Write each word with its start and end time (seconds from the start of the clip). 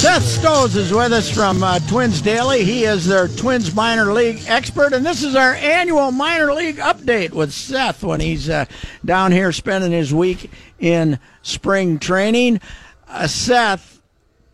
Seth 0.00 0.22
Stohs 0.22 0.76
is 0.76 0.94
with 0.94 1.12
us 1.12 1.30
from 1.30 1.62
uh, 1.62 1.78
Twins 1.80 2.22
Daily. 2.22 2.64
He 2.64 2.84
is 2.84 3.06
their 3.06 3.28
Twins 3.28 3.74
minor 3.74 4.14
league 4.14 4.40
expert, 4.46 4.94
and 4.94 5.04
this 5.04 5.22
is 5.22 5.36
our 5.36 5.52
annual 5.52 6.10
minor 6.10 6.54
league 6.54 6.78
update 6.78 7.32
with 7.32 7.52
Seth 7.52 8.02
when 8.02 8.18
he's 8.18 8.48
uh, 8.48 8.64
down 9.04 9.30
here 9.30 9.52
spending 9.52 9.92
his 9.92 10.14
week 10.14 10.50
in 10.78 11.18
spring 11.42 11.98
training. 11.98 12.62
Uh, 13.08 13.26
Seth, 13.26 14.00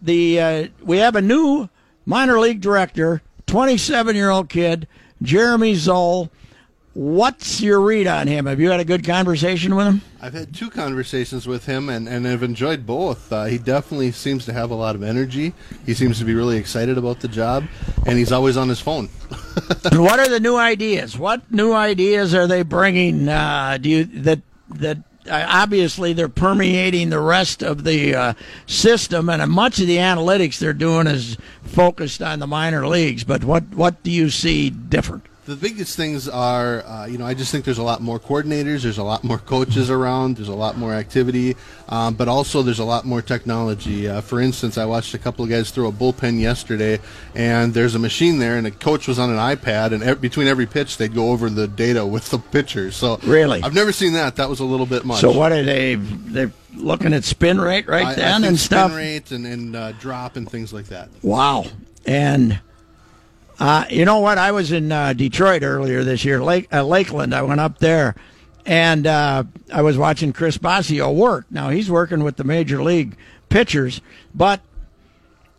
the 0.02 0.40
uh, 0.40 0.66
we 0.82 0.98
have 0.98 1.14
a 1.14 1.22
new 1.22 1.68
minor 2.06 2.40
league 2.40 2.60
director, 2.60 3.22
27 3.46 4.16
year 4.16 4.30
old 4.30 4.48
kid, 4.48 4.88
Jeremy 5.22 5.76
Zoll. 5.76 6.28
What's 6.96 7.60
your 7.60 7.82
read 7.82 8.06
on 8.06 8.26
him? 8.26 8.46
Have 8.46 8.58
you 8.58 8.70
had 8.70 8.80
a 8.80 8.84
good 8.84 9.04
conversation 9.04 9.76
with 9.76 9.86
him? 9.86 10.00
I've 10.18 10.32
had 10.32 10.54
two 10.54 10.70
conversations 10.70 11.46
with 11.46 11.66
him 11.66 11.90
and, 11.90 12.08
and 12.08 12.26
I've 12.26 12.42
enjoyed 12.42 12.86
both. 12.86 13.30
Uh, 13.30 13.44
he 13.44 13.58
definitely 13.58 14.12
seems 14.12 14.46
to 14.46 14.54
have 14.54 14.70
a 14.70 14.74
lot 14.74 14.94
of 14.94 15.02
energy. 15.02 15.52
He 15.84 15.92
seems 15.92 16.18
to 16.20 16.24
be 16.24 16.32
really 16.32 16.56
excited 16.56 16.96
about 16.96 17.20
the 17.20 17.28
job, 17.28 17.64
and 18.06 18.16
he's 18.16 18.32
always 18.32 18.56
on 18.56 18.70
his 18.70 18.80
phone. 18.80 19.08
what 19.92 20.18
are 20.18 20.28
the 20.30 20.40
new 20.40 20.56
ideas? 20.56 21.18
What 21.18 21.52
new 21.52 21.74
ideas 21.74 22.34
are 22.34 22.46
they 22.46 22.62
bringing? 22.62 23.28
Uh, 23.28 23.76
do 23.78 23.90
you 23.90 24.04
that 24.22 24.40
that 24.70 24.96
uh, 25.28 25.44
obviously 25.46 26.14
they're 26.14 26.30
permeating 26.30 27.10
the 27.10 27.20
rest 27.20 27.62
of 27.62 27.84
the 27.84 28.14
uh, 28.14 28.32
system, 28.64 29.28
and 29.28 29.52
much 29.52 29.80
of 29.80 29.86
the 29.86 29.98
analytics 29.98 30.58
they're 30.58 30.72
doing 30.72 31.06
is 31.06 31.36
focused 31.62 32.22
on 32.22 32.38
the 32.38 32.46
minor 32.46 32.86
leagues. 32.86 33.22
But 33.22 33.44
what 33.44 33.64
what 33.74 34.02
do 34.02 34.10
you 34.10 34.30
see 34.30 34.70
different? 34.70 35.24
The 35.46 35.54
biggest 35.54 35.96
things 35.96 36.28
are, 36.28 36.84
uh, 36.84 37.06
you 37.06 37.18
know, 37.18 37.24
I 37.24 37.32
just 37.32 37.52
think 37.52 37.64
there's 37.64 37.78
a 37.78 37.82
lot 37.84 38.02
more 38.02 38.18
coordinators, 38.18 38.82
there's 38.82 38.98
a 38.98 39.04
lot 39.04 39.22
more 39.22 39.38
coaches 39.38 39.90
around, 39.90 40.36
there's 40.36 40.48
a 40.48 40.54
lot 40.54 40.76
more 40.76 40.92
activity, 40.92 41.56
um, 41.88 42.14
but 42.14 42.26
also 42.26 42.62
there's 42.62 42.80
a 42.80 42.84
lot 42.84 43.04
more 43.04 43.22
technology. 43.22 44.08
Uh, 44.08 44.20
for 44.20 44.40
instance, 44.40 44.76
I 44.76 44.84
watched 44.84 45.14
a 45.14 45.18
couple 45.18 45.44
of 45.44 45.50
guys 45.50 45.70
throw 45.70 45.88
a 45.88 45.92
bullpen 45.92 46.40
yesterday, 46.40 46.98
and 47.36 47.72
there's 47.72 47.94
a 47.94 47.98
machine 48.00 48.40
there, 48.40 48.58
and 48.58 48.66
a 48.66 48.72
coach 48.72 49.06
was 49.06 49.20
on 49.20 49.30
an 49.30 49.36
iPad, 49.36 49.92
and 49.92 50.02
e- 50.02 50.14
between 50.20 50.48
every 50.48 50.66
pitch, 50.66 50.96
they'd 50.96 51.14
go 51.14 51.30
over 51.30 51.48
the 51.48 51.68
data 51.68 52.04
with 52.16 52.28
the 52.30 52.38
pitchers. 52.38 52.96
So 52.96 53.18
really, 53.22 53.62
I've 53.62 53.74
never 53.74 53.92
seen 53.92 54.14
that. 54.14 54.36
That 54.36 54.50
was 54.50 54.58
a 54.58 54.64
little 54.64 54.86
bit 54.86 55.04
much. 55.04 55.20
So 55.20 55.30
what 55.30 55.52
are 55.52 55.62
they? 55.62 55.94
They're 55.94 56.52
looking 56.74 57.14
at 57.14 57.22
spin 57.22 57.60
rate 57.60 57.86
right 57.86 58.06
I, 58.06 58.14
then 58.14 58.44
I 58.44 58.48
and 58.48 58.58
stuff. 58.58 58.90
Spin 58.90 58.98
rate 58.98 59.30
and, 59.30 59.46
and 59.46 59.76
uh, 59.76 59.92
drop 59.92 60.34
and 60.34 60.50
things 60.50 60.72
like 60.72 60.86
that. 60.86 61.08
Wow, 61.22 61.66
and 62.04 62.58
uh, 63.58 63.84
you 63.88 64.04
know 64.04 64.18
what? 64.18 64.38
I 64.38 64.52
was 64.52 64.72
in 64.72 64.92
uh, 64.92 65.12
Detroit 65.12 65.62
earlier 65.62 66.04
this 66.04 66.24
year, 66.24 66.42
Lake 66.42 66.72
uh, 66.72 66.82
Lakeland. 66.82 67.34
I 67.34 67.42
went 67.42 67.60
up 67.60 67.78
there, 67.78 68.14
and 68.66 69.06
uh, 69.06 69.44
I 69.72 69.82
was 69.82 69.96
watching 69.96 70.32
Chris 70.32 70.58
Bosio 70.58 71.14
work. 71.14 71.46
Now 71.50 71.70
he's 71.70 71.90
working 71.90 72.22
with 72.22 72.36
the 72.36 72.44
major 72.44 72.82
league 72.82 73.16
pitchers, 73.48 74.02
but 74.34 74.60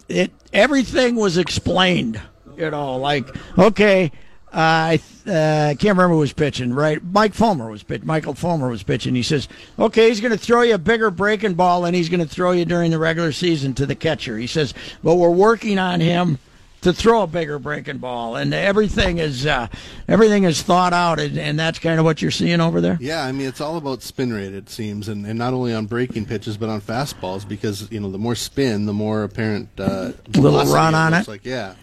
it 0.08 0.32
everything 0.54 1.16
was 1.16 1.38
explained. 1.38 2.22
You 2.56 2.70
know, 2.70 2.98
like 2.98 3.28
okay. 3.58 4.12
Uh, 4.50 4.96
I 4.96 5.02
uh, 5.26 5.76
can't 5.76 5.84
remember 5.84 6.14
who 6.14 6.20
was 6.20 6.32
pitching. 6.32 6.74
Right, 6.74 7.04
Mike 7.04 7.34
Fulmer 7.34 7.70
was 7.70 7.84
pitching. 7.84 8.08
Michael 8.08 8.34
Fulmer 8.34 8.70
was 8.70 8.82
pitching. 8.82 9.14
He 9.14 9.22
says, 9.22 9.50
"Okay, 9.78 10.08
he's 10.08 10.22
going 10.22 10.32
to 10.32 10.38
throw 10.38 10.62
you 10.62 10.76
a 10.76 10.80
bigger 10.80 11.12
breaking 11.12 11.56
ball, 11.56 11.84
and 11.84 11.94
he's 11.94 12.08
going 12.08 12.22
to 12.22 12.28
throw 12.28 12.54
you 12.54 12.64
during 12.64 12.90
the 12.90 12.98
regular 12.98 13.34
season 13.34 13.74
to 13.74 13.86
the 13.86 13.94
catcher." 13.94 14.38
He 14.38 14.48
says, 14.48 14.74
"But 15.04 15.16
we're 15.16 15.30
working 15.30 15.78
on 15.78 16.00
him 16.00 16.40
to 16.82 16.94
throw 16.94 17.24
a 17.24 17.28
bigger 17.28 17.60
breaking 17.60 17.98
ball, 17.98 18.36
and 18.36 18.54
everything 18.54 19.18
is 19.18 19.46
uh, 19.46 19.68
everything 20.08 20.44
is 20.44 20.62
thought 20.62 20.94
out, 20.94 21.20
and, 21.20 21.38
and, 21.38 21.60
that's 21.60 21.80
kind 21.80 22.00
of 22.00 22.06
what 22.06 22.22
you're 22.22 22.32
seeing 22.32 22.62
over 22.62 22.82
there. 22.82 22.98
Yeah, 23.02 23.24
I 23.24 23.32
mean 23.32 23.48
it's 23.48 23.62
all 23.62 23.78
about 23.78 24.04
spin 24.04 24.32
rate 24.32 24.54
it 24.54 24.70
seems, 24.70 25.08
and, 25.08 25.26
and 25.26 25.38
not 25.38 25.54
only 25.54 25.74
on 25.74 25.86
breaking 25.86 26.26
pitches 26.26 26.58
but 26.58 26.70
on 26.70 26.82
fastballs 26.82 27.48
because 27.48 27.92
you 27.92 28.00
know 28.00 28.12
the 28.12 28.20
more 28.20 28.36
spin, 28.36 28.86
the 28.86 28.94
more 28.94 29.24
apparent 29.24 29.70
uh, 29.80 30.12
little 30.36 30.64
run 30.66 30.94
on 30.94 31.14
it. 31.14 31.28
Like 31.28 31.46
yeah, 31.46 31.76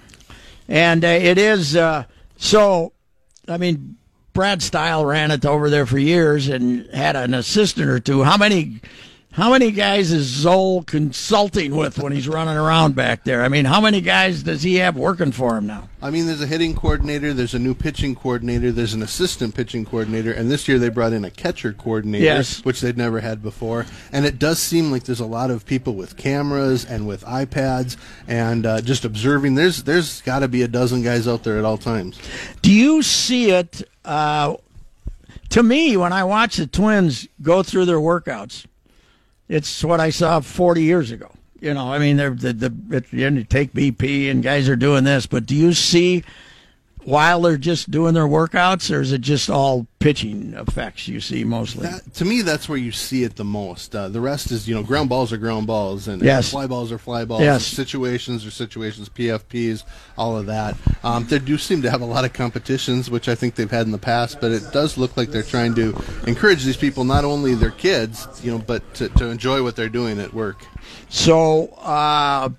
and 0.68 1.04
uh, 1.04 1.08
it 1.08 1.38
is 1.38 1.76
uh, 1.76 2.04
so. 2.36 2.92
I 3.46 3.58
mean, 3.58 3.98
Brad 4.32 4.62
Steil 4.62 5.04
ran 5.04 5.30
it 5.30 5.44
over 5.44 5.68
there 5.68 5.84
for 5.84 5.98
years 5.98 6.48
and 6.48 6.86
had 6.94 7.14
an 7.14 7.34
assistant 7.34 7.88
or 7.88 8.00
two. 8.00 8.22
How 8.22 8.36
many? 8.36 8.80
How 9.34 9.50
many 9.50 9.72
guys 9.72 10.12
is 10.12 10.26
Zoll 10.26 10.84
consulting 10.84 11.74
with 11.74 11.98
when 11.98 12.12
he's 12.12 12.28
running 12.28 12.56
around 12.56 12.94
back 12.94 13.24
there? 13.24 13.42
I 13.42 13.48
mean, 13.48 13.64
how 13.64 13.80
many 13.80 14.00
guys 14.00 14.44
does 14.44 14.62
he 14.62 14.76
have 14.76 14.96
working 14.96 15.32
for 15.32 15.56
him 15.56 15.66
now? 15.66 15.88
I 16.00 16.10
mean, 16.10 16.26
there's 16.26 16.40
a 16.40 16.46
hitting 16.46 16.76
coordinator, 16.76 17.34
there's 17.34 17.52
a 17.52 17.58
new 17.58 17.74
pitching 17.74 18.14
coordinator, 18.14 18.70
there's 18.70 18.94
an 18.94 19.02
assistant 19.02 19.56
pitching 19.56 19.86
coordinator, 19.86 20.30
and 20.30 20.52
this 20.52 20.68
year 20.68 20.78
they 20.78 20.88
brought 20.88 21.12
in 21.12 21.24
a 21.24 21.32
catcher 21.32 21.72
coordinator, 21.72 22.24
yes. 22.24 22.64
which 22.64 22.80
they'd 22.80 22.96
never 22.96 23.18
had 23.18 23.42
before. 23.42 23.86
And 24.12 24.24
it 24.24 24.38
does 24.38 24.60
seem 24.60 24.92
like 24.92 25.02
there's 25.02 25.18
a 25.18 25.26
lot 25.26 25.50
of 25.50 25.66
people 25.66 25.96
with 25.96 26.16
cameras 26.16 26.84
and 26.84 27.08
with 27.08 27.24
iPads 27.24 27.96
and 28.28 28.64
uh, 28.64 28.82
just 28.82 29.04
observing. 29.04 29.56
There's 29.56 29.82
there's 29.82 30.22
got 30.22 30.40
to 30.40 30.48
be 30.48 30.62
a 30.62 30.68
dozen 30.68 31.02
guys 31.02 31.26
out 31.26 31.42
there 31.42 31.58
at 31.58 31.64
all 31.64 31.78
times. 31.78 32.20
Do 32.62 32.70
you 32.70 33.02
see 33.02 33.50
it? 33.50 33.82
Uh, 34.04 34.58
to 35.48 35.64
me, 35.64 35.96
when 35.96 36.12
I 36.12 36.22
watch 36.22 36.56
the 36.56 36.68
Twins 36.68 37.26
go 37.42 37.64
through 37.64 37.86
their 37.86 37.98
workouts 37.98 38.66
it's 39.48 39.84
what 39.84 40.00
I 40.00 40.10
saw 40.10 40.40
40 40.40 40.82
years 40.82 41.10
ago. 41.10 41.30
You 41.60 41.72
know, 41.72 41.92
I 41.92 41.98
mean, 41.98 42.16
they're 42.18 42.30
the 42.30 42.52
the 42.52 43.04
you 43.10 43.44
take 43.44 43.72
BP 43.72 44.30
and 44.30 44.42
guys 44.42 44.68
are 44.68 44.76
doing 44.76 45.04
this, 45.04 45.26
but 45.26 45.46
do 45.46 45.54
you 45.54 45.72
see 45.72 46.22
while 47.04 47.40
they're 47.40 47.56
just 47.56 47.90
doing 47.90 48.12
their 48.12 48.26
workouts, 48.26 48.94
or 48.94 49.00
is 49.00 49.12
it 49.12 49.22
just 49.22 49.48
all 49.48 49.86
pitching 50.04 50.52
effects 50.58 51.08
you 51.08 51.18
see 51.18 51.44
mostly? 51.44 51.88
That, 51.88 52.12
to 52.16 52.26
me, 52.26 52.42
that's 52.42 52.68
where 52.68 52.76
you 52.76 52.92
see 52.92 53.24
it 53.24 53.36
the 53.36 53.44
most. 53.44 53.96
Uh, 53.96 54.08
the 54.08 54.20
rest 54.20 54.50
is, 54.50 54.68
you 54.68 54.74
know, 54.74 54.82
ground 54.82 55.08
balls 55.08 55.32
are 55.32 55.38
ground 55.38 55.66
balls, 55.66 56.08
and, 56.08 56.20
yes. 56.20 56.50
fly 56.50 56.66
balls 56.66 56.92
are 56.92 56.98
fly 56.98 57.24
balls. 57.24 57.40
Yes. 57.40 57.64
Situations 57.64 58.44
are 58.44 58.50
situations, 58.50 59.08
PFPs, 59.08 59.84
all 60.18 60.36
of 60.36 60.44
that. 60.44 60.76
Um, 61.02 61.24
they 61.24 61.38
do 61.38 61.56
seem 61.56 61.80
to 61.80 61.90
have 61.90 62.02
a 62.02 62.04
lot 62.04 62.26
of 62.26 62.34
competitions, 62.34 63.10
which 63.10 63.30
I 63.30 63.34
think 63.34 63.54
they've 63.54 63.70
had 63.70 63.86
in 63.86 63.92
the 63.92 63.98
past, 63.98 64.42
but 64.42 64.52
it 64.52 64.70
does 64.72 64.98
look 64.98 65.16
like 65.16 65.30
they're 65.30 65.42
trying 65.42 65.74
to 65.76 65.98
encourage 66.26 66.64
these 66.64 66.76
people, 66.76 67.04
not 67.04 67.24
only 67.24 67.54
their 67.54 67.70
kids, 67.70 68.28
you 68.44 68.52
know, 68.52 68.58
but 68.58 68.82
to, 68.96 69.08
to 69.08 69.30
enjoy 69.30 69.62
what 69.62 69.74
they're 69.74 69.88
doing 69.88 70.20
at 70.20 70.34
work. 70.34 70.66
So, 71.08 71.68
uh, 71.78 72.50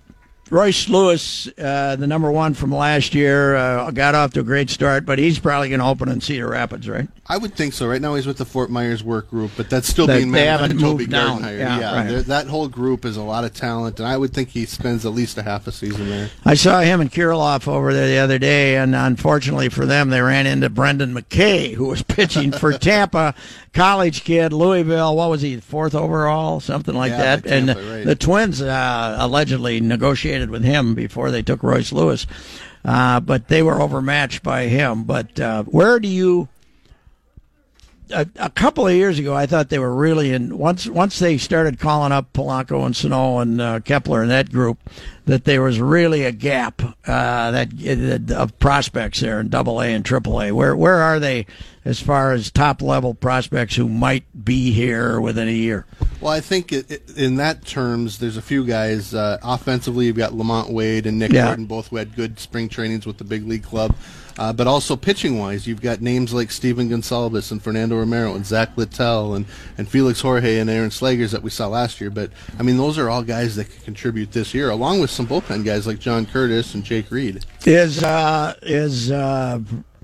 Royce 0.52 0.88
Lewis, 0.90 1.48
uh, 1.58 1.96
the 1.96 2.06
number 2.06 2.32
one 2.32 2.54
from 2.54 2.72
last 2.72 3.16
year, 3.16 3.56
uh, 3.56 3.90
got 3.90 4.14
off 4.14 4.34
to 4.34 4.42
a 4.42 4.44
great 4.44 4.70
start, 4.70 5.04
but 5.04 5.18
he's 5.18 5.40
probably 5.40 5.70
going 5.70 5.80
to 5.80 5.88
open 5.88 6.08
in 6.08 6.22
Cedar 6.22 6.50
Rapids, 6.50 6.88
right? 6.88 7.08
I 7.26 7.38
would 7.38 7.56
think 7.56 7.74
so. 7.74 7.88
Right 7.88 8.02
now 8.02 8.14
he's 8.14 8.28
with 8.28 8.38
the 8.38 8.46
Fort 8.46 8.70
Myers 8.70 9.04
work 9.04 9.32
group, 9.32 9.52
but 9.58 9.72
that's 9.72 9.88
still 9.88 10.06
they, 10.06 10.18
being 10.18 10.32
they 10.32 10.46
managed 10.46 10.62
haven't 10.62 10.78
by 10.78 10.84
Toby 10.84 11.04
moved 11.04 11.12
down. 11.12 11.42
Gardenhire. 11.42 11.58
Yeah, 11.58 11.80
yeah 11.80 12.16
right. 12.16 12.26
that 12.26 12.46
whole 12.46 12.68
group 12.68 13.06
is 13.06 13.18
a 13.18 13.24
lot 13.24 13.44
of 13.44 13.54
talent, 13.56 14.00
and 14.00 14.08
I 14.08 14.18
would 14.18 14.34
think 14.34 14.50
he 14.50 14.66
spends 14.68 15.04
at 15.08 15.14
least 15.14 15.40
a 15.40 15.42
half 15.42 15.66
a 15.66 15.72
season 15.72 16.08
there. 16.10 16.30
I 16.46 16.54
saw 16.54 16.82
him 16.82 17.02
and 17.02 17.12
Kirilloff 17.12 17.68
over 17.68 17.92
there 17.92 18.08
the 18.08 18.20
other 18.20 18.38
day, 18.38 18.78
and 18.78 18.96
unfortunately 18.96 19.70
for 19.70 19.88
them, 19.88 20.10
they 20.10 20.22
ran 20.22 20.46
into 20.46 20.70
Brendan 20.70 21.16
McKay, 21.16 21.74
who 21.74 21.88
was 21.88 22.04
pitching 22.04 22.52
for 22.52 22.72
Tampa, 22.78 23.34
college 23.76 24.24
kid, 24.24 24.52
Louisville. 24.54 25.16
What 25.16 25.30
was 25.30 25.42
he, 25.42 25.58
fourth 25.60 25.94
overall, 25.94 26.60
something 26.60 26.96
like 26.96 27.12
Yeah, 27.12 27.36
that? 27.36 27.46
And 27.46 27.68
right. 27.68 28.04
the 28.06 28.16
Twins 28.16 28.62
uh, 28.62 29.18
allegedly 29.20 29.80
negotiated 29.82 30.50
with 30.50 30.64
him 30.64 30.96
before 30.96 31.30
they 31.30 31.44
took 31.44 31.62
Royce 31.62 31.92
Lewis, 31.92 32.26
uh, 32.84 33.20
but 33.20 33.48
they 33.50 33.62
were 33.62 33.80
overmatched 33.80 34.42
by 34.42 34.64
him. 34.64 35.04
But 35.04 35.40
uh, 35.40 35.64
where 35.64 36.00
do 36.00 36.08
you? 36.08 36.48
A, 38.12 38.28
a, 38.38 38.50
couple 38.50 38.88
of 38.88 38.94
years 38.94 39.20
ago, 39.20 39.34
I 39.34 39.46
thought 39.46 39.70
they 39.70 39.80
were 39.80 39.94
really 39.94 40.32
in. 40.32 40.58
Once 40.58 40.88
once 40.88 41.20
they 41.20 41.38
started 41.38 41.80
calling 41.80 42.12
up 42.12 42.34
Polanco 42.34 42.86
and 42.86 42.96
Sano 42.96 43.40
and 43.40 43.62
uh, 43.62 43.80
Kepler 43.80 44.22
and 44.22 44.32
that 44.32 44.52
group, 44.52 44.78
that 45.26 45.46
there 45.46 45.62
was 45.62 45.80
really 45.80 46.24
a 46.24 46.32
gap 46.32 46.82
uh, 47.08 47.52
that 47.52 48.32
of 48.32 48.58
prospects 48.60 49.22
there 49.22 49.40
in 49.40 49.50
Double 49.50 49.82
A 49.82 49.88
and 49.88 50.06
Triple 50.06 50.42
A. 50.42 50.52
Where 50.52 50.76
where 50.76 51.02
are 51.02 51.20
they 51.20 51.46
as 51.84 52.00
far 52.00 52.32
as 52.32 52.52
top 52.52 52.82
level 52.82 53.14
prospects 53.14 53.76
who 53.76 53.90
might 53.90 54.26
be 54.44 54.72
here 54.72 55.20
within 55.20 55.48
a 55.48 55.52
year? 55.52 55.86
Well, 56.22 56.32
I 56.32 56.40
think 56.40 56.72
it, 56.72 56.90
it, 56.90 57.18
in 57.18 57.36
that 57.36 57.66
terms, 57.66 58.20
there's 58.20 58.38
a 58.38 58.42
few 58.42 58.66
guys. 58.66 59.14
Uh, 59.14 59.38
offensively, 59.44 60.06
you've 60.06 60.16
got 60.16 60.32
LaMonte 60.32 60.72
Wade 60.72 61.06
and 61.06 61.20
Nick 61.20 61.32
yeah. 61.32 61.48
Gordon, 61.48 61.66
both 61.66 61.90
who 61.90 61.98
had 61.98 62.16
good 62.16 62.40
spring 62.40 62.70
trainings 62.70 63.06
with 63.06 63.18
the 63.18 63.24
big 63.24 63.46
league 63.46 63.64
club. 63.64 63.96
Uh, 64.38 64.52
but 64.52 64.68
also 64.68 64.96
pitching 64.96 65.40
wise, 65.40 65.66
you've 65.66 65.82
got 65.82 66.02
names 66.02 66.34
like 66.34 66.52
Stephen 66.52 66.90
Gonsalves 66.90 67.52
and 67.52 67.62
Fernando 67.62 67.98
Romero 67.98 68.36
and 68.36 68.46
Zach 68.46 68.76
Littell 68.76 69.36
and, 69.36 69.46
and 69.78 69.88
Felix 69.88 70.20
Jorge 70.20 70.60
and 70.60 70.70
Aaron 70.70 70.90
Slegers 70.90 71.32
that 71.32 71.42
we 71.42 71.50
saw 71.50 71.68
last 71.68 72.02
year. 72.02 72.10
But 72.10 72.32
I 72.60 72.64
mean, 72.64 72.76
those 72.76 72.98
are 72.98 73.10
all 73.10 73.24
guys 73.24 73.56
that 73.56 73.70
can 73.70 73.82
contribute 73.84 74.34
this 74.34 74.54
year, 74.54 74.72
along 74.72 75.00
with 75.00 75.10
some 75.10 75.26
bullpen 75.26 75.64
guys 75.64 75.88
like 75.88 76.00
John 76.00 76.26
Curtis 76.26 76.74
and 76.74 76.84
Jake 76.84 77.12
Reed. 77.12 77.46
Is 77.66 78.04
uh, 78.04 78.56
is 78.62 79.10
uh, 79.10 79.60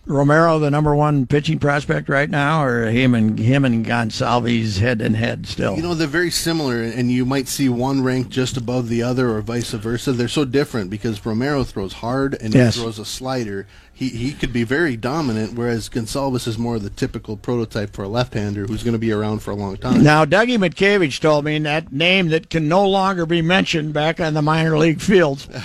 Romero 0.08 0.58
the 0.58 0.72
number 0.72 0.96
one 0.96 1.28
pitching 1.28 1.60
prospect 1.60 2.10
right 2.10 2.30
now, 2.30 2.64
or 2.64 2.86
him 2.86 3.14
and 3.14 3.38
him 3.38 3.64
and 3.64 3.86
Gonsalves 3.86 4.80
head 4.80 5.00
and 5.00 5.16
head 5.16 5.46
still? 5.46 5.76
You 5.76 5.84
know, 5.84 5.94
they're 5.94 6.08
very 6.08 6.32
similar, 6.32 6.82
and 6.82 7.12
you 7.12 7.24
might 7.24 7.48
see 7.48 7.70
one 7.70 8.04
ranked 8.04 8.32
just 8.32 8.58
above 8.58 8.90
the 8.90 9.04
other, 9.04 9.30
or 9.30 9.42
vice 9.42 9.72
versa. 9.72 10.12
They're 10.12 10.28
so 10.28 10.44
different 10.44 10.90
because 10.90 11.24
Romero 11.24 11.64
throws 11.64 11.94
hard 11.94 12.34
and 12.42 12.54
yes. 12.54 12.76
he 12.76 12.82
throws 12.82 12.98
a 12.98 13.06
slider. 13.06 13.68
He 13.94 14.10
he 14.10 14.34
could 14.34 14.52
be 14.52 14.64
very 14.64 14.98
dominant, 14.98 15.54
whereas 15.54 15.88
Gonsalves 15.88 16.48
is 16.48 16.58
more 16.58 16.78
of 16.78 16.84
the 16.84 16.90
typical 16.90 17.38
prototype 17.38 17.94
for 17.94 18.04
a 18.04 18.08
left-hander 18.08 18.66
who's 18.66 18.82
going 18.82 18.94
to 18.94 19.00
be 19.00 19.12
around 19.12 19.44
for 19.44 19.52
a 19.52 19.56
long 19.56 19.78
time. 19.78 20.04
Now, 20.04 20.26
Dougie 20.26 20.58
Mientkiewicz 20.58 21.20
told 21.20 21.46
me 21.46 21.60
that 21.60 21.94
name 21.94 22.30
that 22.30 22.50
can 22.50 22.68
no 22.68 22.88
longer 22.88 23.28
be 23.28 23.44
mentioned 23.44 23.94
back 23.94 24.20
on 24.20 24.34
the 24.34 24.42
minor 24.42 24.80
league 24.80 25.00
fields. 25.00 25.48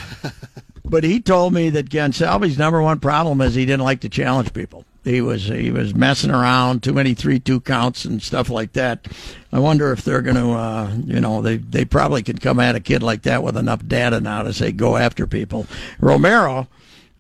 But 0.89 1.05
he 1.05 1.21
told 1.21 1.53
me 1.53 1.71
that 1.71 1.91
Gonsalves' 1.91 2.59
number 2.59 2.81
one 2.81 3.01
problem 3.01 3.41
is 3.41 3.55
he 3.55 3.67
didn't 3.67 3.85
like 3.85 4.01
to 4.01 4.09
challenge 4.09 4.53
people. 4.53 4.85
He 5.03 5.21
was 5.21 5.45
he 5.45 5.71
was 5.71 5.95
messing 5.95 6.31
around, 6.33 6.83
too 6.83 6.93
many 6.93 7.15
three 7.15 7.39
two 7.39 7.61
counts 7.61 8.05
and 8.05 8.21
stuff 8.21 8.51
like 8.51 8.73
that. 8.73 9.07
I 9.53 9.61
wonder 9.61 9.93
if 9.93 10.03
they're 10.03 10.23
going 10.23 10.37
to, 10.37 10.51
uh, 10.51 10.93
you 11.05 11.21
know, 11.21 11.43
they 11.43 11.59
they 11.59 11.85
probably 11.85 12.25
could 12.25 12.41
come 12.41 12.59
at 12.59 12.75
a 12.75 12.81
kid 12.81 13.03
like 13.05 13.23
that 13.23 13.43
with 13.45 13.57
enough 13.57 13.87
data 13.87 14.21
now 14.21 14.43
to 14.43 14.53
say 14.53 14.73
go 14.73 14.97
after 14.97 15.27
people. 15.27 15.67
Romero, 16.01 16.67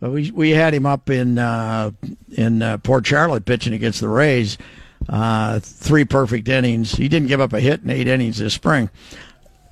uh, 0.02 0.10
we 0.10 0.32
we 0.32 0.50
had 0.50 0.74
him 0.74 0.84
up 0.84 1.10
in 1.10 1.38
uh, 1.38 1.92
in 2.32 2.60
uh, 2.60 2.78
Port 2.78 3.06
Charlotte 3.06 3.44
pitching 3.44 3.72
against 3.72 4.00
the 4.00 4.08
Rays. 4.08 4.58
Uh, 5.08 5.60
three 5.60 6.04
perfect 6.04 6.48
innings. 6.48 6.92
He 6.92 7.08
didn't 7.08 7.28
give 7.28 7.40
up 7.40 7.52
a 7.52 7.60
hit 7.60 7.82
in 7.82 7.90
eight 7.90 8.08
innings 8.08 8.38
this 8.38 8.54
spring 8.54 8.90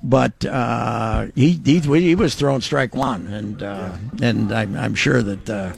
but 0.05 0.45
uh, 0.45 1.27
he, 1.33 1.59
he 1.65 1.79
he 1.79 2.15
was 2.15 2.35
throwing 2.35 2.61
strike 2.61 2.95
one, 2.95 3.25
and 3.27 3.63
uh, 3.63 3.91
and 4.21 4.51
I'm, 4.51 4.77
I'm 4.77 4.93
sure 4.93 5.23
that 5.23 5.49
uh, 5.49 5.73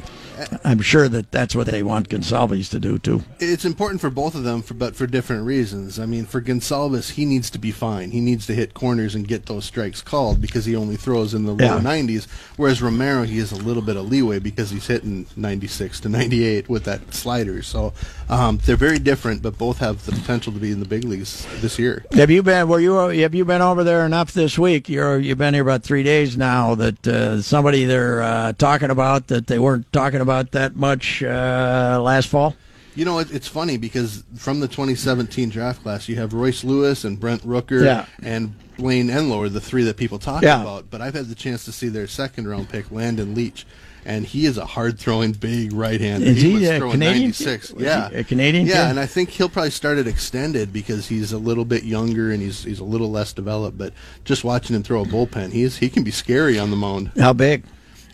I'm 0.63 0.81
sure 0.81 1.07
that 1.09 1.31
that's 1.31 1.55
what 1.55 1.67
they 1.67 1.83
want 1.83 2.09
Gonsalves 2.09 2.69
to 2.71 2.79
do 2.79 2.99
too. 2.99 3.23
It's 3.39 3.65
important 3.65 4.01
for 4.01 4.09
both 4.09 4.35
of 4.35 4.43
them, 4.43 4.61
for, 4.61 4.73
but 4.73 4.95
for 4.95 5.07
different 5.07 5.45
reasons. 5.45 5.99
I 5.99 6.05
mean, 6.05 6.25
for 6.25 6.41
Gonsalves, 6.41 7.11
he 7.11 7.25
needs 7.25 7.49
to 7.51 7.59
be 7.59 7.71
fine. 7.71 8.11
He 8.11 8.21
needs 8.21 8.45
to 8.47 8.53
hit 8.53 8.73
corners 8.73 9.15
and 9.15 9.27
get 9.27 9.45
those 9.45 9.65
strikes 9.65 10.01
called 10.01 10.41
because 10.41 10.65
he 10.65 10.75
only 10.75 10.95
throws 10.95 11.33
in 11.33 11.45
the 11.45 11.55
yeah. 11.55 11.75
low 11.75 11.81
90s. 11.81 12.27
Whereas 12.57 12.81
Romero, 12.81 13.23
he 13.23 13.39
has 13.39 13.51
a 13.51 13.55
little 13.55 13.81
bit 13.81 13.97
of 13.97 14.07
leeway 14.07 14.39
because 14.39 14.69
he's 14.69 14.87
hitting 14.87 15.27
96 15.35 16.01
to 16.01 16.09
98 16.09 16.69
with 16.69 16.83
that 16.85 17.13
slider. 17.13 17.61
So 17.61 17.93
um, 18.29 18.59
they're 18.65 18.75
very 18.75 18.99
different, 18.99 19.41
but 19.41 19.57
both 19.57 19.79
have 19.79 20.05
the 20.05 20.11
potential 20.11 20.53
to 20.53 20.59
be 20.59 20.71
in 20.71 20.79
the 20.79 20.87
big 20.87 21.03
leagues 21.03 21.47
this 21.61 21.79
year. 21.79 22.05
Have 22.13 22.29
you 22.29 22.43
been? 22.43 22.67
Were 22.67 22.79
you? 22.79 22.93
Have 22.95 23.33
you 23.33 23.45
been 23.45 23.61
over 23.61 23.83
there 23.83 24.05
enough 24.05 24.33
this 24.33 24.57
week? 24.57 24.89
You're 24.89 25.17
you've 25.19 25.37
been 25.37 25.53
here 25.53 25.63
about 25.63 25.83
three 25.83 26.03
days 26.03 26.37
now. 26.37 26.75
That 26.75 27.07
uh, 27.07 27.41
somebody 27.41 27.85
they're 27.85 28.21
uh, 28.21 28.53
talking 28.53 28.89
about 28.89 29.27
that 29.27 29.47
they 29.47 29.59
weren't 29.59 29.91
talking 29.93 30.21
about 30.21 30.26
about 30.27 30.51
that 30.51 30.75
much 30.75 31.23
uh, 31.23 32.01
last 32.03 32.27
fall? 32.27 32.53
You 32.95 33.05
know, 33.05 33.19
it, 33.19 33.31
it's 33.31 33.47
funny 33.47 33.77
because 33.77 34.23
from 34.35 34.59
the 34.59 34.67
2017 34.67 35.49
draft 35.49 35.83
class, 35.83 36.09
you 36.09 36.17
have 36.17 36.33
Royce 36.33 36.65
Lewis 36.65 37.05
and 37.05 37.17
Brent 37.17 37.43
Rooker 37.47 37.85
yeah. 37.85 38.07
and 38.21 38.55
Blaine 38.75 39.07
Enlow 39.07 39.47
the 39.47 39.61
three 39.61 39.83
that 39.83 39.95
people 39.95 40.19
talk 40.19 40.43
yeah. 40.43 40.61
about. 40.61 40.89
But 40.89 41.01
I've 41.01 41.13
had 41.13 41.27
the 41.27 41.35
chance 41.35 41.63
to 41.65 41.71
see 41.71 41.87
their 41.87 42.07
second 42.07 42.47
round 42.47 42.69
pick, 42.69 42.91
Landon 42.91 43.35
Leach. 43.35 43.65
And 44.03 44.25
he 44.25 44.45
is 44.45 44.57
a 44.57 44.65
hard 44.65 44.97
throwing 44.97 45.33
big 45.33 45.73
right 45.73 45.99
hander. 45.99 46.25
Is 46.25 46.41
he, 46.41 46.59
he 46.59 46.65
a 46.65 46.79
Canadian? 46.79 47.31
96. 47.31 47.73
Yeah. 47.77 48.09
a 48.09 48.23
Canadian? 48.23 48.65
Yeah, 48.65 48.83
kid? 48.85 48.91
and 48.91 48.99
I 48.99 49.05
think 49.05 49.29
he'll 49.29 49.49
probably 49.49 49.69
start 49.69 49.97
it 49.97 50.07
extended 50.07 50.71
because 50.71 51.07
he's 51.07 51.33
a 51.33 51.37
little 51.37 51.65
bit 51.65 51.83
younger 51.83 52.31
and 52.31 52.41
he's 52.41 52.63
he's 52.63 52.79
a 52.79 52.85
little 52.85 53.11
less 53.11 53.33
developed. 53.33 53.77
But 53.77 53.93
just 54.23 54.45
watching 54.45 54.77
him 54.77 54.83
throw 54.83 55.01
a 55.01 55.05
bullpen, 55.05 55.51
he's 55.51 55.77
he 55.77 55.89
can 55.89 56.03
be 56.03 56.11
scary 56.11 56.57
on 56.57 56.71
the 56.71 56.77
mound. 56.77 57.11
How 57.17 57.33
big? 57.33 57.65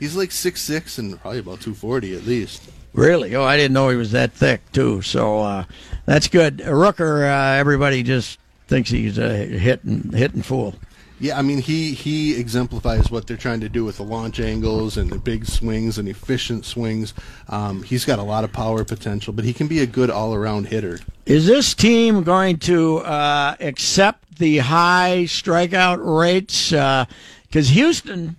He's 0.04 0.18
like 0.18 0.34
six 0.34 0.60
six 0.60 0.98
and 0.98 1.18
probably 1.22 1.40
about 1.40 1.62
two 1.62 1.74
forty 1.74 2.14
at 2.14 2.26
least. 2.26 2.70
Really? 2.92 3.38
Oh, 3.38 3.44
I 3.46 3.56
didn't 3.56 3.72
know 3.72 3.88
he 3.88 3.96
was 3.96 4.12
that 4.12 4.34
thick 4.34 4.60
too. 4.74 5.02
So 5.02 5.40
uh, 5.40 5.64
that's 6.06 6.28
good. 6.28 6.58
Rooker, 6.58 7.24
uh, 7.24 7.58
everybody 7.58 8.04
just 8.04 8.38
thinks 8.68 8.90
he's 8.90 9.18
a 9.18 9.34
hitting 9.34 10.12
hitting 10.12 10.42
fool. 10.42 10.76
Yeah, 11.22 11.40
I 11.40 11.42
mean 11.42 11.60
he 11.60 11.94
he 11.94 12.38
exemplifies 12.38 13.10
what 13.12 13.28
they're 13.28 13.38
trying 13.38 13.62
to 13.62 13.70
do 13.70 13.86
with 13.86 13.96
the 13.96 14.04
launch 14.04 14.42
angles 14.42 14.98
and 14.98 15.10
the 15.10 15.18
big 15.18 15.46
swings 15.46 15.98
and 15.98 16.10
efficient 16.10 16.66
swings. 16.66 17.14
Um, 17.48 17.82
he's 17.82 18.04
got 18.04 18.20
a 18.20 18.24
lot 18.24 18.44
of 18.44 18.52
power 18.52 18.84
potential, 18.84 19.32
but 19.32 19.46
he 19.46 19.54
can 19.54 19.68
be 19.68 19.80
a 19.80 19.88
good 19.88 20.10
all 20.10 20.36
around 20.36 20.68
hitter. 20.68 21.00
Is 21.26 21.46
this 21.48 21.74
team 21.74 22.24
going 22.24 22.58
to 22.58 22.98
uh, 22.98 23.56
accept 23.62 24.38
the 24.38 24.58
high 24.58 25.24
strikeout 25.28 26.00
rates? 26.04 26.72
Because 26.72 27.70
uh, 27.70 27.74
Houston 27.74 28.36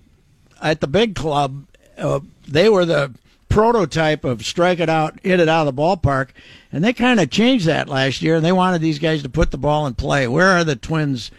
at 0.64 0.80
the 0.80 0.86
big 0.86 1.14
club, 1.14 1.66
uh, 1.98 2.20
they 2.48 2.68
were 2.68 2.84
the 2.84 3.12
prototype 3.48 4.24
of 4.24 4.44
strike 4.44 4.80
it 4.80 4.88
out, 4.88 5.18
hit 5.22 5.38
it 5.38 5.48
out 5.48 5.68
of 5.68 5.76
the 5.76 5.80
ballpark, 5.80 6.30
and 6.72 6.82
they 6.82 6.92
kind 6.92 7.20
of 7.20 7.30
changed 7.30 7.66
that 7.66 7.88
last 7.88 8.22
year. 8.22 8.36
And 8.36 8.44
they 8.44 8.52
wanted 8.52 8.80
these 8.80 8.98
guys 8.98 9.22
to 9.22 9.28
put 9.28 9.52
the 9.52 9.58
ball 9.58 9.86
in 9.86 9.94
play. 9.94 10.26
Where 10.26 10.48
are 10.48 10.64
the 10.64 10.76
Twins? 10.76 11.30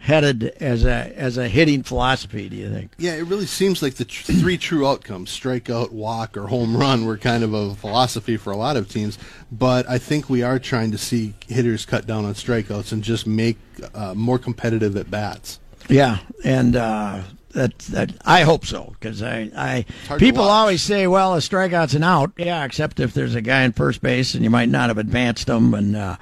headed 0.00 0.44
as 0.60 0.84
a 0.84 1.12
as 1.18 1.36
a 1.36 1.48
hitting 1.48 1.82
philosophy 1.82 2.48
do 2.48 2.54
you 2.54 2.70
think 2.70 2.92
yeah 2.98 3.14
it 3.14 3.22
really 3.22 3.44
seems 3.44 3.82
like 3.82 3.94
the 3.94 4.04
tr- 4.04 4.32
three 4.32 4.56
true 4.56 4.86
outcomes 4.86 5.28
strikeout 5.28 5.90
walk 5.90 6.36
or 6.36 6.46
home 6.46 6.76
run 6.76 7.04
were 7.04 7.18
kind 7.18 7.42
of 7.42 7.52
a 7.52 7.74
philosophy 7.74 8.36
for 8.36 8.52
a 8.52 8.56
lot 8.56 8.76
of 8.76 8.88
teams 8.88 9.18
but 9.50 9.88
i 9.88 9.98
think 9.98 10.30
we 10.30 10.40
are 10.40 10.58
trying 10.60 10.92
to 10.92 10.96
see 10.98 11.34
hitters 11.48 11.84
cut 11.84 12.06
down 12.06 12.24
on 12.24 12.32
strikeouts 12.34 12.92
and 12.92 13.02
just 13.02 13.26
make 13.26 13.58
uh, 13.92 14.14
more 14.14 14.38
competitive 14.38 14.96
at 14.96 15.10
bats 15.10 15.58
yeah 15.88 16.18
and 16.44 16.76
uh, 16.76 17.20
that 17.58 17.78
that 17.80 18.12
I 18.24 18.42
hope 18.42 18.64
so 18.64 18.94
because 18.98 19.20
I 19.22 19.50
I 19.56 19.84
people 20.16 20.44
always 20.44 20.80
say 20.80 21.06
well 21.08 21.34
a 21.34 21.38
strikeout's 21.38 21.94
an 21.94 22.04
out. 22.04 22.30
Yeah 22.36 22.64
except 22.64 23.00
if 23.00 23.14
there's 23.14 23.34
a 23.34 23.40
guy 23.40 23.62
in 23.62 23.72
first 23.72 24.00
base 24.00 24.34
and 24.34 24.44
you 24.44 24.50
might 24.50 24.68
not 24.68 24.88
have 24.88 24.98
advanced 24.98 25.48
them 25.48 25.74
and 25.74 25.96
uh, 25.96 26.16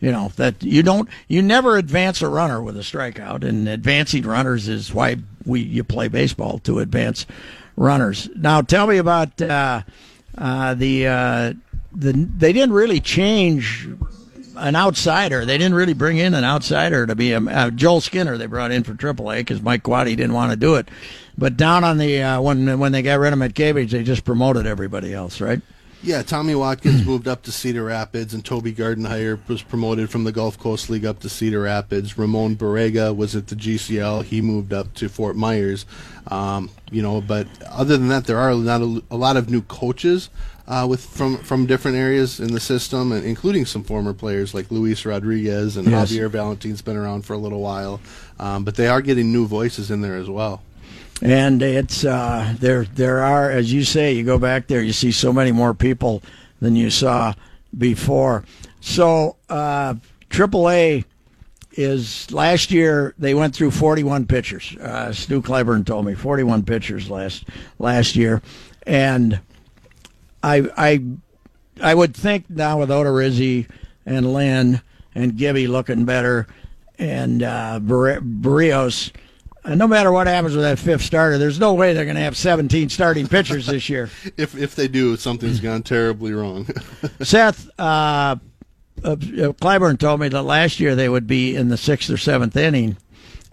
you 0.00 0.12
know 0.12 0.32
that 0.36 0.62
you 0.62 0.82
don't 0.82 1.08
you 1.28 1.40
never 1.40 1.78
advance 1.78 2.20
a 2.20 2.28
runner 2.28 2.62
with 2.62 2.76
a 2.76 2.80
strikeout 2.80 3.42
and 3.42 3.68
advancing 3.68 4.24
runners 4.24 4.68
is 4.68 4.92
why 4.92 5.16
we 5.46 5.60
you 5.60 5.82
play 5.82 6.08
baseball 6.08 6.58
to 6.60 6.78
advance 6.78 7.26
runners. 7.74 8.28
Now 8.36 8.60
tell 8.60 8.86
me 8.86 8.98
about 8.98 9.40
uh, 9.40 9.82
uh, 10.36 10.74
the 10.74 11.06
uh, 11.06 11.52
the 11.94 12.12
they 12.12 12.52
didn't 12.52 12.74
really 12.74 13.00
change 13.00 13.88
an 14.56 14.76
outsider. 14.76 15.44
They 15.44 15.58
didn't 15.58 15.74
really 15.74 15.94
bring 15.94 16.18
in 16.18 16.34
an 16.34 16.44
outsider 16.44 17.06
to 17.06 17.14
be 17.14 17.32
a 17.32 17.40
uh, 17.40 17.70
Joel 17.70 18.00
Skinner. 18.00 18.36
They 18.36 18.46
brought 18.46 18.70
in 18.70 18.84
for 18.84 18.94
AAA 18.94 19.38
because 19.38 19.62
Mike 19.62 19.82
Quade 19.82 20.16
didn't 20.16 20.32
want 20.32 20.50
to 20.50 20.56
do 20.56 20.74
it. 20.76 20.88
But 21.36 21.56
down 21.56 21.84
on 21.84 21.98
the 21.98 22.22
uh, 22.22 22.40
when 22.40 22.78
when 22.78 22.92
they 22.92 23.02
got 23.02 23.18
rid 23.18 23.32
of 23.32 23.38
Mientkiewicz, 23.38 23.90
they 23.90 24.02
just 24.02 24.24
promoted 24.24 24.66
everybody 24.66 25.14
else, 25.14 25.40
right? 25.40 25.60
Yeah, 26.04 26.22
Tommy 26.22 26.56
Watkins 26.56 27.06
moved 27.06 27.28
up 27.28 27.42
to 27.44 27.52
Cedar 27.52 27.84
Rapids, 27.84 28.34
and 28.34 28.44
Toby 28.44 28.72
Gardenhire 28.72 29.38
was 29.46 29.62
promoted 29.62 30.10
from 30.10 30.24
the 30.24 30.32
Gulf 30.32 30.58
Coast 30.58 30.90
League 30.90 31.06
up 31.06 31.20
to 31.20 31.28
Cedar 31.28 31.62
Rapids. 31.62 32.18
Ramon 32.18 32.56
Borrego 32.56 33.14
was 33.14 33.36
at 33.36 33.46
the 33.46 33.54
GCL; 33.54 34.24
he 34.24 34.40
moved 34.40 34.72
up 34.72 34.92
to 34.94 35.08
Fort 35.08 35.36
Myers. 35.36 35.86
Um, 36.26 36.70
you 36.90 37.02
know, 37.02 37.20
but 37.20 37.46
other 37.68 37.96
than 37.96 38.08
that, 38.08 38.26
there 38.26 38.38
are 38.38 38.54
not 38.54 38.82
a, 38.82 39.02
a 39.12 39.16
lot 39.16 39.36
of 39.36 39.48
new 39.48 39.62
coaches 39.62 40.28
uh, 40.66 40.86
with 40.88 41.04
from 41.04 41.38
from 41.38 41.66
different 41.66 41.96
areas 41.96 42.40
in 42.40 42.52
the 42.52 42.60
system, 42.60 43.12
and 43.12 43.24
including 43.24 43.66
some 43.66 43.82
former 43.82 44.12
players 44.12 44.54
like 44.54 44.70
Luis 44.70 45.04
Rodriguez 45.04 45.76
and 45.76 45.88
yes. 45.88 46.12
Javier 46.12 46.30
Valentin's 46.30 46.82
been 46.82 46.96
around 46.96 47.22
for 47.22 47.34
a 47.34 47.38
little 47.38 47.60
while, 47.60 48.00
um, 48.38 48.64
but 48.64 48.76
they 48.76 48.88
are 48.88 49.00
getting 49.00 49.32
new 49.32 49.46
voices 49.46 49.90
in 49.90 50.00
there 50.00 50.16
as 50.16 50.28
well. 50.28 50.62
And 51.20 51.62
it's 51.62 52.04
uh, 52.04 52.54
there. 52.58 52.84
There 52.84 53.22
are, 53.22 53.50
as 53.50 53.72
you 53.72 53.84
say, 53.84 54.12
you 54.12 54.24
go 54.24 54.38
back 54.38 54.66
there, 54.66 54.82
you 54.82 54.92
see 54.92 55.12
so 55.12 55.32
many 55.32 55.52
more 55.52 55.74
people 55.74 56.22
than 56.60 56.76
you 56.76 56.90
saw 56.90 57.34
before. 57.76 58.44
So 58.80 59.36
uh, 59.48 59.94
AAA 60.30 61.04
is 61.72 62.30
last 62.32 62.70
year 62.70 63.14
they 63.18 63.34
went 63.34 63.54
through 63.54 63.70
41 63.70 64.26
pitchers. 64.26 64.76
Uh, 64.76 65.12
Stu 65.12 65.40
Cliburn 65.40 65.86
told 65.86 66.04
me 66.06 66.14
41 66.14 66.64
pitchers 66.64 67.08
last 67.08 67.44
last 67.78 68.16
year, 68.16 68.42
and 68.86 69.40
I 70.42 70.68
I 70.76 71.02
I 71.80 71.94
would 71.94 72.14
think 72.14 72.48
now 72.50 72.78
with 72.78 72.90
Odorizzi 72.90 73.68
and 74.04 74.32
Lynn 74.32 74.80
and 75.14 75.36
Gibby 75.36 75.66
looking 75.66 76.04
better 76.04 76.46
and 76.98 77.42
uh, 77.42 77.80
Berrios. 77.82 79.12
And 79.64 79.78
no 79.78 79.86
matter 79.86 80.10
what 80.10 80.26
happens 80.26 80.56
with 80.56 80.64
that 80.64 80.78
fifth 80.78 81.02
starter, 81.02 81.38
there's 81.38 81.60
no 81.60 81.74
way 81.74 81.92
they're 81.92 82.04
going 82.04 82.16
to 82.16 82.22
have 82.22 82.36
17 82.36 82.88
starting 82.88 83.28
pitchers 83.28 83.66
this 83.66 83.88
year. 83.88 84.10
if 84.36 84.56
if 84.56 84.74
they 84.74 84.88
do, 84.88 85.16
something's 85.16 85.60
gone 85.60 85.82
terribly 85.82 86.32
wrong. 86.32 86.66
Seth, 87.20 87.68
uh, 87.78 88.36
uh, 89.04 89.16
Cliburn 89.16 89.98
told 89.98 90.20
me 90.20 90.28
that 90.28 90.42
last 90.42 90.80
year 90.80 90.96
they 90.96 91.08
would 91.08 91.28
be 91.28 91.54
in 91.54 91.68
the 91.68 91.76
sixth 91.76 92.10
or 92.10 92.16
seventh 92.16 92.56
inning, 92.56 92.96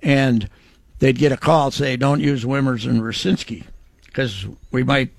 and 0.02 0.50
they'd 0.98 1.18
get 1.18 1.32
a 1.32 1.38
call 1.38 1.70
say, 1.70 1.96
"Don't 1.96 2.22
use 2.22 2.44
Wimmers 2.44 2.90
and 2.90 3.02
Rucinski 3.02 3.66
because 4.06 4.48
we 4.72 4.84
might." 4.84 5.12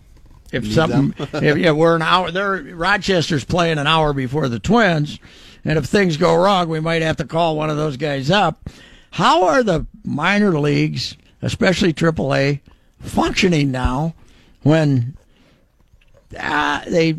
If 0.53 0.65
Need 0.65 0.73
something, 0.73 1.15
if, 1.35 1.59
yeah, 1.59 1.71
we're 1.71 1.95
an 1.97 2.03
hour. 2.03 2.31
There, 2.31 2.63
Rochester's 2.75 3.45
playing 3.45 3.79
an 3.79 3.87
hour 3.87 4.13
before 4.13 4.49
the 4.49 4.59
Twins, 4.59 5.19
and 5.65 5.79
if 5.79 5.87
things 5.87 6.17
go 6.17 6.35
wrong, 6.35 6.69
we 6.69 6.81
might 6.81 7.03
have 7.03 7.17
to 7.19 7.25
call 7.25 7.57
one 7.57 7.71
of 7.71 7.77
those 7.77 7.97
guys 7.97 8.31
up. 8.31 8.69
How 9.13 9.45
are 9.45 9.63
the 9.63 9.87
minor 10.05 10.59
leagues, 10.59 11.17
especially 11.43 11.93
AAA, 11.93 12.61
functioning 13.01 13.71
now 13.71 14.15
when 14.63 15.17
uh, 16.39 16.85
they 16.87 17.17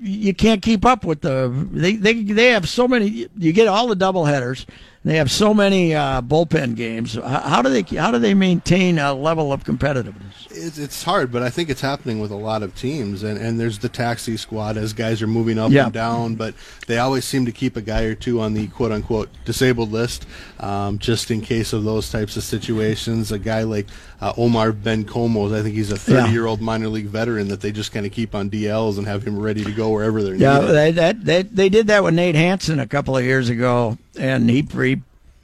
you 0.00 0.34
can't 0.34 0.60
keep 0.60 0.84
up 0.84 1.04
with 1.04 1.22
the 1.22 1.50
they, 1.72 1.96
they 1.96 2.22
they 2.22 2.50
have 2.50 2.68
so 2.68 2.86
many 2.86 3.28
you 3.38 3.52
get 3.52 3.68
all 3.68 3.88
the 3.88 3.96
double 3.96 4.24
headers 4.24 4.66
they 5.04 5.16
have 5.16 5.30
so 5.30 5.52
many 5.52 5.94
uh, 5.94 6.20
bullpen 6.22 6.74
games 6.76 7.14
how 7.14 7.62
do 7.62 7.68
they 7.68 7.82
how 7.96 8.10
do 8.10 8.18
they 8.18 8.34
maintain 8.34 8.98
a 8.98 9.12
level 9.12 9.52
of 9.52 9.64
competitiveness 9.64 10.44
it's, 10.56 10.78
it's 10.78 11.02
hard, 11.02 11.32
but 11.32 11.42
I 11.42 11.50
think 11.50 11.68
it's 11.68 11.80
happening 11.80 12.20
with 12.20 12.30
a 12.30 12.36
lot 12.36 12.62
of 12.62 12.74
teams. 12.74 13.22
And, 13.22 13.38
and 13.38 13.58
there's 13.58 13.78
the 13.78 13.88
taxi 13.88 14.36
squad 14.36 14.76
as 14.76 14.92
guys 14.92 15.22
are 15.22 15.26
moving 15.26 15.58
up 15.58 15.70
yeah. 15.70 15.84
and 15.84 15.92
down, 15.92 16.34
but 16.36 16.54
they 16.86 16.98
always 16.98 17.24
seem 17.24 17.46
to 17.46 17.52
keep 17.52 17.76
a 17.76 17.82
guy 17.82 18.02
or 18.02 18.14
two 18.14 18.40
on 18.40 18.54
the 18.54 18.68
quote 18.68 18.92
unquote 18.92 19.28
disabled 19.44 19.92
list 19.92 20.26
um, 20.60 20.98
just 20.98 21.30
in 21.30 21.40
case 21.40 21.72
of 21.72 21.84
those 21.84 22.10
types 22.10 22.36
of 22.36 22.44
situations. 22.44 23.32
A 23.32 23.38
guy 23.38 23.62
like 23.62 23.88
uh, 24.20 24.32
Omar 24.36 24.72
Bencomo, 24.72 25.54
I 25.54 25.62
think 25.62 25.74
he's 25.74 25.92
a 25.92 25.98
30 25.98 26.30
year 26.30 26.46
old 26.46 26.60
minor 26.60 26.88
league 26.88 27.06
veteran 27.06 27.48
that 27.48 27.60
they 27.60 27.72
just 27.72 27.92
kind 27.92 28.06
of 28.06 28.12
keep 28.12 28.34
on 28.34 28.50
DLs 28.50 28.98
and 28.98 29.06
have 29.06 29.26
him 29.26 29.38
ready 29.38 29.64
to 29.64 29.72
go 29.72 29.90
wherever 29.90 30.22
they're 30.22 30.34
yeah, 30.34 30.60
needed. 30.60 30.66
Yeah, 30.66 30.72
they, 30.72 30.90
that, 30.92 31.24
they, 31.24 31.42
they 31.42 31.68
did 31.68 31.88
that 31.88 32.04
with 32.04 32.14
Nate 32.14 32.34
Hansen 32.34 32.78
a 32.78 32.86
couple 32.86 33.16
of 33.16 33.24
years 33.24 33.48
ago, 33.48 33.98
and 34.16 34.48
he, 34.50 34.62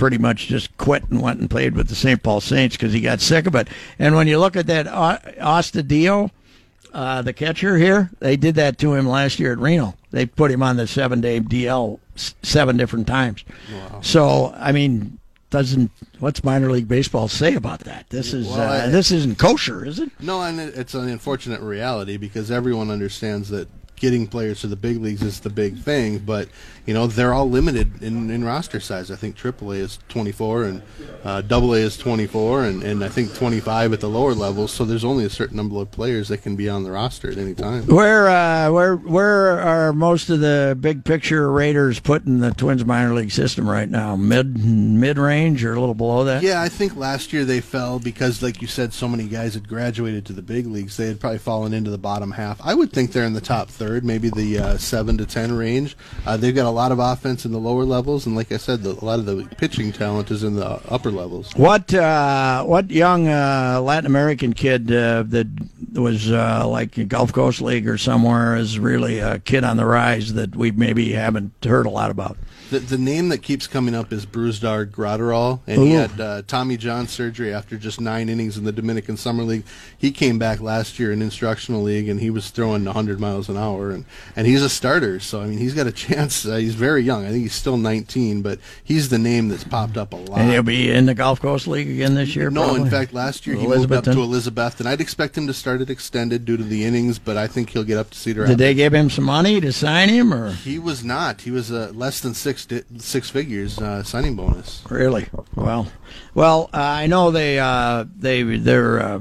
pretty 0.01 0.19
much 0.19 0.47
just 0.47 0.75
quit 0.79 1.09
and 1.11 1.21
went 1.21 1.39
and 1.39 1.51
played 1.51 1.75
with 1.75 1.89
the 1.89 1.95
St. 1.95 2.23
Paul 2.23 2.41
Saints 2.41 2.75
because 2.75 2.93
he 2.93 3.01
got 3.01 3.21
sick 3.21 3.47
of 3.47 3.55
it. 3.55 3.69
And 3.99 4.15
when 4.15 4.27
you 4.27 4.39
look 4.39 4.57
at 4.57 4.67
that 4.67 4.87
Astudillo, 4.87 6.31
uh, 6.95 7.23
the 7.23 7.35
catcher 7.35 7.77
here, 7.77 8.11
they 8.19 8.37
did 8.37 8.55
that 8.55 8.79
to 8.79 8.95
him 8.95 9.07
last 9.07 9.39
year 9.39 9.53
at 9.53 9.59
Reno. 9.59 9.95
They 10.11 10.27
put 10.27 10.51
him 10.51 10.63
on 10.63 10.77
the 10.77 10.87
seven 10.87 11.21
day 11.21 11.39
DL 11.39 12.01
seven 12.17 12.77
different 12.77 13.07
times. 13.07 13.45
Wow. 13.73 14.01
So 14.01 14.55
I 14.57 14.73
mean, 14.73 15.19
doesn't 15.51 15.91
what's 16.19 16.43
minor 16.43 16.71
league 16.71 16.89
baseball 16.89 17.29
say 17.29 17.55
about 17.55 17.81
that? 17.81 18.09
This 18.09 18.33
is 18.33 18.49
well, 18.49 18.61
uh, 18.61 18.87
I, 18.87 18.89
this 18.89 19.13
isn't 19.13 19.39
kosher, 19.39 19.85
is 19.85 19.99
it? 19.99 20.11
No, 20.21 20.43
and 20.43 20.59
it's 20.59 20.95
an 20.95 21.09
unfortunate 21.09 21.61
reality 21.61 22.17
because 22.17 22.51
everyone 22.51 22.91
understands 22.91 23.51
that 23.51 23.69
getting 24.01 24.27
players 24.27 24.63
to 24.63 24.67
the 24.67 24.77
big 24.77 24.97
leagues 24.97 25.23
is 25.23 25.41
the 25.41 25.51
big 25.51 25.79
thing, 25.79 26.19
but 26.19 26.49
you 26.87 26.95
know 26.95 27.07
they're 27.07 27.33
all 27.33 27.49
limited 27.49 28.03
in, 28.03 28.31
in 28.31 28.43
roster 28.43 28.81
size. 28.81 29.11
I 29.11 29.17
think 29.17 29.37
AAA 29.37 29.77
is 29.77 29.99
24 30.09 30.65
and 30.65 30.83
uh, 31.23 31.43
AA 31.49 31.73
is 31.75 31.97
24, 31.97 32.65
and, 32.65 32.83
and 32.83 33.05
I 33.05 33.09
think 33.09 33.35
25 33.35 33.93
at 33.93 34.01
the 34.01 34.09
lower 34.09 34.35
levels. 34.35 34.73
So 34.73 34.85
there's 34.85 35.05
only 35.05 35.25
a 35.25 35.31
certain 35.31 35.57
number 35.57 35.77
of 35.77 35.91
players 35.91 36.29
that 36.29 36.39
can 36.39 36.57
be 36.57 36.69
on 36.69 36.83
the 36.83 36.91
roster 36.91 37.31
at 37.31 37.39
any 37.39 37.55
time. 37.55 37.87
Where 37.87 38.29
uh, 38.29 38.71
where 38.73 38.97
where 38.97 39.61
are 39.61 39.93
most 39.93 40.31
of 40.31 40.41
the 40.41 40.77
big 40.81 41.05
picture 41.05 41.51
Raiders 41.53 42.01
putting 42.01 42.41
the 42.41 42.53
Twins 42.53 42.85
minor 42.85 43.15
league 43.15 43.31
system 43.31 43.69
right 43.69 43.89
now? 43.89 44.17
Mid 44.17 44.59
mid 44.65 45.19
range 45.19 45.65
or 45.65 45.75
a 45.75 45.81
little 45.81 45.95
below 45.95 46.25
that? 46.25 46.43
Yeah, 46.43 46.63
I 46.63 46.69
think 46.69 46.97
last 46.97 47.33
year 47.33 47.45
they 47.45 47.61
fell 47.61 47.99
because, 47.99 48.43
like 48.43 48.63
you 48.63 48.69
said, 48.69 48.93
so 48.95 49.07
many 49.07 49.29
guys 49.29 49.55
had 49.55 49.69
graduated 49.69 50.25
to 50.27 50.33
the 50.33 50.43
big 50.43 50.67
leagues. 50.67 50.97
They 50.97 51.07
had 51.07 51.21
probably 51.21 51.39
fallen 51.39 51.75
into 51.75 51.91
the 51.91 51.99
bottom 51.99 52.33
half. 52.33 52.61
I 52.63 52.75
would 52.75 52.93
think 52.93 53.13
they're 53.13 53.25
in 53.25 53.35
the 53.35 53.41
top 53.41 53.69
third, 53.91 54.05
maybe 54.05 54.31
the 54.31 54.59
uh, 54.59 54.79
seven 54.79 55.19
to 55.19 55.27
ten 55.27 55.57
range. 55.57 55.97
Uh, 56.25 56.37
they've 56.37 56.55
got 56.55 56.67
a 56.67 56.71
lot 56.71 56.93
of 56.93 56.99
offense 56.99 57.45
in 57.45 57.53
the 57.53 57.59
lower 57.59 57.85
levels, 57.85 58.27
and 58.27 58.37
like 58.37 58.53
I 58.53 58.57
said, 58.57 58.83
the, 58.83 58.91
a 58.91 59.05
lot 59.05 59.19
of 59.19 59.27
the 59.27 59.49
pitching 59.57 59.91
talent 59.93 60.31
is 60.31 60.45
in 60.45 60.55
the 60.55 60.81
upper 60.89 61.11
levels. 61.11 61.53
What 61.57 61.93
uh, 61.93 62.65
what 62.65 62.91
young 62.91 63.27
uh, 63.27 63.81
Latin 63.83 64.07
American 64.07 64.53
kid 64.53 64.93
uh, 64.93 65.25
that 65.27 65.49
was 65.95 66.31
uh, 66.31 66.67
like 66.69 67.09
Gulf 67.09 67.33
Coast 67.33 67.61
League 67.61 67.89
or 67.89 67.99
somewhere 67.99 68.57
is 68.57 68.79
really 68.79 69.19
a 69.19 69.41
kid 69.41 69.65
on 69.65 69.77
the 69.77 69.87
rise 69.87 70.35
that 70.35 70.55
we 70.55 70.71
maybe 70.71 71.13
haven't 71.13 71.53
heard 71.65 71.87
a 71.87 71.91
lot 71.91 72.11
about? 72.11 72.37
The, 72.71 72.79
the 72.79 72.99
name 72.99 73.31
that 73.31 73.43
keeps 73.43 73.67
coming 73.67 73.97
up 73.97 74.13
is 74.13 74.25
Brusdar 74.25 74.87
Graterol, 74.87 75.59
and 75.67 75.83
he 75.83 75.91
had 75.91 76.21
uh, 76.21 76.43
Tommy 76.47 76.77
John 76.77 77.09
surgery 77.09 77.53
after 77.53 77.77
just 77.77 78.01
nine 78.01 78.29
innings 78.29 78.57
in 78.57 78.63
the 78.63 78.71
Dominican 78.71 79.17
Summer 79.17 79.43
League. 79.43 79.65
He 79.99 80.13
came 80.13 80.39
back 80.39 80.61
last 80.61 80.97
year 81.01 81.11
in 81.11 81.21
instructional 81.21 81.83
league, 81.83 82.09
and 82.09 82.21
he 82.21 82.31
was 82.31 82.51
throwing 82.51 82.85
100 82.85 83.19
miles 83.19 83.49
an 83.49 83.57
hour, 83.57 83.91
and, 83.91 84.05
and 84.37 84.47
he's 84.47 84.63
a 84.63 84.69
starter. 84.69 85.19
So 85.19 85.41
I 85.41 85.47
mean, 85.47 85.59
he's 85.59 85.75
got 85.75 85.89
a 85.89 85.93
chance. 86.07 86.47
Uh, 86.47 86.57
he's 86.57 86.77
very 86.77 87.03
young. 87.03 87.25
I 87.27 87.31
think 87.31 87.43
he's 87.43 87.55
still 87.55 87.77
19, 87.77 88.41
but 88.41 88.61
he's 88.85 89.09
the 89.09 89.19
name 89.19 89.49
that's 89.49 89.65
popped 89.65 89.97
up 89.97 90.13
a 90.13 90.17
lot. 90.17 90.39
And 90.39 90.53
he'll 90.53 90.63
be 90.63 90.93
in 90.93 91.07
the 91.07 91.15
Gulf 91.15 91.41
Coast 91.41 91.67
League 91.67 91.91
again 91.91 92.15
this 92.15 92.37
year. 92.37 92.51
No, 92.51 92.63
probably? 92.67 92.83
in 92.83 92.91
fact, 92.91 93.13
last 93.13 93.49
year 93.49 93.57
he 93.57 93.67
moved 93.67 93.91
up 93.91 94.05
to 94.05 94.13
Elizabeth, 94.13 94.79
and 94.79 94.89
I'd 94.89 95.01
expect 95.01 95.37
him 95.37 95.49
to 95.49 95.55
start 95.55 95.81
it 95.81 95.91
extended 95.91 96.45
due 96.45 96.57
to 96.57 96.63
the 96.63 96.85
innings, 96.85 97.19
but 97.19 97.37
I 97.37 97.49
think 97.49 97.71
he'll 97.71 97.83
get 97.83 97.99
up 97.99 98.11
to 98.11 98.19
Cedar. 98.19 98.47
Did 98.47 98.59
they 98.59 98.75
give 98.75 98.95
him 98.95 99.11
some 99.11 99.25
money 99.25 99.61
to 99.61 99.73
sign 99.73 100.09
him, 100.09 100.33
or 100.33 100.53
he 100.53 100.79
was 100.79 101.03
not? 101.03 101.41
He 101.41 101.51
was 101.51 101.73
uh, 101.73 101.91
less 101.93 102.21
than 102.21 102.33
six 102.33 102.60
six 102.99 103.31
figures 103.31 103.79
uh, 103.79 104.03
signing 104.03 104.37
bonus. 104.37 104.83
Really? 104.89 105.29
Well, 105.55 105.89
well, 106.35 106.71
uh, 106.73 106.79
I 106.79 107.07
know 107.07 107.31
they 107.31 107.59
uh, 107.59 108.05
they 108.17 108.43
they're 108.43 109.01
uh, 109.01 109.21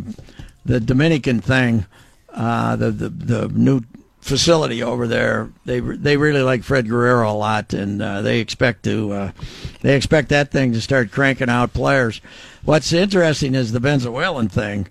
the 0.65 0.79
Dominican 0.79 1.41
thing, 1.41 1.85
uh, 2.29 2.75
the, 2.75 2.91
the 2.91 3.09
the 3.09 3.47
new 3.49 3.81
facility 4.21 4.83
over 4.83 5.07
there. 5.07 5.51
They 5.65 5.79
they 5.79 6.17
really 6.17 6.41
like 6.41 6.63
Fred 6.63 6.87
Guerrero 6.87 7.31
a 7.31 7.33
lot, 7.33 7.73
and 7.73 8.01
uh, 8.01 8.21
they 8.21 8.39
expect 8.39 8.83
to 8.83 9.33
they 9.81 9.95
expect 9.95 10.29
that 10.29 10.51
thing 10.51 10.73
to 10.73 10.81
start 10.81 11.11
cranking 11.11 11.49
out 11.49 11.73
players. 11.73 12.21
What's 12.63 12.93
interesting 12.93 13.55
is 13.55 13.71
the 13.71 13.79
Venezuelan 13.79 14.49
thing. 14.49 14.87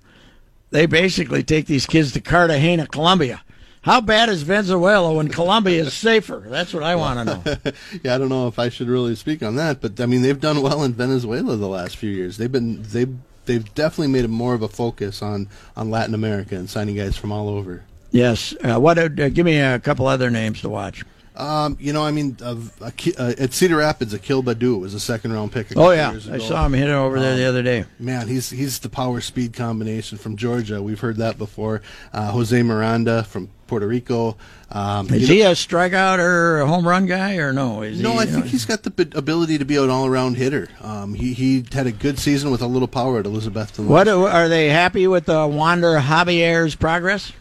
They 0.71 0.87
basically 0.87 1.43
take 1.43 1.67
these 1.67 1.87
kids 1.87 2.12
to 2.12 2.21
Cartagena, 2.21 2.87
Colombia 2.87 3.43
how 3.82 4.00
bad 4.00 4.28
is 4.28 4.42
Venezuela 4.42 5.14
when 5.14 5.28
Colombia 5.28 5.82
is 5.85 5.94
safer? 5.94 6.44
That's 6.47 6.75
what 6.75 6.82
I 6.82 6.97
want 6.97 7.18
to 7.18 7.25
know. 7.25 7.73
yeah, 8.02 8.14
I 8.14 8.18
don't 8.18 8.28
know 8.28 8.49
if 8.49 8.58
I 8.58 8.68
should 8.68 8.88
really 8.88 9.14
speak 9.14 9.42
on 9.42 9.56
that, 9.56 9.80
but 9.80 10.00
I 10.00 10.06
mean 10.06 10.23
they've 10.23 10.40
done 10.40 10.62
well 10.62 10.82
in 10.82 10.92
Venezuela 10.92 11.56
the 11.56 11.68
last 11.68 11.97
few 11.97 12.11
years. 12.11 12.37
They've 12.37 12.50
been 12.50 12.82
they've 12.82 13.14
they've 13.47 13.75
definitely 13.75 14.12
made 14.12 14.28
more 14.28 14.54
of 14.54 14.62
a 14.62 14.68
focus 14.68 15.23
on 15.23 15.49
on 15.76 15.90
Latin 15.90 16.14
America 16.14 16.54
and 16.56 16.68
signing 16.68 16.97
guys 16.97 17.16
from 17.16 17.32
all 17.32 17.49
over. 17.49 17.85
Yes. 18.11 18.54
Uh, 18.62 18.78
what? 18.78 18.99
Uh, 18.99 19.28
give 19.28 19.44
me 19.44 19.58
a 19.58 19.78
couple 19.78 20.06
other 20.06 20.30
names 20.30 20.61
to 20.62 20.68
watch. 20.68 21.04
Um, 21.38 21.76
you 21.78 21.92
know, 21.92 22.04
I 22.04 22.11
mean, 22.11 22.37
uh, 22.42 22.56
uh, 22.80 23.35
at 23.38 23.52
Cedar 23.52 23.76
Rapids, 23.76 24.12
Akil 24.12 24.42
Baddoo 24.42 24.80
was 24.80 24.92
a 24.92 24.99
second 24.99 25.32
round 25.32 25.52
pick. 25.52 25.68
oh 25.76 25.92
yeah, 25.92 26.18
I 26.32 26.38
saw 26.38 26.66
him 26.66 26.73
hit 26.73 26.88
it 26.88 26.92
over 26.92 27.20
there 27.20 27.35
um, 27.35 27.38
the 27.38 27.44
other 27.44 27.62
day. 27.62 27.85
Man, 28.00 28.26
he's 28.26 28.50
he's 28.50 28.80
the 28.80 28.88
power 28.88 29.20
speed 29.20 29.52
combination 29.52 30.18
from 30.18 30.37
Georgia. 30.37 30.82
We've 30.82 30.99
heard 30.99 31.16
that 31.18 31.38
before. 31.38 31.80
Uh, 32.12 32.32
Jose 32.32 32.61
Miranda 32.61 33.23
from 33.23 33.50
Puerto 33.68 33.87
Rico. 33.87 34.37
Um, 34.70 35.08
is 35.12 35.28
he 35.28 35.40
know, 35.40 35.52
a 35.52 35.54
strikeout 35.54 36.18
or 36.18 36.60
a 36.60 36.66
home 36.66 36.87
run 36.87 37.06
guy 37.06 37.37
or 37.37 37.52
no? 37.52 37.82
Is 37.82 38.00
no, 38.00 38.12
he, 38.12 38.18
I 38.18 38.26
think 38.26 38.44
know, 38.44 38.50
he's 38.50 38.64
got 38.64 38.82
the 38.82 39.08
ability 39.16 39.58
to 39.58 39.64
be 39.64 39.76
an 39.76 39.88
all 39.90 40.06
around 40.06 40.37
hitter. 40.37 40.68
Um, 40.80 41.14
he 41.14 41.32
he 41.32 41.64
had 41.72 41.87
a 41.87 41.92
good 41.92 42.18
season 42.18 42.50
with 42.50 42.62
a 42.62 42.66
little 42.66 42.88
power 42.88 43.20
at 43.20 43.26
Elizabeth. 43.26 43.78
What 43.78 44.08
are 44.08 44.48
they 44.48 44.68
happy 44.68 45.06
with 45.06 45.26
the 45.26 45.46
Wander 45.46 45.98
Javier's 46.00 46.75
progress? 46.75 47.32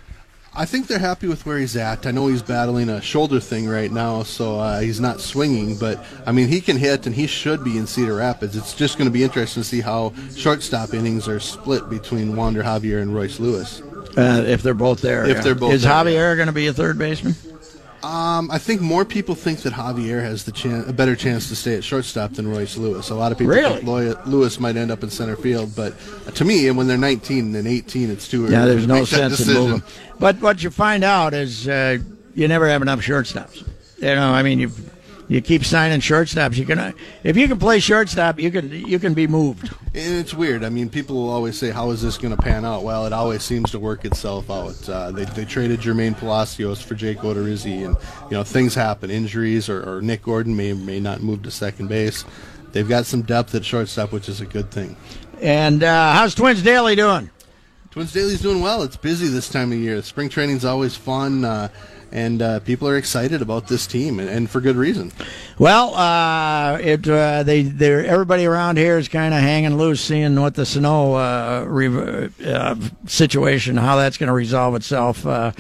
I 0.60 0.66
think 0.66 0.88
they're 0.88 0.98
happy 0.98 1.28
with 1.28 1.46
where 1.46 1.60
he's 1.60 1.76
at. 1.76 2.08
I 2.08 2.12
know 2.12 2.26
he's 2.26 2.42
battling 2.42 2.90
a 2.90 3.00
shoulder 3.00 3.40
thing 3.40 3.68
right 3.68 3.92
now, 3.92 4.24
so 4.24 4.60
uh, 4.60 4.80
he's 4.80 5.00
not 5.00 5.22
swinging. 5.22 5.78
But 5.78 6.04
I 6.26 6.32
mean, 6.32 6.48
he 6.48 6.62
can 6.62 6.78
hit, 6.78 7.06
and 7.06 7.14
he 7.14 7.28
should 7.28 7.64
be 7.64 7.78
in 7.78 7.86
Cedar 7.86 8.16
Rapids. 8.16 8.56
It's 8.56 8.74
just 8.74 8.98
going 8.98 9.08
to 9.08 9.14
be 9.14 9.24
interesting 9.24 9.62
to 9.62 9.70
see 9.70 9.82
how 9.82 10.14
shortstop 10.36 10.96
innings 10.96 11.28
are 11.28 11.40
split 11.40 11.88
between 11.92 12.36
Wander 12.36 12.64
Javier 12.64 13.04
and 13.04 13.14
Royce 13.14 13.40
Lewis. 13.40 13.84
Uh, 14.18 14.44
if 14.48 14.64
they're 14.64 14.74
both 14.74 15.02
there, 15.02 15.26
if 15.26 15.38
yeah. 15.38 15.42
they're 15.42 15.56
both, 15.56 15.74
is 15.74 15.84
there, 15.84 15.92
Javier 15.92 16.32
yeah. 16.32 16.36
going 16.36 16.48
to 16.48 16.54
be 16.54 16.68
a 16.68 16.74
third 16.74 16.98
baseman? 16.98 17.36
Um, 18.04 18.52
I 18.52 18.60
think 18.60 18.80
more 18.80 19.06
people 19.06 19.34
think 19.34 19.60
that 19.62 19.74
Javier 19.74 20.22
has 20.22 20.46
the 20.46 20.52
chance, 20.52 20.88
a 20.88 20.94
better 20.94 21.16
chance 21.16 21.50
to 21.50 21.56
stay 21.56 21.76
at 21.76 21.84
shortstop 21.84 22.34
than 22.34 22.48
Royce 22.48 22.78
Lewis. 22.78 23.10
A 23.10 23.16
lot 23.16 23.32
of 23.32 23.38
people 23.40 23.54
really? 23.54 23.82
think 23.82 24.26
Lewis 24.26 24.60
might 24.60 24.78
end 24.78 24.92
up 24.92 25.04
in 25.04 25.10
center 25.10 25.36
field, 25.36 25.76
but 25.76 25.94
to 26.36 26.46
me, 26.46 26.68
and 26.68 26.78
when 26.78 26.88
they're 26.88 26.98
19 26.98 27.56
and 27.56 27.68
18, 27.68 28.12
it's 28.12 28.28
too 28.28 28.46
early. 28.46 28.54
Yeah, 28.54 28.66
there's 28.66 28.88
no 28.88 29.04
sense 29.04 29.46
in 29.48 29.54
moving. 29.54 29.84
But 30.20 30.40
what 30.42 30.64
you 30.64 30.70
find 30.70 31.04
out 31.04 31.34
is 31.34 31.68
uh, 31.68 31.98
you 32.36 32.48
never 32.48 32.68
have 32.68 32.82
enough 32.82 33.02
shortstops. 33.02 33.68
You 33.98 34.16
know, 34.16 34.32
I 34.32 34.44
mean, 34.44 34.60
you 34.60 34.72
you 35.28 35.42
keep 35.42 35.66
signing 35.66 36.00
shortstops. 36.00 36.56
You 36.56 36.66
can, 36.66 36.94
if 37.24 37.36
you 37.36 37.48
can 37.48 37.60
play 37.60 37.80
shortstop, 37.80 38.40
you 38.40 38.50
can 38.52 38.72
you 38.72 38.98
can 39.00 39.14
be 39.14 39.28
moved. 39.28 39.74
And 39.94 40.16
it's 40.16 40.34
weird. 40.34 40.64
I 40.64 40.70
mean, 40.70 40.90
people 40.90 41.16
will 41.16 41.30
always 41.30 41.58
say, 41.58 41.70
"How 41.70 41.92
is 41.92 42.02
this 42.02 42.18
going 42.18 42.36
to 42.36 42.42
pan 42.42 42.64
out?" 42.64 42.84
Well, 42.84 43.06
it 43.06 43.14
always 43.14 43.44
seems 43.44 43.72
to 43.72 43.80
work 43.80 44.06
itself 44.06 44.50
out. 44.50 44.88
Uh, 44.88 45.12
they, 45.12 45.26
they 45.26 45.46
traded 45.46 45.82
Jermaine 45.82 46.18
Palacios 46.18 46.82
for 46.82 46.96
Jake 46.96 47.20
Odorizzi, 47.20 47.86
and 47.86 47.96
you 48.30 48.38
know 48.38 48.44
things 48.44 48.74
happen, 48.74 49.10
injuries, 49.10 49.70
or, 49.70 49.98
or 49.98 50.02
Nick 50.02 50.24
Gordon 50.24 50.56
may 50.56 50.74
may 50.74 51.00
not 51.00 51.22
move 51.22 51.44
to 51.44 51.52
second 51.52 51.88
base. 51.88 52.24
They've 52.72 52.88
got 52.88 53.06
some 53.06 53.22
depth 53.22 53.56
at 53.56 53.66
shortstop, 53.66 54.12
which 54.12 54.30
is 54.30 54.40
a 54.40 54.46
good 54.46 54.72
thing. 54.72 54.96
And 55.42 55.84
uh, 55.84 56.14
how's 56.14 56.36
Twins 56.36 56.62
Daily 56.62 56.96
doing? 56.96 57.30
Twins 57.92 58.14
Daily's 58.14 58.42
doing 58.42 58.62
well. 58.62 58.84
It's 58.84 58.98
busy 58.98 59.28
this 59.28 59.50
time 59.50 59.72
of 59.72 59.78
year. 59.80 60.02
Spring 60.04 60.30
training's 60.30 60.66
always 60.66 60.96
fun. 60.96 61.44
Uh, 61.44 61.70
and 62.12 62.42
uh, 62.42 62.60
people 62.62 62.88
are 62.88 62.98
excited 62.98 63.42
about 63.42 63.68
this 63.68 63.88
team, 63.88 64.20
and, 64.20 64.30
and 64.30 64.50
for 64.50 64.62
good 64.62 64.76
reason. 64.76 65.12
Well, 65.60 65.96
uh, 65.96 66.78
it 66.78 67.08
uh, 67.08 67.44
they 67.44 67.64
they 67.64 68.08
everybody 68.08 68.46
around 68.46 68.78
here 68.78 68.98
is 68.98 69.08
kind 69.08 69.34
of 69.34 69.42
hanging 69.42 69.78
loose, 69.78 70.02
seeing 70.02 70.40
what 70.40 70.56
the 70.56 70.66
Sano 70.66 71.14
uh, 71.14 71.66
re- 71.68 72.30
uh, 72.46 72.76
situation, 73.06 73.78
how 73.78 73.96
that's 73.96 74.18
going 74.18 74.28
to 74.28 74.34
resolve 74.34 74.76
itself. 74.76 75.26
Uh, 75.26 75.52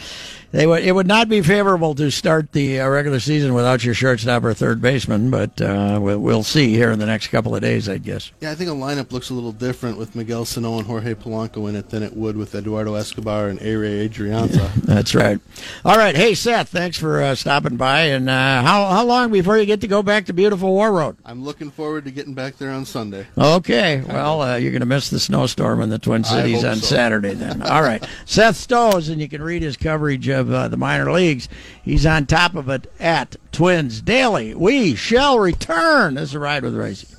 they 0.52 0.66
would 0.66 0.84
it 0.84 0.94
would 0.94 1.08
not 1.08 1.28
be 1.28 1.42
favorable 1.42 1.94
to 1.96 2.10
start 2.10 2.54
the 2.54 2.80
uh, 2.80 2.88
regular 2.88 3.20
season 3.20 3.54
without 3.54 3.84
your 3.84 3.94
shortstop 3.94 4.44
or 4.44 4.54
third 4.54 4.82
baseman, 4.82 5.30
but 5.30 5.60
uh, 5.62 6.00
we'll, 6.02 6.20
we'll 6.20 6.44
see 6.44 6.74
here 6.74 6.92
in 6.92 7.00
the 7.00 7.06
next 7.06 7.28
couple 7.28 7.54
of 7.54 7.62
days, 7.62 7.90
I 7.90 7.98
guess. 7.98 8.32
Yeah, 8.40 8.52
I 8.52 8.56
think 8.56 8.70
a 8.70 8.74
lineup 8.74 9.12
looks 9.12 9.30
a 9.30 9.34
little 9.34 9.52
different 9.52 9.98
with 9.98 10.16
Miguel 10.16 10.46
Sano 10.46 10.78
and 10.78 10.88
Jorge 10.88 11.16
Polanco 11.16 11.68
in 11.68 11.76
it 11.76 11.90
than 11.90 12.02
it 12.02 12.16
would 12.16 12.38
with 12.38 12.56
Eduardo 12.56 12.96
Escobar 12.96 13.50
and 13.50 13.60
Ehire 13.60 14.10
Adrianza. 14.10 14.74
That's 14.84 15.14
right. 15.14 15.40
All 15.84 15.98
right, 15.98 16.16
hey 16.16 16.34
Seth, 16.38 16.70
thanks 16.70 16.98
for 16.98 17.22
uh, 17.22 17.36
stopping 17.36 17.78
by. 17.78 18.02
And 18.04 18.30
uh, 18.30 18.62
how 18.62 18.86
how 18.86 19.04
long 19.04 19.32
before 19.32 19.58
you 19.58 19.66
get 19.66 19.82
to 19.82 19.88
go 19.88 20.04
back 20.04 20.26
to 20.26 20.34
beautiful 20.34 20.74
War 20.74 20.92
Road? 20.92 21.18
I'm 21.26 21.44
looking 21.44 21.72
forward 21.72 22.06
to 22.06 22.12
getting 22.12 22.34
back 22.34 22.58
there 22.58 22.72
on 22.72 22.86
Sunday. 22.86 23.28
Okay, 23.38 24.02
well 24.08 24.42
uh, 24.42 24.56
you're 24.56 24.72
going 24.72 24.82
to 24.82 24.86
miss 24.86 25.10
the 25.10 25.20
snowstorm 25.20 25.82
in 25.82 25.90
the 25.90 26.00
Twin 26.00 26.24
Cities 26.24 26.64
on 26.64 26.78
so. 26.78 26.96
Saturday 26.96 27.34
then. 27.34 27.62
All 27.64 27.82
right, 27.82 28.06
Seth 28.26 28.56
Stohs, 28.56 29.10
and 29.12 29.20
you 29.20 29.28
can 29.28 29.42
read 29.42 29.62
his 29.62 29.76
coverage 29.76 30.28
of 30.28 30.52
uh, 30.52 30.68
the 30.68 30.78
minor 30.78 31.12
leagues. 31.12 31.50
He's 31.84 32.06
on 32.06 32.26
top 32.26 32.56
of 32.56 32.70
it 32.70 32.92
at 33.00 33.36
Twins 33.52 34.02
Daily. 34.02 34.54
We 34.54 34.96
shall 34.96 35.40
return. 35.40 36.14
This 36.14 36.30
is 36.30 36.36
a 36.36 36.40
ride 36.40 36.64
with 36.64 36.76
Racy. 36.76 37.17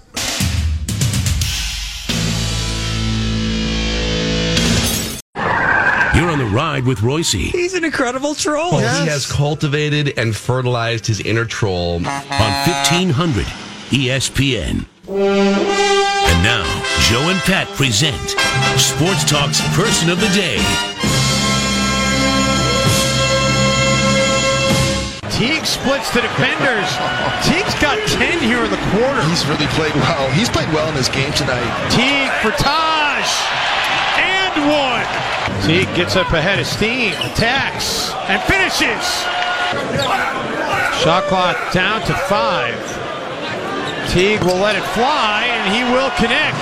You're 6.19 6.31
on 6.31 6.41
the 6.41 6.47
ride 6.47 6.85
with 6.85 7.01
Royce. 7.01 7.31
He's 7.31 7.75
an 7.75 7.85
incredible 7.85 8.35
troll. 8.35 8.79
He 8.79 8.85
has 9.07 9.31
cultivated 9.31 10.19
and 10.19 10.35
fertilized 10.35 11.07
his 11.07 11.21
inner 11.21 11.45
troll. 11.45 11.95
on 11.95 12.03
1500 12.03 13.47
ESPN. 13.95 14.85
And 15.07 16.43
now, 16.43 16.67
Joe 17.07 17.23
and 17.31 17.39
Pat 17.47 17.69
present 17.79 18.19
Sports 18.75 19.23
Talk's 19.31 19.63
Person 19.79 20.11
of 20.11 20.19
the 20.19 20.27
Day. 20.35 20.59
Teague 25.39 25.67
splits 25.67 26.11
the 26.11 26.23
defenders. 26.23 26.91
Teague's 27.47 27.79
got 27.79 27.95
10 28.19 28.43
here 28.43 28.65
in 28.65 28.71
the 28.73 28.83
quarter. 28.91 29.23
He's 29.31 29.47
really 29.47 29.69
played 29.79 29.95
well. 29.95 30.29
He's 30.33 30.49
played 30.49 30.67
well 30.75 30.89
in 30.89 30.97
this 30.97 31.09
game 31.09 31.31
tonight. 31.35 31.63
Teague 31.95 32.35
for 32.43 32.51
Taj. 32.59 33.23
And 34.19 34.67
one. 34.67 35.28
Teague 35.65 35.93
gets 35.95 36.17
up 36.17 36.33
ahead 36.33 36.59
of 36.59 36.67
steam, 36.67 37.13
attacks, 37.15 38.11
and 38.29 38.41
finishes. 38.45 39.05
Shot 41.03 41.25
clock 41.25 41.73
down 41.73 42.01
to 42.03 42.15
five. 42.15 42.75
Teague 44.11 44.41
will 44.43 44.57
let 44.57 44.77
it 44.77 44.83
fly, 44.95 45.45
and 45.49 45.75
he 45.75 45.85
will 45.93 46.11
connect. 46.17 46.57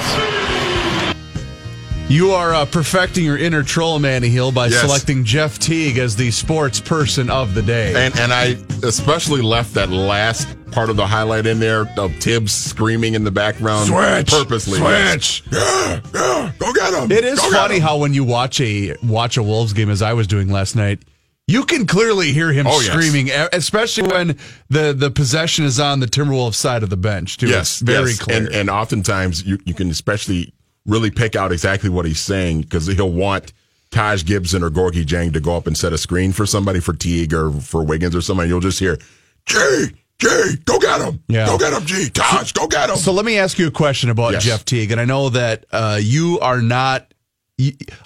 You 2.10 2.30
are 2.32 2.54
uh, 2.54 2.64
perfecting 2.66 3.24
your 3.24 3.36
inner 3.38 3.62
troll, 3.62 3.98
Manny 3.98 4.28
Hill, 4.28 4.52
by 4.52 4.66
Yes. 4.66 4.80
selecting 4.80 5.24
Jeff 5.24 5.58
Teague 5.58 5.98
as 5.98 6.16
the 6.16 6.30
sports 6.30 6.80
person 6.80 7.30
of 7.30 7.54
the 7.54 7.62
day. 7.62 7.94
And 8.06 8.18
and 8.18 8.32
I 8.32 8.56
especially 8.84 9.42
left 9.42 9.74
that 9.74 9.90
last 9.90 10.55
part 10.72 10.90
of 10.90 10.96
the 10.96 11.06
highlight 11.06 11.46
in 11.46 11.58
there 11.60 11.86
of 11.98 12.14
Thibs 12.16 12.52
screaming 12.52 13.14
in 13.14 13.24
the 13.24 13.30
background 13.30 13.90
purposely. 14.28 14.78
yes. 14.80 15.42
Yeah, 15.50 16.00
yeah. 16.14 16.52
Go 16.58 16.72
get 16.72 16.94
him. 16.94 17.10
It 17.12 17.24
is 17.24 17.38
Go 17.40 17.50
funny 17.52 17.78
how 17.78 17.98
when 17.98 18.12
you 18.14 18.24
watch 18.24 18.60
a 18.60 18.96
watch 19.02 19.36
a 19.36 19.42
Wolves 19.42 19.72
game, 19.72 19.90
as 19.90 20.02
I 20.02 20.12
was 20.12 20.26
doing 20.26 20.50
last 20.50 20.76
night, 20.76 21.00
you 21.48 21.64
can 21.64 21.86
clearly 21.86 22.32
hear 22.32 22.52
him 22.52 22.66
Oh, 22.66 22.80
screaming, 22.80 23.28
e- 23.28 23.48
especially 23.52 24.08
when 24.08 24.36
the 24.68 24.92
the 24.92 25.10
possession 25.10 25.64
is 25.64 25.78
on 25.78 26.00
the 26.00 26.06
Timberwolves 26.06 26.54
side 26.54 26.82
of 26.82 26.90
the 26.90 26.96
bench. 26.96 27.36
Too. 27.38 27.48
Yes, 27.48 27.72
It's 27.74 27.80
very 27.80 28.10
yes. 28.10 28.18
clear. 28.18 28.36
And 28.38 28.48
and 28.48 28.70
oftentimes 28.70 29.44
you 29.44 29.58
you 29.64 29.72
can 29.74 29.90
especially 29.90 30.52
really 30.86 31.10
pick 31.10 31.36
out 31.36 31.52
exactly 31.52 31.90
what 31.90 32.04
he's 32.06 32.20
saying 32.20 32.62
because 32.62 32.86
he'll 32.86 33.10
want 33.12 33.52
Taj 33.92 34.24
Gibson 34.24 34.62
or 34.64 34.70
Gorgui 34.70 35.04
Dieng 35.04 35.32
to 35.32 35.40
go 35.40 35.56
up 35.56 35.66
and 35.68 35.76
set 35.78 35.92
a 35.92 35.98
screen 35.98 36.32
for 36.32 36.46
somebody 36.46 36.80
for 36.80 36.92
Teague 36.92 37.32
or 37.32 37.52
for 37.52 37.84
Wiggins 37.84 38.14
or 38.16 38.20
somebody. 38.20 38.48
You'll 38.48 38.60
just 38.60 38.80
hear, 38.80 38.98
G, 39.46 39.86
G, 40.18 40.28
go 40.64 40.78
get 40.78 41.00
him. 41.00 41.22
Yeah. 41.28 41.46
Go 41.46 41.58
get 41.58 41.72
him, 41.72 41.84
G. 41.84 42.08
Taj, 42.10 42.52
go 42.52 42.66
get 42.66 42.88
him. 42.90 42.96
So 42.96 43.12
let 43.12 43.24
me 43.24 43.38
ask 43.38 43.58
you 43.58 43.66
a 43.66 43.70
question 43.70 44.08
about 44.10 44.32
Yes. 44.32 44.44
Jeff 44.44 44.64
Teague, 44.64 44.90
and 44.90 45.00
I 45.00 45.04
know 45.04 45.28
that 45.30 45.66
uh, 45.72 45.98
you 46.02 46.38
are 46.40 46.62
not. 46.62 47.12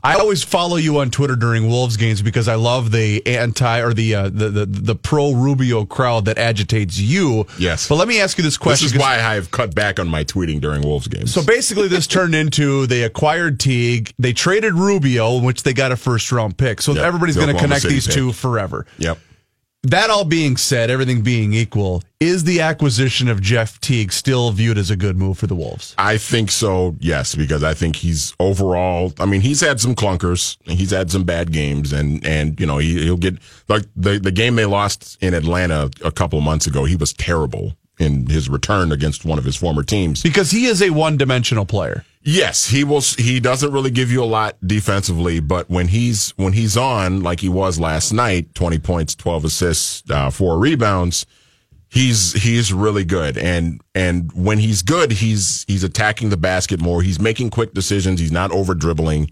I 0.05 0.15
always 0.15 0.45
follow 0.45 0.77
you 0.77 0.99
on 1.01 1.11
Twitter 1.11 1.35
during 1.35 1.69
Wolves 1.69 1.97
games 1.97 2.23
because 2.23 2.47
I 2.47 2.55
love 2.55 2.93
the 2.93 3.27
anti 3.27 3.81
or 3.81 3.93
the 3.93 4.15
uh, 4.15 4.23
the, 4.29 4.49
the 4.49 4.65
the 4.67 4.95
pro 4.95 5.33
Rubio 5.33 5.85
crowd 5.85 6.27
that 6.27 6.39
agitates 6.39 6.99
you. 7.01 7.47
Yes. 7.59 7.89
But 7.89 7.97
let 7.97 8.07
me 8.07 8.21
ask 8.21 8.39
you 8.39 8.45
this 8.45 8.57
question. 8.57 8.87
this 8.87 8.93
is 8.95 8.99
why 9.01 9.21
I've 9.21 9.51
cut 9.51 9.75
back 9.75 9.99
on 9.99 10.07
my 10.07 10.23
tweeting 10.23 10.61
during 10.61 10.83
Wolves 10.83 11.09
games. 11.09 11.35
So 11.35 11.43
basically, 11.45 11.89
this 11.89 12.07
turned 12.09 12.37
into 12.37 12.87
they 12.87 13.03
acquired 13.03 13.59
Teague, 13.59 14.15
they 14.21 14.33
traded 14.33 14.75
Rubio, 14.75 15.39
in 15.39 15.43
which 15.45 15.65
they 15.65 15.73
got 15.73 15.91
a 15.91 15.97
first 15.97 16.31
round 16.31 16.57
pick. 16.57 16.81
So 16.81 16.93
Yep. 16.95 17.05
everybody's 17.05 17.37
going 17.37 17.53
to 17.53 17.61
connect 17.61 17.83
City 17.83 17.95
these 17.95 18.07
pick. 18.07 18.15
two 18.15 18.33
forever. 18.33 18.87
yep. 18.99 19.19
That 19.83 20.11
all 20.11 20.27
being 20.27 20.59
said, 20.59 20.91
everything 20.91 21.23
being 21.23 21.55
equal, 21.55 22.03
is 22.21 22.45
the 22.45 22.61
acquisition 22.61 23.29
of 23.29 23.41
Jeff 23.41 23.81
Teague 23.81 24.13
still 24.13 24.51
viewed 24.53 24.77
as 24.77 24.91
a 24.91 24.97
good 24.97 25.17
move 25.17 25.39
for 25.39 25.47
the 25.47 25.55
Wolves? 25.55 25.95
I 25.97 26.19
think 26.19 26.51
so, 26.51 26.97
yes, 27.01 27.35
because 27.35 27.65
I 27.65 27.73
think 27.73 27.97
he's 27.97 28.35
overall. 28.39 29.15
I 29.19 29.25
mean, 29.25 29.41
he's 29.41 29.63
had 29.63 29.81
some 29.81 29.95
clunkers, 29.95 30.59
and 30.67 30.79
he's 30.79 30.91
had 30.91 31.11
some 31.11 31.25
bad 31.25 31.51
games, 31.51 31.95
and 31.95 32.25
and 32.27 32.61
you 32.61 32.67
know 32.67 32.77
he, 32.77 33.03
he'll 33.05 33.17
get 33.17 33.39
like 33.69 33.85
the 33.97 34.19
the 34.19 34.31
game 34.31 34.57
they 34.57 34.67
lost 34.67 35.17
in 35.23 35.33
Atlanta 35.33 35.91
a 36.05 36.13
couple 36.13 36.39
of 36.39 36.45
months 36.45 36.67
ago. 36.67 36.85
He 36.85 36.97
was 36.97 37.15
terrible 37.15 37.73
in 37.99 38.27
his 38.27 38.51
return 38.51 38.93
against 38.93 39.25
one 39.25 39.39
of 39.39 39.45
his 39.45 39.57
former 39.57 39.83
teams. 39.83 40.23
Because 40.23 40.51
he 40.51 40.67
is 40.67 40.83
a 40.83 40.91
one 40.91 41.17
dimensional 41.17 41.65
player. 41.65 42.05
Yes, 42.23 42.67
he 42.69 42.85
will. 42.85 43.01
He 43.01 43.41
doesn't 43.41 43.73
really 43.73 43.91
give 43.91 44.13
you 44.13 44.23
a 44.23 44.27
lot 44.27 44.57
defensively, 44.67 45.41
but 45.41 45.71
when 45.71 45.89
he's 45.89 46.31
when 46.37 46.53
he's 46.53 46.77
on 46.77 47.23
like 47.23 47.41
he 47.41 47.49
was 47.49 47.81
last 47.81 48.13
night, 48.13 48.55
twenty 48.55 48.79
points, 48.79 49.15
twelve 49.15 49.45
assists, 49.45 50.09
uh, 50.11 50.31
four 50.31 50.59
rebounds. 50.59 51.25
He's 51.89 52.35
he's 52.35 52.73
really 52.73 53.05
good, 53.05 53.37
and 53.37 53.81
and 53.95 54.31
when 54.33 54.59
he's 54.59 54.83
good, 54.83 55.11
he's 55.11 55.65
he's 55.67 55.83
attacking 55.83 56.29
the 56.29 56.37
basket 56.37 56.79
more. 56.81 57.03
He's 57.03 57.19
making 57.19 57.51
quick 57.51 57.73
decisions. 57.75 58.21
He's 58.21 58.31
not 58.31 58.53
over 58.53 58.75
dribbling. 58.75 59.31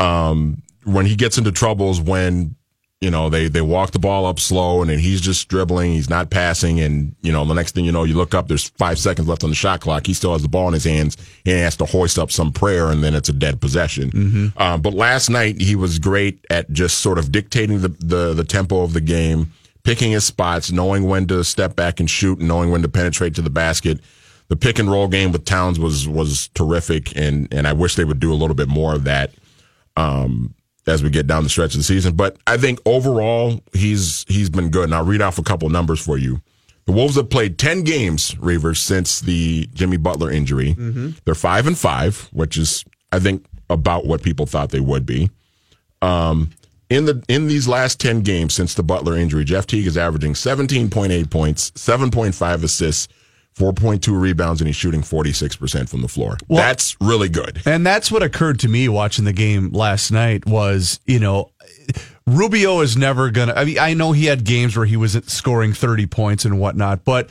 Um, 0.00 0.62
when 0.82 1.06
he 1.06 1.14
gets 1.14 1.38
into 1.38 1.52
troubles, 1.52 2.00
when 2.00 2.56
you 3.04 3.10
know 3.10 3.28
they 3.28 3.48
they 3.48 3.60
walk 3.60 3.90
the 3.90 3.98
ball 3.98 4.24
up 4.24 4.40
slow, 4.40 4.80
and 4.80 4.88
then 4.88 4.98
he's 4.98 5.20
just 5.20 5.46
dribbling. 5.48 5.92
He's 5.92 6.08
not 6.08 6.30
passing, 6.30 6.80
and 6.80 7.14
you 7.20 7.30
know 7.30 7.44
the 7.44 7.52
next 7.52 7.74
thing 7.74 7.84
you 7.84 7.92
know, 7.92 8.04
you 8.04 8.14
look 8.14 8.34
up. 8.34 8.48
There's 8.48 8.70
five 8.70 8.98
seconds 8.98 9.28
left 9.28 9.44
on 9.44 9.50
the 9.50 9.56
shot 9.56 9.82
clock. 9.82 10.06
He 10.06 10.14
still 10.14 10.32
has 10.32 10.40
the 10.40 10.48
ball 10.48 10.68
in 10.68 10.72
his 10.72 10.84
hands, 10.84 11.18
and 11.44 11.54
he 11.54 11.60
has 11.60 11.76
to 11.76 11.84
hoist 11.84 12.18
up 12.18 12.32
some 12.32 12.50
prayer, 12.50 12.88
and 12.88 13.04
then 13.04 13.14
it's 13.14 13.28
a 13.28 13.34
dead 13.34 13.60
possession. 13.60 14.10
Um, 14.56 14.80
but 14.80 14.94
last 14.94 15.28
night 15.28 15.60
he 15.60 15.76
was 15.76 15.98
great 15.98 16.42
at 16.48 16.72
just 16.72 17.00
sort 17.00 17.18
of 17.18 17.30
dictating 17.30 17.82
the, 17.82 17.88
the 17.88 18.32
the 18.32 18.44
tempo 18.44 18.82
of 18.82 18.94
the 18.94 19.02
game, 19.02 19.52
picking 19.82 20.12
his 20.12 20.24
spots, 20.24 20.72
knowing 20.72 21.04
when 21.04 21.26
to 21.26 21.44
step 21.44 21.76
back 21.76 22.00
and 22.00 22.08
shoot, 22.08 22.38
and 22.38 22.48
knowing 22.48 22.70
when 22.70 22.80
to 22.80 22.88
penetrate 22.88 23.34
to 23.34 23.42
the 23.42 23.50
basket. 23.50 24.00
The 24.48 24.56
pick 24.56 24.78
and 24.78 24.90
roll 24.90 25.08
game 25.08 25.30
with 25.30 25.44
Towns 25.44 25.78
was 25.78 26.08
was 26.08 26.48
terrific, 26.54 27.14
and 27.16 27.52
and 27.52 27.68
I 27.68 27.74
wish 27.74 27.96
they 27.96 28.04
would 28.04 28.20
do 28.20 28.32
a 28.32 28.34
little 28.34 28.56
bit 28.56 28.68
more 28.68 28.94
of 28.94 29.04
that 29.04 29.30
um, 29.96 30.54
as 30.86 31.02
we 31.02 31.10
get 31.10 31.26
down 31.26 31.42
the 31.42 31.48
stretch 31.48 31.74
of 31.74 31.78
the 31.78 31.84
season. 31.84 32.14
But 32.14 32.36
I 32.46 32.56
think 32.56 32.78
overall 32.84 33.60
he's 33.72 34.24
he's 34.28 34.50
been 34.50 34.70
good. 34.70 34.84
And 34.84 34.94
I'll 34.94 35.04
read 35.04 35.22
off 35.22 35.38
a 35.38 35.42
couple 35.42 35.68
numbers 35.70 36.00
for 36.04 36.18
you. 36.18 36.40
The 36.86 36.92
Wolves 36.92 37.16
have 37.16 37.30
played 37.30 37.58
ten 37.58 37.82
games, 37.82 38.34
Reavers, 38.34 38.76
since 38.76 39.20
the 39.20 39.68
Jimmy 39.72 39.96
Butler 39.96 40.30
injury. 40.30 40.72
They're 41.24 41.34
five 41.34 41.66
and 41.66 41.78
five, 41.78 42.28
which 42.32 42.58
is 42.58 42.84
I 43.10 43.18
think 43.18 43.46
about 43.70 44.06
what 44.06 44.22
people 44.22 44.44
thought 44.46 44.70
they 44.70 44.80
would 44.80 45.06
be. 45.06 45.30
Um, 46.02 46.50
in 46.90 47.06
the 47.06 47.24
in 47.28 47.46
these 47.46 47.66
last 47.66 47.98
ten 47.98 48.20
games 48.20 48.54
since 48.54 48.74
the 48.74 48.82
Butler 48.82 49.16
injury, 49.16 49.44
Jeff 49.44 49.66
Teague 49.66 49.86
is 49.86 49.96
averaging 49.96 50.34
seventeen 50.34 50.90
point 50.90 51.12
eight 51.12 51.30
points, 51.30 51.72
seven 51.74 52.10
point 52.10 52.34
five 52.34 52.62
assists. 52.62 53.08
4.2 53.56 54.20
rebounds 54.20 54.60
and 54.60 54.66
he's 54.68 54.76
shooting 54.76 55.00
46% 55.02 55.88
from 55.88 56.02
the 56.02 56.08
floor. 56.08 56.36
That's 56.48 56.96
really 57.00 57.28
good. 57.28 57.62
And 57.66 57.86
that's 57.86 58.10
what 58.10 58.22
occurred 58.22 58.58
to 58.60 58.68
me 58.68 58.88
watching 58.88 59.24
the 59.24 59.32
game 59.32 59.70
last 59.72 60.10
night 60.10 60.44
was, 60.46 60.98
you 61.06 61.20
know, 61.20 61.50
Rubio 62.26 62.80
is 62.80 62.96
never 62.96 63.30
going 63.30 63.48
to, 63.48 63.58
I 63.58 63.64
mean, 63.64 63.78
I 63.78 63.94
know 63.94 64.12
he 64.12 64.26
had 64.26 64.44
games 64.44 64.76
where 64.76 64.86
he 64.86 64.96
was 64.96 65.12
scoring 65.26 65.72
30 65.72 66.06
points 66.06 66.44
and 66.44 66.58
whatnot, 66.58 67.04
but 67.04 67.28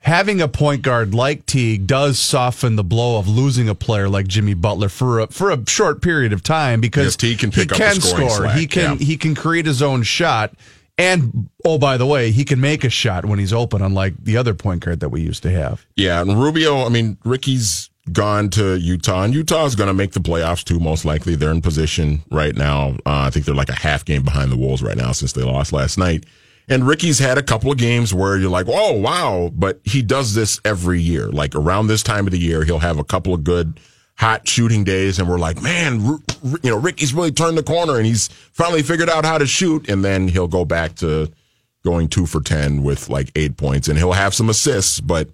having 0.00 0.40
a 0.40 0.48
point 0.48 0.82
guard 0.82 1.14
like 1.14 1.46
Teague 1.46 1.86
does 1.86 2.18
soften 2.18 2.74
the 2.76 2.84
blow 2.84 3.18
of 3.18 3.28
losing 3.28 3.68
a 3.68 3.74
player 3.74 4.08
like 4.08 4.26
Jimmy 4.26 4.54
Butler 4.54 4.88
for 4.88 5.20
a, 5.20 5.26
for 5.28 5.50
a 5.50 5.64
short 5.68 6.02
period 6.02 6.32
of 6.32 6.42
time 6.42 6.80
because 6.80 7.04
Yes, 7.06 7.16
Teague 7.16 7.38
can 7.38 7.50
pick 7.50 7.70
he 7.70 7.76
up 7.76 7.78
the 7.78 7.84
can 7.84 8.00
scoring 8.00 8.28
score. 8.28 8.44
slack, 8.46 8.58
He 8.58 8.66
can 8.66 8.98
yeah. 8.98 9.04
he 9.06 9.16
can 9.16 9.34
create 9.34 9.64
his 9.64 9.80
own 9.80 10.02
shot. 10.02 10.52
And 10.98 11.48
oh, 11.64 11.78
by 11.78 11.96
the 11.96 12.06
way, 12.06 12.30
he 12.30 12.44
can 12.44 12.60
make 12.60 12.84
a 12.84 12.90
shot 12.90 13.24
when 13.24 13.38
he's 13.38 13.52
open, 13.52 13.82
unlike 13.82 14.14
the 14.22 14.36
other 14.36 14.54
point 14.54 14.84
guard 14.84 15.00
that 15.00 15.08
we 15.08 15.22
used 15.22 15.42
to 15.44 15.50
have. 15.50 15.86
Yeah, 15.96 16.20
and 16.20 16.40
Rubio, 16.40 16.84
I 16.84 16.90
mean, 16.90 17.16
Ricky's 17.24 17.90
gone 18.10 18.50
to 18.50 18.78
Utah, 18.78 19.22
and 19.22 19.34
Utah's 19.34 19.74
going 19.74 19.88
to 19.88 19.94
make 19.94 20.12
the 20.12 20.20
playoffs 20.20 20.64
too, 20.64 20.80
most 20.80 21.04
likely. 21.04 21.34
They're 21.34 21.50
in 21.50 21.62
position 21.62 22.22
right 22.30 22.54
now. 22.54 22.96
Uh, 23.06 23.26
I 23.26 23.30
think 23.30 23.46
they're 23.46 23.54
like 23.54 23.68
a 23.68 23.74
half 23.74 24.04
game 24.04 24.22
behind 24.22 24.52
the 24.52 24.56
Wolves 24.56 24.82
right 24.82 24.96
now 24.96 25.12
since 25.12 25.32
they 25.32 25.42
lost 25.42 25.72
last 25.72 25.98
night. 25.98 26.26
And 26.68 26.86
Ricky's 26.86 27.18
had 27.18 27.38
a 27.38 27.42
couple 27.42 27.72
of 27.72 27.78
games 27.78 28.14
where 28.14 28.36
you're 28.36 28.50
like, 28.50 28.66
oh, 28.68 28.92
wow. 28.92 29.50
But 29.52 29.80
he 29.84 30.02
does 30.02 30.34
this 30.34 30.60
every 30.64 31.00
year. 31.00 31.28
Like 31.28 31.54
around 31.54 31.88
this 31.88 32.02
time 32.02 32.26
of 32.26 32.32
the 32.32 32.38
year, 32.38 32.64
he'll 32.64 32.78
have 32.78 32.98
a 32.98 33.04
couple 33.04 33.34
of 33.34 33.44
good, 33.44 33.80
hot 34.16 34.46
shooting 34.46 34.84
days. 34.84 35.18
And 35.18 35.28
we're 35.28 35.38
like, 35.38 35.62
man, 35.62 36.00
you 36.62 36.70
know, 36.70 36.78
Ricky's 36.78 37.14
really 37.14 37.32
turned 37.32 37.58
the 37.58 37.62
corner 37.62 37.96
and 37.96 38.06
he's 38.06 38.28
finally 38.52 38.82
figured 38.82 39.08
out 39.10 39.24
how 39.24 39.38
to 39.38 39.46
shoot. 39.46 39.88
And 39.88 40.04
then 40.04 40.28
he'll 40.28 40.48
go 40.48 40.64
back 40.64 40.94
to 40.96 41.30
going 41.84 42.08
two 42.08 42.26
for 42.26 42.40
10 42.40 42.82
with 42.82 43.08
like 43.08 43.30
eight 43.34 43.56
points 43.56 43.88
and 43.88 43.98
he'll 43.98 44.12
have 44.12 44.34
some 44.34 44.48
assists. 44.48 45.00
But, 45.00 45.28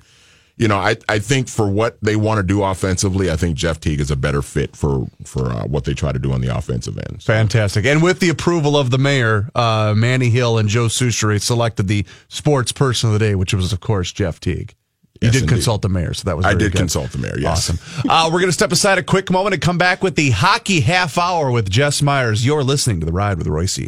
you 0.56 0.68
know, 0.68 0.76
I, 0.76 0.96
I 1.08 1.18
think 1.18 1.48
for 1.48 1.68
what 1.68 1.98
they 2.00 2.16
want 2.16 2.38
to 2.38 2.42
do 2.42 2.62
offensively, 2.62 3.30
I 3.30 3.36
think 3.36 3.56
Jeff 3.56 3.78
Teague 3.78 4.00
is 4.00 4.10
a 4.10 4.16
better 4.16 4.40
fit 4.40 4.74
for, 4.74 5.06
for 5.24 5.52
uh, 5.52 5.66
what 5.66 5.84
they 5.84 5.92
try 5.92 6.10
to 6.12 6.18
do 6.18 6.32
on 6.32 6.40
the 6.40 6.56
offensive 6.56 6.98
end. 6.98 7.22
Fantastic. 7.22 7.84
And 7.84 8.02
with 8.02 8.20
the 8.20 8.30
approval 8.30 8.76
of 8.76 8.90
the 8.90 8.98
mayor, 8.98 9.50
uh, 9.54 9.92
Manny 9.96 10.30
Hill 10.30 10.56
and 10.56 10.68
Joe 10.68 10.86
Soucheray 10.86 11.40
selected 11.40 11.88
the 11.88 12.06
sports 12.28 12.72
person 12.72 13.10
of 13.10 13.12
the 13.12 13.18
day, 13.18 13.34
which 13.34 13.52
was, 13.52 13.72
of 13.72 13.80
course, 13.80 14.12
Jeff 14.12 14.40
Teague. 14.40 14.74
You 15.20 15.26
Yes, 15.26 15.32
did 15.32 15.42
indeed. 15.42 15.54
consult 15.56 15.82
the 15.82 15.88
mayor, 15.88 16.14
so 16.14 16.22
that 16.24 16.36
was 16.36 16.46
I 16.46 16.54
did 16.54 16.72
good. 16.72 16.78
consult 16.78 17.10
the 17.10 17.18
mayor, 17.18 17.36
yes. 17.38 17.70
Awesome. 17.70 17.78
Uh, 18.08 18.26
we're 18.32 18.38
going 18.38 18.48
to 18.50 18.52
step 18.52 18.70
aside 18.70 18.98
a 18.98 19.02
quick 19.02 19.30
moment 19.32 19.52
and 19.54 19.60
come 19.62 19.76
back 19.78 20.02
with 20.02 20.14
the 20.14 20.30
hockey 20.30 20.80
half 20.80 21.18
hour 21.18 21.50
with 21.50 21.68
Jess 21.68 22.00
Myers. 22.02 22.46
You're 22.46 22.62
listening 22.62 23.00
to 23.00 23.06
The 23.06 23.12
Ride 23.12 23.36
with 23.38 23.48
Royce. 23.48 23.78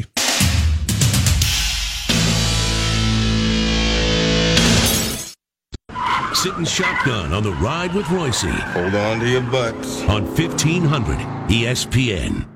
Sitting 6.33 6.65
shotgun 6.65 7.33
on 7.35 7.43
the 7.43 7.53
ride 7.55 7.93
with 7.95 8.09
Royce 8.11 8.43
Hold 8.43 8.95
on 8.95 9.21
to 9.21 9.29
your 9.29 9.43
butts. 9.43 10.03
on 10.05 10.25
E 10.25 10.47
1500 10.49 11.19
ESPN. 11.49 12.47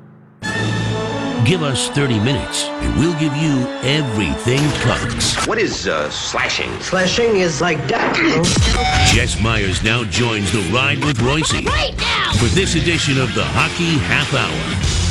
Give 1.45 1.63
us 1.63 1.91
30 1.91 2.21
minutes 2.21 2.65
and 2.65 2.99
we'll 2.99 3.19
give 3.21 3.37
you 3.37 3.67
everything 3.83 4.61
Cubs. 4.81 5.37
What 5.47 5.59
is 5.59 5.87
uh, 5.87 6.09
slashing? 6.09 6.71
Slashing 6.81 7.37
is 7.37 7.61
like 7.61 7.77
that. 7.89 8.15
Jess 9.15 9.39
Myers 9.43 9.83
now 9.83 10.05
joins 10.05 10.51
the 10.53 10.63
ride 10.73 11.05
with 11.05 11.21
Royce 11.21 11.53
Right 11.53 11.95
now! 11.99 12.33
for 12.39 12.47
this 12.55 12.77
edition 12.77 13.19
of 13.19 13.35
the 13.35 13.45
Hockey 13.45 13.99
Half 13.99 14.33
Hour. 14.33 15.04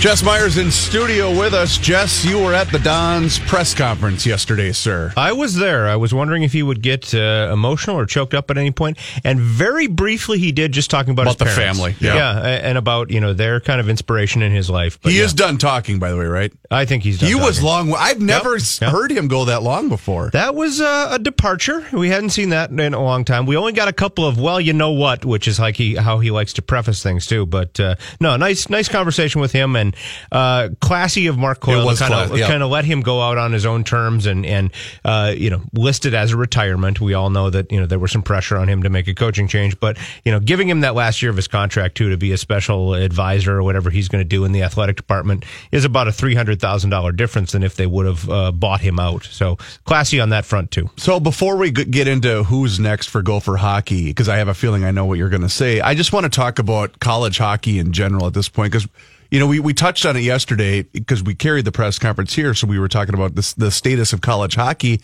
Jess 0.00 0.22
Myers 0.22 0.58
in 0.58 0.70
studio 0.70 1.30
with 1.30 1.54
us. 1.54 1.78
Jess, 1.78 2.26
you 2.26 2.38
were 2.38 2.52
at 2.52 2.70
the 2.70 2.78
Don's 2.80 3.38
press 3.38 3.72
conference 3.72 4.26
yesterday, 4.26 4.70
sir. 4.70 5.14
I 5.16 5.32
was 5.32 5.54
there. 5.56 5.88
I 5.88 5.96
was 5.96 6.12
wondering 6.12 6.42
if 6.42 6.52
he 6.52 6.62
would 6.62 6.82
get 6.82 7.14
uh, 7.14 7.48
emotional 7.50 7.98
or 7.98 8.04
choked 8.04 8.34
up 8.34 8.50
at 8.50 8.58
any 8.58 8.70
point, 8.70 8.98
and 9.24 9.40
very 9.40 9.86
briefly 9.86 10.38
he 10.38 10.52
did, 10.52 10.72
just 10.72 10.90
talking 10.90 11.12
about, 11.12 11.22
About 11.22 11.38
his 11.46 11.54
the 11.56 11.60
parents. 11.60 11.78
family, 11.78 11.96
yeah. 12.00 12.16
yeah. 12.16 12.68
and 12.68 12.76
about 12.76 13.10
you 13.10 13.18
know 13.18 13.32
their 13.32 13.60
kind 13.60 13.80
of 13.80 13.88
inspiration 13.88 14.42
in 14.42 14.52
his 14.52 14.68
life. 14.68 15.00
But 15.00 15.12
he 15.12 15.18
yeah, 15.18 15.24
is 15.24 15.32
done 15.32 15.56
talking, 15.56 15.98
by 15.98 16.10
the 16.10 16.18
way, 16.18 16.26
right? 16.26 16.52
I 16.70 16.84
think 16.84 17.02
he's. 17.02 17.20
Done 17.20 17.30
He 17.30 17.34
was 17.34 17.62
long. 17.62 17.94
I've 17.94 18.20
never 18.20 18.56
s 18.56 18.82
yep. 18.82 18.90
heard 18.90 19.10
him 19.10 19.26
go 19.26 19.46
that 19.46 19.62
long 19.62 19.88
before. 19.88 20.28
That 20.34 20.54
was 20.54 20.82
uh, 20.82 21.08
a 21.12 21.18
departure. 21.18 21.86
We 21.94 22.10
hadn't 22.10 22.30
seen 22.30 22.50
that 22.50 22.68
in 22.70 22.92
a 22.92 23.02
long 23.02 23.24
time. 23.24 23.46
We 23.46 23.56
only 23.56 23.72
got 23.72 23.88
a 23.88 23.92
couple 23.92 24.26
of 24.26 24.38
well, 24.38 24.60
you 24.60 24.74
know 24.74 24.90
what, 24.90 25.24
which 25.24 25.48
is 25.48 25.58
like 25.58 25.76
he 25.76 25.94
how 25.94 26.18
he 26.18 26.30
likes 26.30 26.52
to 26.54 26.62
preface 26.62 27.02
things 27.02 27.26
too. 27.26 27.46
But 27.46 27.80
uh, 27.80 27.94
no, 28.20 28.36
nice 28.36 28.68
nice 28.68 28.88
conversation 28.88 29.40
with 29.40 29.52
him 29.52 29.76
and 29.76 29.83
uh, 30.32 30.70
classy 30.80 31.26
of 31.26 31.36
Mark 31.36 31.60
Coyle. 31.60 31.84
Was 31.84 31.98
kind 31.98 32.14
of 32.14 32.38
yeah. 32.38 32.46
kind 32.46 32.62
of 32.62 32.70
let 32.70 32.84
him 32.84 33.00
go 33.02 33.20
out 33.20 33.38
on 33.38 33.52
his 33.52 33.66
own 33.66 33.84
terms 33.84 34.26
and 34.26 34.46
and 34.46 34.70
uh, 35.04 35.34
you 35.36 35.50
know 35.50 35.62
listed 35.72 36.14
as 36.14 36.32
a 36.32 36.36
retirement. 36.36 37.00
We 37.00 37.14
all 37.14 37.30
know 37.30 37.50
that 37.50 37.70
you 37.72 37.80
know 37.80 37.86
there 37.86 37.98
was 37.98 38.12
some 38.12 38.22
pressure 38.22 38.56
on 38.56 38.68
him 38.68 38.82
to 38.84 38.90
make 38.90 39.08
a 39.08 39.14
coaching 39.14 39.48
change, 39.48 39.78
but 39.80 39.98
you 40.24 40.32
know 40.32 40.40
giving 40.40 40.68
him 40.68 40.80
that 40.80 40.94
last 40.94 41.22
year 41.22 41.30
of 41.30 41.36
his 41.36 41.48
contract 41.48 41.96
too 41.96 42.10
to 42.10 42.16
be 42.16 42.32
a 42.32 42.38
special 42.38 42.94
advisor 42.94 43.58
or 43.58 43.62
whatever 43.62 43.90
he's 43.90 44.08
going 44.08 44.22
to 44.22 44.28
do 44.28 44.44
in 44.44 44.52
the 44.52 44.62
athletic 44.62 44.96
department 44.96 45.44
is 45.72 45.84
about 45.84 46.08
a 46.08 46.12
three 46.12 46.34
hundred 46.34 46.60
thousand 46.60 46.90
dollar 46.90 47.12
difference 47.12 47.52
than 47.52 47.62
if 47.62 47.76
they 47.76 47.86
would 47.86 48.06
have 48.06 48.30
uh, 48.30 48.52
bought 48.52 48.80
him 48.80 48.98
out. 48.98 49.24
So 49.24 49.56
classy 49.84 50.20
on 50.20 50.30
that 50.30 50.44
front 50.44 50.70
too. 50.70 50.90
So 50.96 51.20
before 51.20 51.56
we 51.56 51.70
get 51.70 52.08
into 52.08 52.44
who's 52.44 52.78
next 52.78 53.08
for 53.08 53.22
Gopher 53.22 53.56
hockey, 53.56 54.06
because 54.06 54.28
I 54.28 54.36
have 54.36 54.48
a 54.48 54.54
feeling 54.54 54.84
I 54.84 54.90
know 54.90 55.04
what 55.04 55.18
you're 55.18 55.28
going 55.28 55.42
to 55.42 55.48
say, 55.48 55.80
I 55.80 55.94
just 55.94 56.12
want 56.12 56.24
to 56.24 56.30
talk 56.30 56.58
about 56.58 57.00
college 57.00 57.38
hockey 57.38 57.78
in 57.78 57.92
general 57.92 58.26
at 58.26 58.34
this 58.34 58.48
point, 58.48 58.72
because 58.72 58.88
you 59.34 59.40
know 59.40 59.48
we, 59.48 59.58
we 59.58 59.74
touched 59.74 60.06
on 60.06 60.16
it 60.16 60.20
yesterday 60.20 60.82
because 60.82 61.20
we 61.20 61.34
carried 61.34 61.64
the 61.64 61.72
press 61.72 61.98
conference 61.98 62.34
here, 62.34 62.54
so 62.54 62.68
we 62.68 62.78
were 62.78 62.86
talking 62.86 63.16
about 63.16 63.34
this, 63.34 63.52
the 63.54 63.72
status 63.72 64.12
of 64.12 64.20
college 64.20 64.54
hockey, 64.54 65.00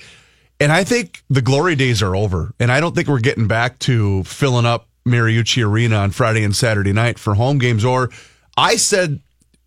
and 0.61 0.71
I 0.71 0.85
think 0.85 1.25
the 1.29 1.43
glory 1.43 1.75
days 1.75 2.01
are 2.01 2.14
over, 2.14 2.55
and 2.61 2.71
I 2.71 2.79
don't 2.79 2.95
think 2.95 3.09
we're 3.09 3.19
getting 3.19 3.49
back 3.49 3.81
to 3.81 4.23
filling 4.23 4.66
up 4.66 4.87
Mariucci 5.05 5.66
Arena 5.66 5.97
on 5.97 6.12
Friday 6.12 6.45
and 6.45 6.55
Saturday 6.55 6.93
night 6.93 7.19
for 7.19 7.35
home 7.35 7.59
games. 7.59 7.85
Or 7.85 8.11
I 8.57 8.77
said 8.77 9.19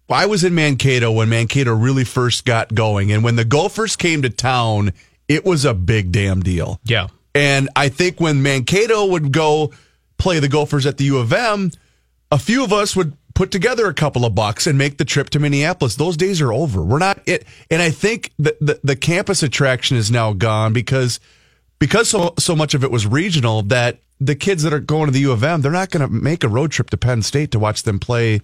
I 0.09 0.27
was 0.27 0.45
in 0.45 0.55
Mankato 0.55 1.11
when 1.11 1.27
Mankato 1.27 1.73
really 1.73 2.05
first 2.05 2.45
got 2.45 2.73
going, 2.73 3.11
and 3.11 3.21
when 3.21 3.35
the 3.35 3.43
Gophers 3.43 3.97
came 3.97 4.21
to 4.21 4.29
town, 4.29 4.93
it 5.27 5.43
was 5.43 5.65
a 5.65 5.73
big 5.73 6.13
damn 6.13 6.39
deal. 6.39 6.79
Yeah. 6.85 7.07
And 7.35 7.67
I 7.75 7.89
think 7.89 8.21
when 8.21 8.41
Mankato 8.41 9.07
would 9.07 9.33
go 9.33 9.73
play 10.17 10.39
the 10.39 10.47
Gophers 10.47 10.85
at 10.85 10.97
the 10.97 11.03
U 11.03 11.17
of 11.17 11.33
M, 11.33 11.69
a 12.31 12.39
few 12.39 12.63
of 12.63 12.71
us 12.71 12.95
would 12.95 13.17
put 13.33 13.51
together 13.51 13.87
a 13.87 13.93
couple 13.93 14.25
of 14.25 14.35
bucks 14.35 14.67
and 14.67 14.77
make 14.77 14.97
the 14.97 15.05
trip 15.05 15.29
to 15.31 15.39
Minneapolis. 15.39 15.95
Those 15.95 16.17
days 16.17 16.41
are 16.41 16.53
over. 16.53 16.83
We're 16.83 16.99
not 16.99 17.19
it. 17.25 17.45
And 17.71 17.81
I 17.81 17.89
think 17.89 18.31
the, 18.37 18.55
the, 18.61 18.79
the 18.83 18.95
campus 18.95 19.43
attraction 19.43 19.97
is 19.97 20.11
now 20.11 20.33
gone 20.33 20.73
because 20.73 21.19
because 21.79 22.09
so 22.09 22.33
so 22.39 22.55
much 22.55 22.73
of 22.73 22.83
it 22.83 22.91
was 22.91 23.05
regional 23.05 23.61
that 23.63 23.99
the 24.19 24.35
kids 24.35 24.63
that 24.63 24.73
are 24.73 24.79
going 24.79 25.07
to 25.07 25.11
the 25.11 25.19
U 25.21 25.31
of 25.31 25.43
M, 25.43 25.61
they're 25.61 25.71
not 25.71 25.89
going 25.89 26.07
to 26.07 26.13
make 26.13 26.43
a 26.43 26.49
road 26.49 26.71
trip 26.71 26.89
to 26.91 26.97
Penn 26.97 27.21
State 27.21 27.51
to 27.51 27.59
watch 27.59 27.83
them 27.83 27.99
play. 27.99 28.41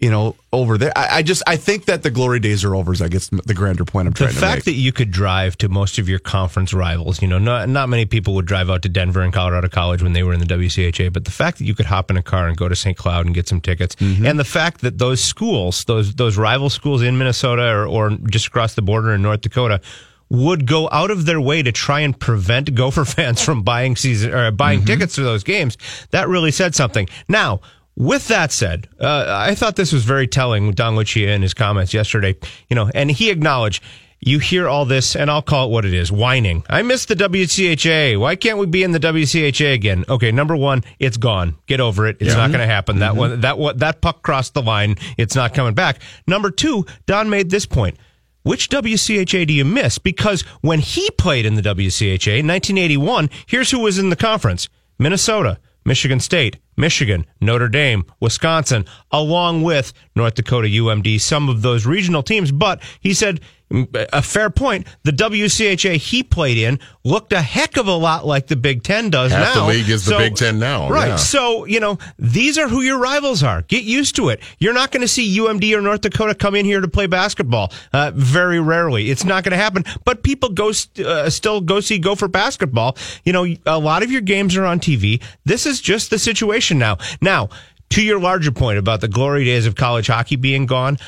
You 0.00 0.10
know, 0.10 0.34
over 0.50 0.78
there. 0.78 0.92
I, 0.96 1.18
I 1.18 1.22
just 1.22 1.42
I 1.46 1.56
think 1.56 1.84
that 1.84 2.02
the 2.02 2.10
glory 2.10 2.40
days 2.40 2.64
are 2.64 2.74
over. 2.74 2.90
Is 2.92 3.02
I 3.02 3.08
guess 3.08 3.28
the 3.28 3.52
grander 3.52 3.84
point 3.84 4.06
I'm 4.08 4.12
The 4.14 4.18
trying 4.20 4.30
to 4.32 4.36
fact 4.40 4.64
that 4.64 4.72
you 4.72 4.92
could 4.92 5.10
drive 5.10 5.58
to 5.58 5.68
most 5.68 5.98
of 5.98 6.08
your 6.08 6.18
conference 6.18 6.72
rivals, 6.72 7.20
you 7.20 7.28
know, 7.28 7.38
not 7.38 7.68
not 7.68 7.90
many 7.90 8.06
people 8.06 8.34
would 8.36 8.46
drive 8.46 8.70
out 8.70 8.80
to 8.82 8.88
Denver 8.88 9.20
and 9.20 9.30
Colorado 9.30 9.68
College 9.68 10.02
when 10.02 10.14
they 10.14 10.22
were 10.22 10.32
in 10.32 10.40
the 10.40 10.46
WCHA, 10.46 11.12
but 11.12 11.26
the 11.26 11.30
fact 11.30 11.58
that 11.58 11.64
you 11.64 11.74
could 11.74 11.84
hop 11.84 12.10
in 12.10 12.16
a 12.16 12.22
car 12.22 12.48
and 12.48 12.56
go 12.56 12.66
to 12.66 12.74
St. 12.74 12.96
Cloud 12.96 13.26
and 13.26 13.34
get 13.34 13.46
some 13.46 13.60
tickets, 13.60 13.94
Mm-hmm. 13.96 14.24
and 14.24 14.38
the 14.38 14.44
fact 14.44 14.80
that 14.80 14.96
those 14.96 15.22
schools, 15.22 15.84
those 15.84 16.14
those 16.14 16.38
rival 16.38 16.70
schools 16.70 17.02
in 17.02 17.18
Minnesota 17.18 17.62
or, 17.70 17.86
or 17.86 18.10
just 18.30 18.46
across 18.46 18.74
the 18.74 18.82
border 18.82 19.12
in 19.12 19.20
North 19.20 19.42
Dakota, 19.42 19.82
would 20.30 20.66
go 20.66 20.88
out 20.90 21.10
of 21.10 21.26
their 21.26 21.42
way 21.42 21.62
to 21.62 21.72
try 21.72 22.00
and 22.00 22.18
prevent 22.18 22.74
Gopher 22.74 23.04
fans 23.04 23.42
from 23.44 23.62
buying 23.64 23.96
season 23.96 24.32
or 24.32 24.50
buying 24.50 24.78
Mm-hmm. 24.78 24.86
tickets 24.86 25.16
to 25.16 25.22
those 25.24 25.44
games. 25.44 25.76
That 26.12 26.26
really 26.28 26.52
said 26.52 26.74
something. 26.74 27.06
Now. 27.28 27.60
With 28.00 28.28
that 28.28 28.50
said, 28.50 28.88
uh, 28.98 29.26
I 29.28 29.54
thought 29.54 29.76
this 29.76 29.92
was 29.92 30.04
very 30.04 30.26
telling. 30.26 30.72
Don 30.72 30.96
Lucia 30.96 31.32
in 31.32 31.42
his 31.42 31.52
comments 31.52 31.92
yesterday, 31.92 32.34
you 32.70 32.74
know, 32.74 32.90
and 32.94 33.10
he 33.10 33.28
acknowledged 33.28 33.82
you 34.20 34.38
hear 34.38 34.66
all 34.66 34.86
this, 34.86 35.14
and 35.14 35.30
I'll 35.30 35.42
call 35.42 35.68
it 35.68 35.70
what 35.70 35.84
it 35.84 35.92
is: 35.92 36.10
whining. 36.10 36.64
I 36.70 36.80
miss 36.80 37.04
the 37.04 37.14
WCHA. 37.14 38.18
Why 38.18 38.36
can't 38.36 38.56
we 38.56 38.64
be 38.64 38.84
in 38.84 38.92
the 38.92 39.00
WCHA 39.00 39.74
again? 39.74 40.06
Okay, 40.08 40.32
number 40.32 40.56
one, 40.56 40.82
it's 40.98 41.18
gone. 41.18 41.58
Get 41.66 41.80
over 41.80 42.06
it. 42.06 42.16
It's 42.20 42.34
not 42.34 42.48
going 42.48 42.60
to 42.60 42.66
happen. 42.66 43.00
That 43.00 43.16
one, 43.16 43.42
that 43.42 43.58
one, 43.58 43.76
that 43.76 44.00
puck 44.00 44.22
crossed 44.22 44.54
the 44.54 44.62
line. 44.62 44.96
It's 45.18 45.34
not 45.34 45.52
coming 45.52 45.74
back. 45.74 46.00
Number 46.26 46.50
two, 46.50 46.86
Don 47.04 47.28
made 47.28 47.50
this 47.50 47.66
point. 47.66 47.98
Which 48.44 48.70
WCHA 48.70 49.46
do 49.46 49.52
you 49.52 49.66
miss? 49.66 49.98
Because 49.98 50.40
when 50.62 50.78
he 50.78 51.10
played 51.18 51.44
in 51.44 51.54
the 51.54 51.62
WCHA 51.62 52.38
in 52.38 52.46
1981, 52.46 53.28
here's 53.44 53.70
who 53.70 53.80
was 53.80 53.98
in 53.98 54.08
the 54.08 54.16
conference: 54.16 54.70
Minnesota, 54.98 55.58
Michigan 55.84 56.20
State, 56.20 56.58
Michigan, 56.76 57.26
Notre 57.40 57.68
Dame, 57.68 58.04
Wisconsin, 58.20 58.84
along 59.10 59.62
with 59.62 59.92
North 60.14 60.34
Dakota, 60.34 60.68
UMD, 60.68 61.20
some 61.20 61.48
of 61.48 61.62
those 61.62 61.86
regional 61.86 62.22
teams. 62.22 62.52
But 62.52 62.82
he 63.00 63.14
said, 63.14 63.40
a 63.72 64.20
fair 64.22 64.50
point, 64.50 64.86
the 65.04 65.12
WCHA 65.12 65.96
he 65.96 66.22
played 66.22 66.58
in 66.58 66.80
looked 67.04 67.32
a 67.32 67.40
heck 67.40 67.76
of 67.76 67.86
a 67.86 67.94
lot 67.94 68.26
like 68.26 68.48
the 68.48 68.56
Big 68.56 68.82
Ten 68.82 69.10
does 69.10 69.30
Half 69.32 69.54
now. 69.54 69.62
the 69.66 69.72
league 69.72 69.88
is 69.88 70.04
the 70.04 70.16
Big 70.16 70.34
Ten 70.34 70.58
now, 70.58 70.88
Right. 70.90 71.08
yeah. 71.10 71.16
So, 71.16 71.64
you 71.66 71.78
know, 71.80 71.98
these 72.18 72.58
are 72.58 72.68
who 72.68 72.80
your 72.82 72.98
rivals 72.98 73.42
are. 73.42 73.62
Get 73.62 73.84
used 73.84 74.16
to 74.16 74.28
it. 74.30 74.40
You're 74.58 74.74
not 74.74 74.90
going 74.90 75.02
to 75.02 75.08
see 75.08 75.38
UMD 75.38 75.72
or 75.76 75.80
North 75.80 76.00
Dakota 76.00 76.34
come 76.34 76.54
in 76.54 76.64
here 76.64 76.80
to 76.80 76.88
play 76.88 77.06
basketball. 77.06 77.72
Uh, 77.92 78.10
very 78.14 78.58
rarely. 78.60 79.10
It's 79.10 79.24
not 79.24 79.44
going 79.44 79.52
to 79.52 79.56
happen. 79.62 79.84
But 80.04 80.22
people 80.22 80.48
go 80.48 80.72
st- 80.72 81.06
uh, 81.06 81.30
still 81.30 81.60
go 81.60 81.80
see 81.80 81.98
Gopher 81.98 82.28
basketball. 82.28 82.96
You 83.24 83.32
know, 83.32 83.46
a 83.66 83.78
lot 83.78 84.02
of 84.02 84.10
your 84.10 84.20
games 84.22 84.56
are 84.56 84.64
on 84.64 84.80
TV. 84.80 85.22
This 85.44 85.66
is 85.66 85.80
just 85.80 86.10
the 86.10 86.18
situation 86.18 86.78
now. 86.78 86.98
Now, 87.20 87.50
to 87.90 88.02
your 88.02 88.18
larger 88.20 88.50
point 88.52 88.78
about 88.78 89.00
the 89.00 89.08
glory 89.08 89.44
days 89.44 89.66
of 89.66 89.74
college 89.76 90.08
hockey 90.08 90.36
being 90.36 90.66
gone, 90.66 90.98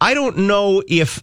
I 0.00 0.14
don't 0.14 0.38
know 0.46 0.82
if 0.86 1.22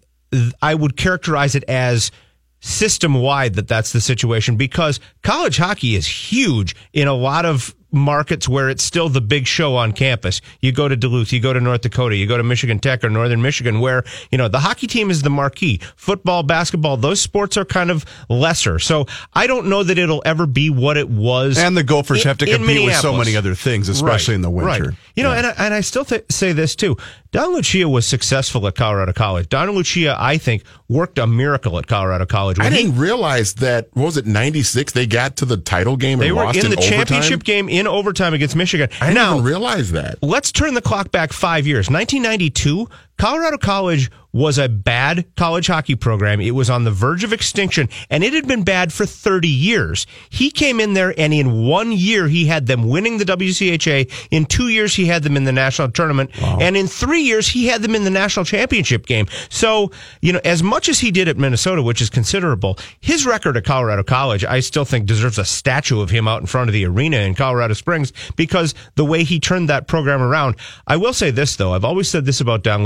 I 0.62 0.76
would 0.76 0.98
characterize 0.98 1.56
it 1.56 1.64
as 1.68 2.12
system 2.60 3.14
wide 3.16 3.56
that 3.56 3.68
that's 3.68 3.92
the 3.94 4.02
situation 4.02 4.56
because 4.56 5.00
college 5.24 5.58
hockey 5.58 5.96
is 5.96 6.08
huge 6.08 6.76
in 6.94 7.08
a 7.08 7.14
lot 7.14 7.46
of 7.46 7.76
markets 7.92 8.50
where 8.50 8.70
it's 8.70 8.84
still 8.84 9.08
the 9.08 9.22
big 9.22 9.48
show 9.48 9.76
on 9.78 9.94
campus. 9.94 10.42
You 10.60 10.74
go 10.74 10.88
to 10.90 10.98
Duluth, 10.98 11.32
you 11.32 11.40
go 11.40 11.54
to 11.54 11.62
North 11.62 11.82
Dakota, 11.82 12.16
you 12.18 12.28
go 12.28 12.36
to 12.36 12.44
Michigan 12.44 12.80
Tech 12.80 13.04
or 13.06 13.10
Northern 13.10 13.42
Michigan, 13.42 13.80
where, 13.80 14.04
you 14.32 14.38
know, 14.38 14.50
the 14.50 14.60
hockey 14.60 14.86
team 14.88 15.10
is 15.10 15.22
the 15.22 15.30
marquee. 15.30 15.80
Football, 15.96 16.44
basketball, 16.44 16.98
those 16.98 17.22
sports 17.22 17.56
are 17.56 17.64
kind 17.64 17.90
of 17.92 18.04
lesser. 18.30 18.80
So 18.80 19.06
I 19.34 19.48
don't 19.48 19.68
know 19.68 19.82
that 19.84 19.98
it'll 19.98 20.24
ever 20.26 20.46
be 20.46 20.70
what 20.70 20.98
it 20.98 21.08
was. 21.08 21.58
And 21.58 21.78
the 21.78 21.84
Gophers 21.84 22.24
in- 22.24 22.28
have 22.28 22.38
to 22.40 22.46
compete 22.48 22.84
with 22.84 22.96
so 22.98 23.16
many 23.16 23.38
other 23.38 23.56
things, 23.56 23.88
especially 23.88 24.34
Right, 24.34 24.36
in 24.36 24.42
the 24.42 24.50
winter. 24.50 24.84
right. 24.90 24.94
You 25.16 25.24
know, 25.24 25.32
and 25.32 25.48
I, 25.48 25.52
and 25.58 25.74
I 25.74 25.80
still 25.82 26.04
th- 26.04 26.26
say 26.30 26.52
this 26.52 26.76
too. 26.76 26.98
Don 27.36 27.54
Lucia 27.54 27.88
was 27.90 28.06
successful 28.06 28.66
at 28.68 28.76
Colorado 28.76 29.14
College. 29.14 29.50
Don 29.50 29.70
Lucia, 29.72 30.16
I 30.20 30.38
think, 30.38 30.64
worked 30.88 31.18
a 31.18 31.28
miracle 31.28 31.78
at 31.78 31.88
Colorado 31.88 32.26
College. 32.26 32.60
I 32.60 32.64
When 32.64 32.74
he- 32.74 32.84
didn't 32.84 32.98
realize 32.98 33.56
that. 33.56 33.88
What 33.94 34.06
was 34.06 34.18
it? 34.18 34.26
Ninety 34.26 34.64
six. 34.64 34.94
They 34.94 35.06
got 35.06 35.36
to 35.38 35.46
the 35.46 35.58
title 35.58 35.98
game. 35.98 36.20
They 36.20 36.32
were 36.32 36.46
in 36.54 36.70
the 36.70 36.78
championship 36.78 37.44
game 37.44 37.68
in 37.70 37.88
overtime 37.88 38.34
against 38.34 38.56
Michigan. 38.56 38.90
I 39.02 39.08
didn't 39.08 39.16
now, 39.16 39.34
even 39.34 39.46
realize 39.46 39.92
that. 39.92 40.18
let's 40.22 40.52
turn 40.52 40.74
the 40.74 40.82
clock 40.82 41.12
back 41.12 41.34
five 41.34 41.68
years. 41.68 41.90
1992, 41.90 42.88
Colorado 43.18 43.58
College 43.58 44.12
was 44.36 44.58
a 44.58 44.68
bad 44.68 45.26
college 45.38 45.68
hockey 45.68 45.96
program. 45.96 46.42
It 46.42 46.52
was 46.52 46.70
on 46.70 46.84
the 46.84 46.92
verge 46.92 47.24
of 47.24 47.32
extinction, 47.32 47.88
and 48.10 48.22
it 48.22 48.34
had 48.34 48.46
been 48.46 48.66
bad 48.66 48.92
for 48.92 49.06
30 49.06 49.48
years. 49.48 50.06
He 50.30 50.52
came 50.52 50.82
in 50.82 50.94
there, 50.94 51.18
and 51.18 51.34
in 51.34 51.66
one 51.66 51.94
year, 51.94 52.28
he 52.28 52.46
had 52.46 52.68
them 52.68 52.90
winning 52.90 53.18
the 53.18 53.24
WCHA. 53.24 54.28
In 54.32 54.46
two 54.46 54.68
years, 54.68 54.94
he 54.94 55.06
had 55.06 55.24
them 55.24 55.38
in 55.38 55.46
the 55.46 55.54
national 55.54 55.90
tournament. 55.92 56.32
And 56.62 56.76
in 56.76 56.88
three 56.88 57.22
years, 57.22 57.48
he 57.48 57.68
had 57.68 57.82
them 57.82 57.96
in 57.96 58.04
the 58.04 58.10
national 58.10 58.44
championship 58.44 59.06
game. 59.06 59.28
So, 59.50 59.92
you 60.22 60.34
know, 60.34 60.42
as 60.44 60.62
much 60.62 60.90
as 60.90 61.00
he 61.00 61.12
did 61.12 61.30
at 61.30 61.38
Minnesota, 61.38 61.82
which 61.82 62.02
is 62.02 62.10
considerable, 62.10 62.78
his 63.00 63.26
record 63.26 63.56
at 63.56 63.64
Colorado 63.64 64.04
College, 64.04 64.44
I 64.44 64.60
still 64.60 64.84
think 64.84 65.06
deserves 65.06 65.40
a 65.40 65.46
statue 65.46 66.02
of 66.02 66.10
him 66.10 66.28
out 66.28 66.42
in 66.42 66.48
front 66.48 66.68
of 66.68 66.74
the 66.74 66.86
arena 66.86 67.20
in 67.20 67.36
Colorado 67.36 67.74
Springs 67.74 68.12
because 68.36 68.74
the 68.96 69.06
way 69.06 69.24
he 69.24 69.40
turned 69.40 69.70
that 69.70 69.88
program 69.88 70.22
around. 70.22 70.58
I 70.88 70.98
will 70.98 71.14
say 71.14 71.32
this 71.32 71.56
though. 71.56 71.74
I've 71.74 71.86
always 71.86 72.10
said 72.10 72.26
this 72.26 72.42
about 72.42 72.64
Don 72.64 72.84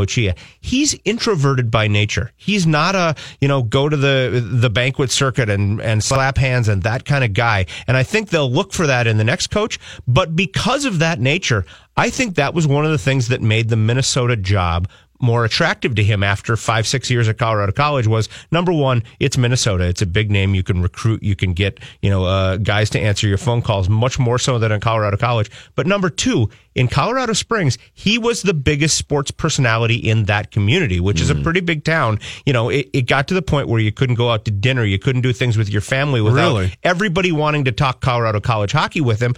He's 0.59 0.97
introverted 1.05 1.71
by 1.71 1.87
nature. 1.87 2.31
He's 2.35 2.67
not 2.67 2.95
a, 2.95 3.15
you 3.41 3.47
know, 3.47 3.63
go 3.63 3.89
to 3.89 3.97
the, 3.97 4.45
the 4.51 4.69
banquet 4.69 5.11
circuit 5.11 5.49
and, 5.49 5.81
and 5.81 6.03
slap 6.03 6.37
hands 6.37 6.67
and 6.67 6.83
that 6.83 7.05
kind 7.05 7.23
of 7.23 7.33
guy. 7.33 7.65
And 7.87 7.95
I 7.95 8.03
think 8.03 8.29
they'll 8.29 8.51
look 8.51 8.73
for 8.73 8.87
that 8.87 9.07
in 9.07 9.17
the 9.17 9.23
next 9.23 9.47
coach. 9.47 9.79
But 10.07 10.35
because 10.35 10.85
of 10.85 10.99
that 10.99 11.19
nature, 11.19 11.65
I 11.97 12.09
think 12.09 12.35
that 12.35 12.53
was 12.53 12.67
one 12.67 12.85
of 12.85 12.91
the 12.91 12.97
things 12.97 13.27
that 13.29 13.41
made 13.41 13.69
the 13.69 13.75
Minnesota 13.75 14.35
job 14.35 14.87
more 15.21 15.45
attractive 15.45 15.95
to 15.95 16.03
him 16.03 16.23
after 16.23 16.55
five, 16.55 16.87
six 16.87 17.09
years 17.09 17.27
at 17.27 17.37
Colorado 17.37 17.71
College 17.71 18.07
was 18.07 18.29
number 18.51 18.71
one, 18.71 19.03
it's 19.19 19.37
Minnesota. 19.37 19.85
It's 19.85 20.01
a 20.01 20.05
big 20.05 20.31
name. 20.31 20.55
You 20.55 20.63
can 20.63 20.81
recruit, 20.81 21.21
you 21.23 21.35
can 21.35 21.53
get, 21.53 21.79
you 22.01 22.09
know, 22.09 22.23
uh, 22.25 22.57
guys 22.57 22.89
to 22.91 22.99
answer 22.99 23.27
your 23.27 23.37
phone 23.37 23.61
calls 23.61 23.89
much 23.89 24.17
more 24.17 24.39
so 24.39 24.59
than 24.59 24.71
in 24.71 24.79
Colorado 24.79 25.17
College. 25.17 25.51
But 25.75 25.87
number 25.87 26.09
two, 26.09 26.49
in 26.75 26.87
Colorado 26.87 27.33
Springs, 27.33 27.77
he 27.93 28.17
was 28.17 28.41
the 28.41 28.53
biggest 28.53 28.97
sports 28.97 29.31
personality 29.31 29.95
in 29.95 30.25
that 30.25 30.51
community, 30.51 30.99
which 30.99 31.19
is 31.19 31.29
a 31.29 31.35
pretty 31.35 31.59
big 31.59 31.83
town. 31.83 32.19
You 32.45 32.53
know, 32.53 32.69
it, 32.69 32.89
it 32.93 33.01
got 33.01 33.27
to 33.29 33.33
the 33.33 33.41
point 33.41 33.67
where 33.67 33.81
you 33.81 33.91
couldn't 33.91 34.15
go 34.15 34.29
out 34.29 34.45
to 34.45 34.51
dinner, 34.51 34.85
you 34.85 34.99
couldn't 34.99 35.21
do 35.21 35.33
things 35.33 35.57
with 35.57 35.69
your 35.69 35.81
family 35.81 36.21
without 36.21 36.53
Really? 36.55 36.73
everybody 36.83 37.31
wanting 37.33 37.65
to 37.65 37.71
talk 37.73 37.99
Colorado 37.99 38.39
College 38.39 38.71
hockey 38.71 39.01
with 39.01 39.21
him. 39.21 39.35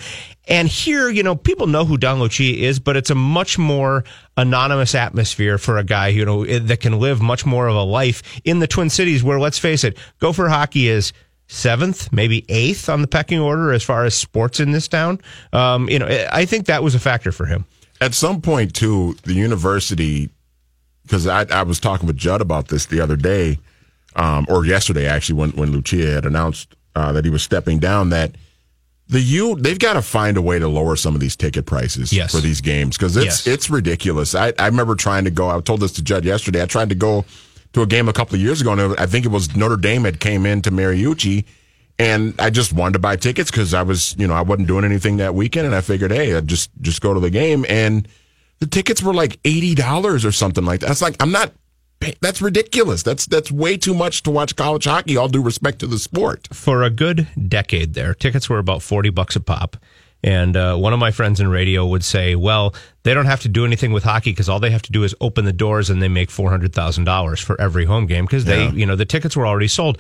And 0.52 0.68
here, 0.68 1.10
you 1.10 1.24
know, 1.24 1.34
people 1.34 1.66
know 1.66 1.86
who 1.86 1.98
Don 1.98 2.20
Lucia 2.20 2.44
is, 2.44 2.78
but 2.78 2.98
it's 2.98 3.10
a 3.10 3.16
much 3.16 3.58
more 3.58 4.04
anonymous 4.36 4.94
atmosphere 4.94 5.58
for 5.58 5.78
a 5.78 5.84
guy, 5.84 6.10
you 6.10 6.26
know, 6.26 6.46
that 6.46 6.82
can 6.82 7.00
live 7.00 7.22
much 7.22 7.46
more 7.46 7.68
of 7.68 7.76
a 7.78 7.84
life 7.84 8.22
in 8.44 8.60
the 8.60 8.68
Twin 8.68 8.90
Cities 8.90 9.24
where, 9.24 9.40
let's 9.40 9.58
face 9.58 9.86
it, 9.86 9.98
Gopher 10.20 10.50
hockey 10.50 10.90
is 10.90 11.14
seventh, 11.48 12.12
maybe 12.12 12.46
eighth 12.50 12.90
on 12.90 13.02
the 13.02 13.08
pecking 13.08 13.40
order 13.40 13.72
as 13.72 13.82
far 13.82 14.04
as 14.04 14.14
sports 14.14 14.60
in 14.60 14.72
this 14.72 14.90
town. 14.90 15.22
Um, 15.54 15.88
you 15.88 16.00
know, 16.00 16.28
I 16.32 16.44
think 16.44 16.66
that 16.66 16.84
was 16.84 16.96
a 16.96 17.00
factor 17.00 17.32
for 17.32 17.46
him. 17.46 17.64
At 18.02 18.14
some 18.14 18.42
point, 18.42 18.76
too, 18.76 19.16
the 19.24 19.34
university, 19.34 20.30
because 21.04 21.28
I, 21.28 21.46
I 21.50 21.64
was 21.64 21.80
talking 21.80 22.08
with 22.08 22.18
Judd 22.18 22.42
about 22.42 22.68
this 22.68 22.88
the 22.88 23.00
other 23.00 23.16
day, 23.16 23.58
um, 24.18 24.46
or 24.50 24.66
yesterday 24.66 25.08
actually, 25.08 25.40
when 25.40 25.52
when 25.52 25.72
Lucia 25.72 26.12
had 26.12 26.26
announced 26.26 26.76
uh, 26.94 27.14
that 27.14 27.24
he 27.24 27.32
was 27.32 27.42
stepping 27.42 27.80
down, 27.80 28.10
that 28.10 28.36
the 29.12 29.20
U 29.22 29.56
they've 29.56 29.78
got 29.78 29.94
to 29.94 30.02
find 30.02 30.38
a 30.38 30.42
way 30.42 30.58
to 30.58 30.68
lower 30.68 30.96
some 30.96 31.14
of 31.16 31.22
these 31.22 31.36
ticket 31.36 31.66
prices 31.66 32.12
Yes. 32.12 32.32
for 32.32 32.40
these 32.40 32.62
games 32.62 32.98
because 32.98 33.16
it's 33.18 33.46
Yes. 33.46 33.48
it's 33.48 33.70
ridiculous. 33.70 34.34
I, 34.34 34.54
I 34.58 34.66
remember 34.68 34.96
trying 34.96 35.26
to 35.26 35.32
go. 35.32 35.50
I 35.50 35.60
told 35.62 35.82
this 35.82 35.92
to 35.94 36.02
Judd 36.02 36.26
yesterday. 36.26 36.62
I 36.62 36.66
tried 36.66 36.90
to 36.90 36.96
go 36.96 37.26
to 37.74 37.82
a 37.84 37.86
game 37.86 38.10
a 38.10 38.14
couple 38.14 38.36
of 38.36 38.42
years 38.42 38.60
ago, 38.62 38.72
and 38.74 38.98
I 39.00 39.06
think 39.06 39.26
it 39.26 39.30
was 39.30 39.56
Notre 39.56 39.78
Dame 39.78 40.04
had 40.06 40.20
came 40.20 40.46
into 40.46 40.72
Mariucci. 40.72 41.46
And 42.00 42.34
I 42.40 42.50
just 42.50 42.74
wanted 42.74 42.94
to 42.94 43.00
buy 43.00 43.16
tickets 43.16 43.52
because 43.52 43.74
I 43.76 43.84
was, 43.84 44.16
you 44.18 44.26
know, 44.28 44.34
I 44.34 44.42
wasn't 44.42 44.68
doing 44.68 44.84
anything 44.86 45.18
that 45.18 45.36
weekend, 45.36 45.68
and 45.68 45.76
I 45.76 45.82
figured, 45.82 46.10
hey, 46.12 46.36
I'd 46.36 46.48
just 46.48 46.72
just 46.82 47.00
go 47.02 47.14
to 47.14 47.20
the 47.20 47.30
game. 47.30 47.64
And 47.70 48.08
the 48.60 48.66
tickets 48.66 49.04
were 49.04 49.14
like 49.14 49.40
eighty 49.46 49.76
dollars 49.76 50.26
or 50.26 50.32
something 50.32 50.66
like 50.66 50.80
that. 50.80 50.90
It's 50.90 51.02
like 51.02 51.16
I'm 51.22 51.32
not. 51.32 51.52
That's 52.22 52.42
ridiculous. 52.42 53.04
That's 53.04 53.26
that's 53.26 53.52
way 53.52 53.78
too 53.78 53.94
much 53.94 54.24
to 54.24 54.32
watch 54.32 54.56
college 54.56 54.86
hockey. 54.86 55.18
All 55.18 55.28
due 55.28 55.42
respect 55.42 55.80
to 55.80 55.88
the 55.88 56.00
sport. 56.00 56.48
for 56.52 56.84
a 56.84 56.90
good 56.90 57.28
decade 57.48 57.94
there, 57.94 58.14
tickets 58.14 58.50
were 58.50 58.58
about 58.60 58.82
40 58.82 59.10
bucks 59.12 59.36
a 59.36 59.40
pop. 59.40 59.78
And 60.24 60.56
uh, 60.56 60.76
one 60.78 60.94
of 60.94 61.00
my 61.00 61.10
friends 61.10 61.40
in 61.40 61.48
radio 61.48 61.84
would 61.88 62.04
say, 62.04 62.36
well, 62.36 62.76
they 63.02 63.16
don't 63.16 63.26
have 63.26 63.42
to 63.42 63.48
do 63.50 63.66
anything 63.66 63.92
with 63.92 64.04
hockey 64.04 64.32
because 64.32 64.50
all 64.50 64.60
they 64.60 64.70
have 64.70 64.84
to 64.84 64.92
do 64.92 65.04
is 65.04 65.16
open 65.20 65.46
the 65.46 65.54
doors 65.54 65.90
and 65.90 66.00
they 66.00 66.08
make 66.10 66.30
$400,000 66.30 67.44
for 67.44 67.60
every 67.60 67.86
home 67.86 68.06
game 68.06 68.26
because 68.26 68.46
they, 68.46 68.66
Yeah. 68.66 68.72
you 68.72 68.86
know, 68.86 68.96
the 68.96 69.06
tickets 69.06 69.36
were 69.36 69.48
already 69.48 69.68
sold. 69.68 69.98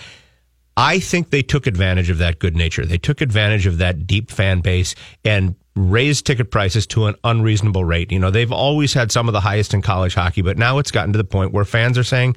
I 0.77 0.99
think 0.99 1.29
they 1.29 1.41
took 1.41 1.67
advantage 1.67 2.09
of 2.09 2.17
that 2.19 2.39
good 2.39 2.55
nature. 2.55 2.85
They 2.85 2.97
took 2.97 3.21
advantage 3.21 3.65
of 3.67 3.77
that 3.79 4.07
deep 4.07 4.31
fan 4.31 4.61
base 4.61 4.95
and 5.25 5.55
raised 5.75 6.25
ticket 6.25 6.49
prices 6.51 6.87
to 6.87 7.05
an 7.07 7.15
unreasonable 7.23 7.83
rate. 7.85 8.11
You 8.11 8.19
know, 8.19 8.31
they've 8.31 8.51
always 8.51 8.93
had 8.93 9.11
some 9.11 9.27
of 9.29 9.33
the 9.33 9.39
highest 9.41 9.73
in 9.73 9.81
college 9.81 10.13
hockey, 10.15 10.41
but 10.41 10.57
now 10.57 10.77
it's 10.79 10.91
gotten 10.91 11.13
to 11.13 11.17
the 11.17 11.23
point 11.23 11.51
where 11.53 11.65
fans 11.65 11.97
are 11.97 12.03
saying, 12.03 12.35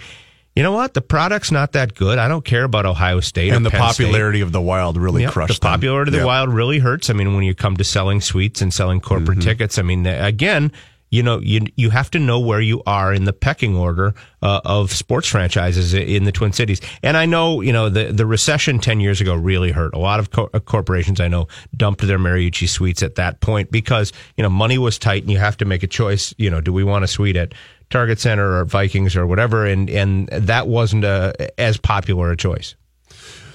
you 0.57 0.63
know 0.63 0.71
what? 0.73 0.95
The 0.95 1.01
product's 1.01 1.51
not 1.51 1.73
that 1.73 1.95
good. 1.97 2.17
I 2.19 2.29
don't 2.29 2.45
care 2.45 2.63
about 2.63 2.87
Ohio 2.87 3.19
State 3.21 3.53
And 3.53 3.67
the 3.67 3.71
Penn 3.71 3.93
State." 3.93 4.05
popularity 4.05 4.41
of 4.41 4.53
the 4.53 4.61
Wild 4.61 4.97
really 4.97 5.23
Yep, 5.23 5.33
crushed 5.33 5.61
the 5.61 5.67
them. 5.67 5.73
popularity 5.73 6.11
of 6.11 6.13
the 6.13 6.19
Yep. 6.19 6.27
wild 6.27 6.49
really 6.55 6.79
hurts. 6.79 7.11
I 7.11 7.13
mean, 7.13 7.35
when 7.35 7.43
you 7.43 7.55
come 7.57 7.77
to 7.77 7.83
selling 7.85 8.21
suites 8.21 8.63
and 8.63 8.73
selling 8.73 9.01
corporate 9.01 9.39
Mm-hmm. 9.39 9.49
tickets, 9.49 9.79
I 9.79 9.83
mean, 9.83 10.07
again, 10.07 10.71
you 11.11 11.23
know, 11.23 11.39
you 11.41 11.67
you 11.77 11.91
have 11.91 12.11
to 12.11 12.19
know 12.19 12.41
where 12.41 12.61
you 12.61 12.83
are 12.87 13.13
in 13.13 13.25
the 13.25 13.33
pecking 13.33 13.77
order 13.77 14.15
uh, 14.43 14.61
of 14.65 14.91
sports 14.91 15.29
franchises 15.29 15.95
in 15.95 16.25
the 16.25 16.33
Twin 16.33 16.53
Cities. 16.53 16.81
And 17.03 17.17
I 17.17 17.27
know, 17.27 17.61
you 17.61 17.73
know, 17.73 17.89
the 17.89 18.13
the 18.13 18.27
recession 18.27 18.81
ten 18.81 19.01
years 19.01 19.21
ago 19.21 19.35
really 19.35 19.71
hurt. 19.71 19.95
A 19.95 19.99
lot 19.99 20.19
of 20.19 20.31
co- 20.31 20.51
uh, 20.53 20.59
corporations 20.59 21.21
I 21.21 21.29
know 21.29 21.47
dumped 21.77 22.07
their 22.07 22.19
Mariucci 22.19 22.69
suites 22.69 23.03
at 23.03 23.15
that 23.15 23.41
point 23.41 23.71
because 23.71 24.13
you 24.37 24.43
know 24.43 24.51
money 24.51 24.79
was 24.79 24.99
tight 24.99 25.23
and 25.23 25.31
you 25.31 25.39
have 25.39 25.57
to 25.59 25.65
make 25.65 25.83
a 25.83 25.89
choice. 25.89 26.35
You 26.37 26.51
know, 26.51 26.61
do 26.61 26.73
we 26.73 26.83
want 26.83 27.05
a 27.05 27.09
suite 27.09 27.37
at 27.37 27.55
Target 27.91 28.19
Center 28.19 28.59
or 28.59 28.65
Vikings 28.65 29.15
or 29.15 29.27
whatever? 29.27 29.67
And 29.67 29.89
and 29.89 30.29
that 30.29 30.67
wasn't 30.67 31.05
a, 31.05 31.61
as 31.61 31.77
popular 31.77 32.33
a 32.33 32.37
choice. 32.37 32.75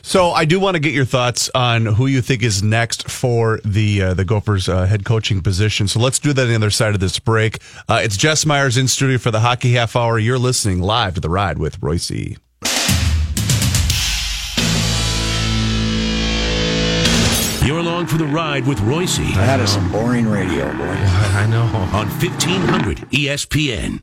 So 0.02 0.32
I 0.32 0.46
do 0.46 0.60
want 0.60 0.76
to 0.76 0.80
get 0.80 0.94
your 0.94 1.06
thoughts 1.06 1.50
on 1.54 1.86
who 1.86 2.08
you 2.08 2.22
think 2.22 2.44
is 2.44 2.64
next 2.64 3.10
for 3.10 3.60
the 3.64 4.02
uh, 4.02 4.14
the 4.14 4.26
Gophers 4.26 4.68
uh, 4.70 4.86
head 4.86 5.06
coaching 5.06 5.42
position. 5.42 5.88
So 5.88 6.00
let's 6.00 6.20
do 6.20 6.34
that 6.34 6.42
on 6.44 6.48
the 6.50 6.56
other 6.56 6.70
side 6.70 6.94
of 6.94 7.00
this 7.00 7.20
break. 7.20 7.60
Uh, 7.88 8.02
it's 8.04 8.18
Jess 8.18 8.46
Myers 8.46 8.78
in 8.78 8.88
studio 8.88 9.18
for 9.18 9.32
the 9.32 9.42
Hockey 9.42 9.74
Half 9.74 9.96
Hour. 9.96 10.20
You're 10.20 10.40
listening 10.40 10.82
live 10.82 11.16
to 11.16 11.22
the 11.22 11.30
Ride 11.30 11.58
with 11.58 11.82
Royce. 11.82 12.12
You're 17.70 17.80
along 17.80 18.08
for 18.08 18.18
the 18.18 18.26
ride 18.26 18.66
with 18.66 18.80
Royce. 18.82 19.18
That 19.36 19.60
is 19.60 19.70
some 19.70 19.92
boring 19.92 20.28
radio, 20.28 20.66
boy. 20.76 20.86
I 20.86 21.46
know. 21.46 21.62
On 21.94 22.08
1500 22.08 22.98
ESPN. 23.12 24.00